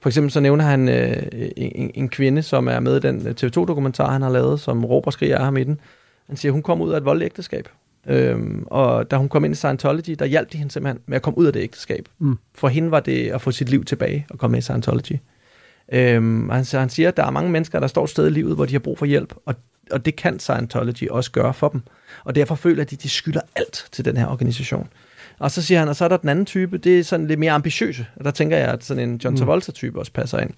for 0.00 0.08
eksempel 0.08 0.30
så 0.30 0.40
nævner 0.40 0.64
han 0.64 0.88
øh, 0.88 1.22
en, 1.56 1.90
en 1.94 2.08
kvinde, 2.08 2.42
som 2.42 2.68
er 2.68 2.80
med 2.80 2.96
i 2.96 3.00
den 3.00 3.20
TV2-dokumentar, 3.26 4.12
han 4.12 4.22
har 4.22 4.30
lavet, 4.30 4.60
som 4.60 4.84
råber 4.84 5.06
og 5.06 5.12
skriger 5.12 5.38
af 5.38 5.44
ham 5.44 5.56
i 5.56 5.64
den. 5.64 5.80
Han 6.26 6.36
siger, 6.36 6.52
hun 6.52 6.62
kom 6.62 6.80
ud 6.80 6.92
af 6.92 6.96
et 6.96 7.04
voldeligt 7.04 7.26
ægteskab. 7.32 7.68
Øhm, 8.06 8.64
og 8.66 9.10
da 9.10 9.16
hun 9.16 9.28
kom 9.28 9.44
ind 9.44 9.52
i 9.52 9.56
Scientology, 9.56 10.16
der 10.18 10.24
hjalp 10.24 10.52
de 10.52 10.58
hende 10.58 10.72
simpelthen 10.72 11.02
med 11.06 11.16
at 11.16 11.22
komme 11.22 11.38
ud 11.38 11.46
af 11.46 11.52
det 11.52 11.60
ægteskab. 11.60 12.08
Mm. 12.18 12.38
For 12.54 12.68
hende 12.68 12.90
var 12.90 13.00
det 13.00 13.30
at 13.30 13.40
få 13.40 13.50
sit 13.50 13.68
liv 13.68 13.84
tilbage 13.84 14.26
og 14.30 14.38
komme 14.38 14.52
med 14.52 14.58
i 14.58 14.62
Scientology. 14.62 15.18
Øhm, 15.92 16.48
han, 16.48 16.64
han 16.72 16.88
siger, 16.88 17.08
at 17.08 17.16
der 17.16 17.24
er 17.24 17.30
mange 17.30 17.50
mennesker, 17.50 17.80
der 17.80 17.86
står 17.86 18.04
et 18.04 18.10
sted 18.10 18.26
i 18.26 18.30
livet, 18.30 18.54
hvor 18.54 18.64
de 18.64 18.72
har 18.72 18.78
brug 18.78 18.98
for 18.98 19.06
hjælp, 19.06 19.34
og, 19.46 19.54
og 19.90 20.04
det 20.04 20.16
kan 20.16 20.38
Scientology 20.38 21.08
også 21.08 21.30
gøre 21.30 21.54
for 21.54 21.68
dem. 21.68 21.82
Og 22.24 22.34
derfor 22.34 22.54
føler 22.54 22.84
de, 22.84 22.96
at 22.96 23.02
de 23.02 23.08
skylder 23.08 23.40
alt 23.56 23.86
til 23.92 24.04
den 24.04 24.16
her 24.16 24.26
organisation. 24.26 24.88
Og 25.38 25.50
så 25.50 25.62
siger 25.62 25.78
han, 25.78 25.88
og 25.88 25.96
så 25.96 26.04
er 26.04 26.08
der 26.08 26.16
den 26.16 26.28
anden 26.28 26.46
type, 26.46 26.78
det 26.78 26.98
er 26.98 27.04
sådan 27.04 27.26
lidt 27.26 27.40
mere 27.40 27.52
ambitiøse. 27.52 28.06
Og 28.16 28.24
der 28.24 28.30
tænker 28.30 28.56
jeg, 28.56 28.68
at 28.68 28.84
sådan 28.84 29.08
en 29.08 29.20
John 29.24 29.34
Mm. 29.34 29.38
Travolta-type 29.38 29.98
også 29.98 30.12
passer 30.12 30.38
ind. 30.38 30.50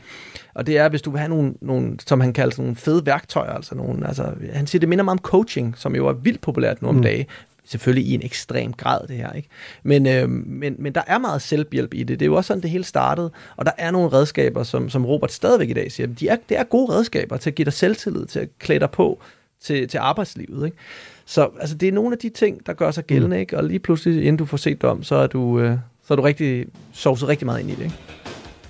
Og 0.55 0.66
det 0.66 0.78
er, 0.78 0.89
hvis 0.89 1.03
du 1.03 1.11
vil 1.11 1.18
have 1.18 1.28
nogle, 1.28 1.55
nogle 1.61 1.97
som 2.07 2.20
han 2.20 2.33
kalder 2.33 2.51
sådan 2.55 2.62
nogle 2.64 2.76
fede 2.76 3.07
værktøjer, 3.07 3.53
altså 3.53 3.74
nogle, 3.74 4.07
altså, 4.07 4.33
han 4.53 4.66
siger, 4.66 4.81
det 4.81 4.89
minder 4.89 5.05
meget 5.05 5.18
om 5.18 5.22
coaching, 5.22 5.74
som 5.78 5.95
jo 5.97 6.07
er 6.07 6.12
vildt 6.12 6.41
populært 6.41 6.83
nu 6.83 6.89
om 6.89 6.95
Mm. 6.95 7.03
dagen. 7.03 7.26
Selvfølgelig 7.70 8.10
i 8.10 8.14
en 8.14 8.20
ekstrem 8.24 8.72
grad, 8.72 9.06
det 9.08 9.16
her, 9.16 9.32
ikke? 9.32 9.48
Men, 9.82 10.06
øh, 10.06 10.28
men, 10.30 10.76
men 10.78 10.92
der 10.94 11.02
er 11.06 11.18
meget 11.18 11.42
selvhjælp 11.42 11.94
i 11.94 12.02
det. 12.02 12.20
Det 12.20 12.22
er 12.22 12.26
jo 12.26 12.34
også 12.34 12.48
sådan, 12.48 12.62
det 12.62 12.70
hele 12.70 12.84
startede. 12.84 13.30
Og 13.56 13.66
der 13.66 13.72
er 13.78 13.90
nogle 13.90 14.08
redskaber, 14.12 14.62
som, 14.62 14.90
som 14.90 15.06
Robert 15.06 15.32
stadigvæk 15.32 15.70
i 15.70 15.72
dag 15.72 15.92
siger, 15.92 16.06
de 16.06 16.28
er, 16.28 16.36
det 16.48 16.58
er 16.58 16.64
gode 16.64 16.92
redskaber 16.92 17.36
til 17.36 17.50
at 17.50 17.54
give 17.54 17.64
dig 17.64 17.72
selvtillid, 17.72 18.26
til 18.26 18.38
at 18.40 18.48
klæde 18.58 18.80
dig 18.80 18.90
på 18.90 19.20
til, 19.62 19.88
til 19.88 19.98
arbejdslivet, 19.98 20.66
ikke? 20.66 20.76
Så 21.24 21.48
altså, 21.60 21.74
det 21.76 21.88
er 21.88 21.92
nogle 21.92 22.12
af 22.12 22.18
de 22.18 22.28
ting, 22.28 22.66
der 22.66 22.72
gør 22.72 22.90
sig 22.90 23.04
gældende, 23.04 23.36
Mm. 23.36 23.40
ikke? 23.40 23.56
Og 23.56 23.64
lige 23.64 23.78
pludselig, 23.78 24.18
inden 24.18 24.36
du 24.36 24.44
får 24.46 24.56
set 24.56 24.84
om, 24.84 25.02
så 25.02 25.14
er 25.14 25.26
du, 25.26 25.60
øh, 25.60 25.76
så 26.06 26.14
er 26.14 26.16
du 26.16 26.22
rigtig 26.22 26.66
sovset 26.92 27.28
rigtig 27.28 27.46
meget 27.46 27.60
ind 27.60 27.70
i 27.70 27.74
det, 27.74 27.82
ikke? 27.84 27.96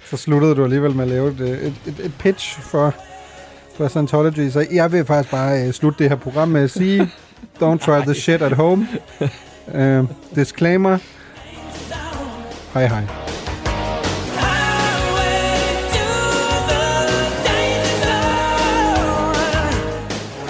Så 0.04 0.16
sluttede 0.16 0.54
du 0.54 0.64
alligevel 0.64 0.94
med 0.94 1.02
at 1.04 1.08
lave 1.10 1.28
et, 1.30 1.40
et, 1.40 1.74
et, 1.86 2.04
et 2.04 2.12
pitch 2.18 2.60
for, 2.60 2.94
for 3.74 3.88
Scientology. 3.88 4.50
Så 4.50 4.66
jeg 4.72 4.92
vil 4.92 5.04
faktisk 5.04 5.30
bare 5.30 5.66
uh, 5.66 5.72
slutte 5.72 5.98
det 5.98 6.08
her 6.08 6.16
program 6.16 6.48
med 6.48 6.62
at 6.62 6.70
sige, 6.70 7.08
don't 7.60 7.78
try 7.78 8.00
the 8.00 8.14
shit 8.14 8.42
at 8.42 8.52
home. 8.52 8.88
Uh, 9.74 10.06
disclaimer. 10.34 10.98
Hej 12.74 12.86
hej. 12.86 13.04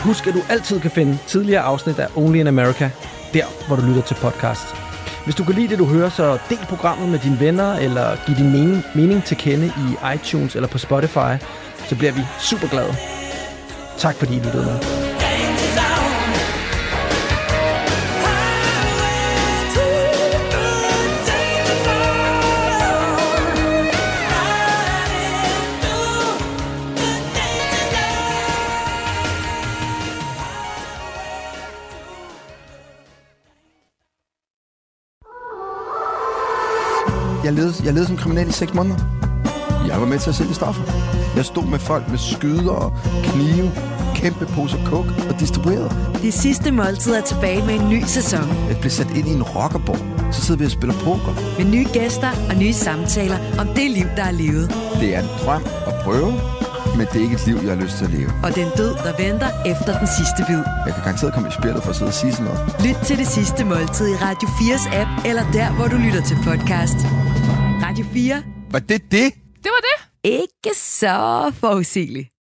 Husk, 0.05 0.27
at 0.27 0.35
du 0.35 0.41
altid 0.49 0.81
kan 0.81 0.91
finde 0.91 1.19
tidligere 1.27 1.63
afsnit 1.63 1.99
af 1.99 2.07
Only 2.17 2.39
in 2.39 2.47
America, 2.47 2.91
der 3.35 3.67
hvor 3.67 3.77
du 3.77 3.83
lytter 3.83 4.03
til 4.03 4.15
podcast. 4.15 4.75
Hvis 5.25 5.35
du 5.35 5.45
kan 5.45 5.55
lide 5.55 5.69
det, 5.69 5.79
du 5.79 5.85
hører, 5.85 6.09
så 6.09 6.39
del 6.49 6.59
programmet 6.69 7.09
med 7.09 7.19
dine 7.19 7.41
venner, 7.41 7.75
eller 7.75 8.17
giv 8.27 8.37
din 8.37 8.53
mening, 8.53 8.85
mening 8.95 9.25
til 9.25 9.37
kende 9.37 9.67
i 9.67 10.15
iTunes 10.15 10.57
eller 10.57 10.69
på 10.69 10.79
Spotify, 10.79 11.45
så 11.89 11.97
bliver 11.97 12.13
vi 12.13 12.21
super 12.39 12.69
glade. 12.69 12.95
Tak 13.99 14.15
fordi 14.15 14.33
I 14.37 14.41
lyttede 14.41 14.65
med. 14.65 15.20
Jeg 37.85 37.93
levede 37.93 38.07
som 38.07 38.17
kriminel 38.17 38.49
i 38.49 38.53
6 38.53 38.75
måneder. 38.75 38.97
Jeg 39.89 40.01
var 40.01 40.07
med 40.07 40.19
til 40.19 40.31
at 40.31 40.37
sælge 40.37 40.55
stoffer. 40.55 40.83
Jeg 41.37 41.45
stod 41.45 41.65
med 41.65 41.79
folk 41.79 42.09
med 42.09 42.19
skyder 42.19 42.71
og 42.71 42.93
knive, 43.23 43.71
kæmpe 44.15 44.47
poser 44.47 44.79
kok 44.85 45.07
og 45.29 45.41
distribuerede. 45.41 45.91
Det 46.23 46.35
sidste 46.35 46.73
måltid 46.73 47.15
er 47.15 47.21
tilbage 47.21 47.67
med 47.67 47.75
en 47.81 47.89
ny 47.89 48.03
sæson. 48.07 48.49
Jeg 48.69 48.77
blev 48.81 48.91
sat 48.91 49.11
ind 49.17 49.29
i 49.29 49.33
en 49.33 49.43
rockerborg. 49.43 50.33
Så 50.35 50.41
sidder 50.41 50.59
vi 50.59 50.65
og 50.65 50.71
spiller 50.71 50.97
poker. 51.05 51.59
Med 51.59 51.67
nye 51.73 51.87
gæster 51.93 52.31
og 52.51 52.57
nye 52.57 52.73
samtaler 52.73 53.39
om 53.59 53.67
det 53.67 53.91
liv, 53.91 54.07
der 54.17 54.25
er 54.25 54.31
levet. 54.31 54.77
Det 55.01 55.17
er 55.17 55.21
en 55.21 55.29
drøm 55.45 55.63
at 55.87 55.95
prøve, 56.05 56.33
men 56.97 57.07
det 57.13 57.17
er 57.17 57.23
ikke 57.23 57.35
et 57.35 57.47
liv, 57.47 57.57
jeg 57.63 57.75
har 57.77 57.83
lyst 57.85 57.97
til 57.99 58.05
at 58.05 58.11
leve. 58.11 58.31
Og 58.45 58.55
den 58.55 58.69
død, 58.77 58.95
der 59.05 59.13
venter 59.25 59.49
efter 59.67 59.99
den 59.99 60.09
sidste 60.19 60.41
bid. 60.49 60.63
Jeg 60.87 60.95
kan 60.95 61.03
garanteret 61.05 61.35
komme 61.35 61.49
i 61.49 61.53
spillet 61.53 61.83
for 61.83 61.91
at 61.91 61.97
sidde 61.97 62.09
og 62.09 62.15
sige 62.15 62.33
sådan 62.33 62.47
noget. 62.47 62.61
Lyt 62.87 62.99
til 63.07 63.19
det 63.19 63.27
sidste 63.27 63.65
måltid 63.65 64.07
i 64.15 64.17
Radio 64.27 64.49
4's 64.49 64.87
app, 65.01 65.11
eller 65.25 65.43
der, 65.53 65.69
hvor 65.77 65.87
du 65.87 65.97
lytter 65.97 66.23
til 66.23 66.37
podcast. 66.45 66.99
Radio 67.91 68.05
4. 68.15 68.43
Var 68.71 68.79
det 68.79 69.03
det? 69.11 69.35
Det 69.63 69.71
var 69.75 69.83
det. 69.83 69.97
Ikke 70.31 70.75
så 70.75 71.51
forudsigeligt. 71.61 72.30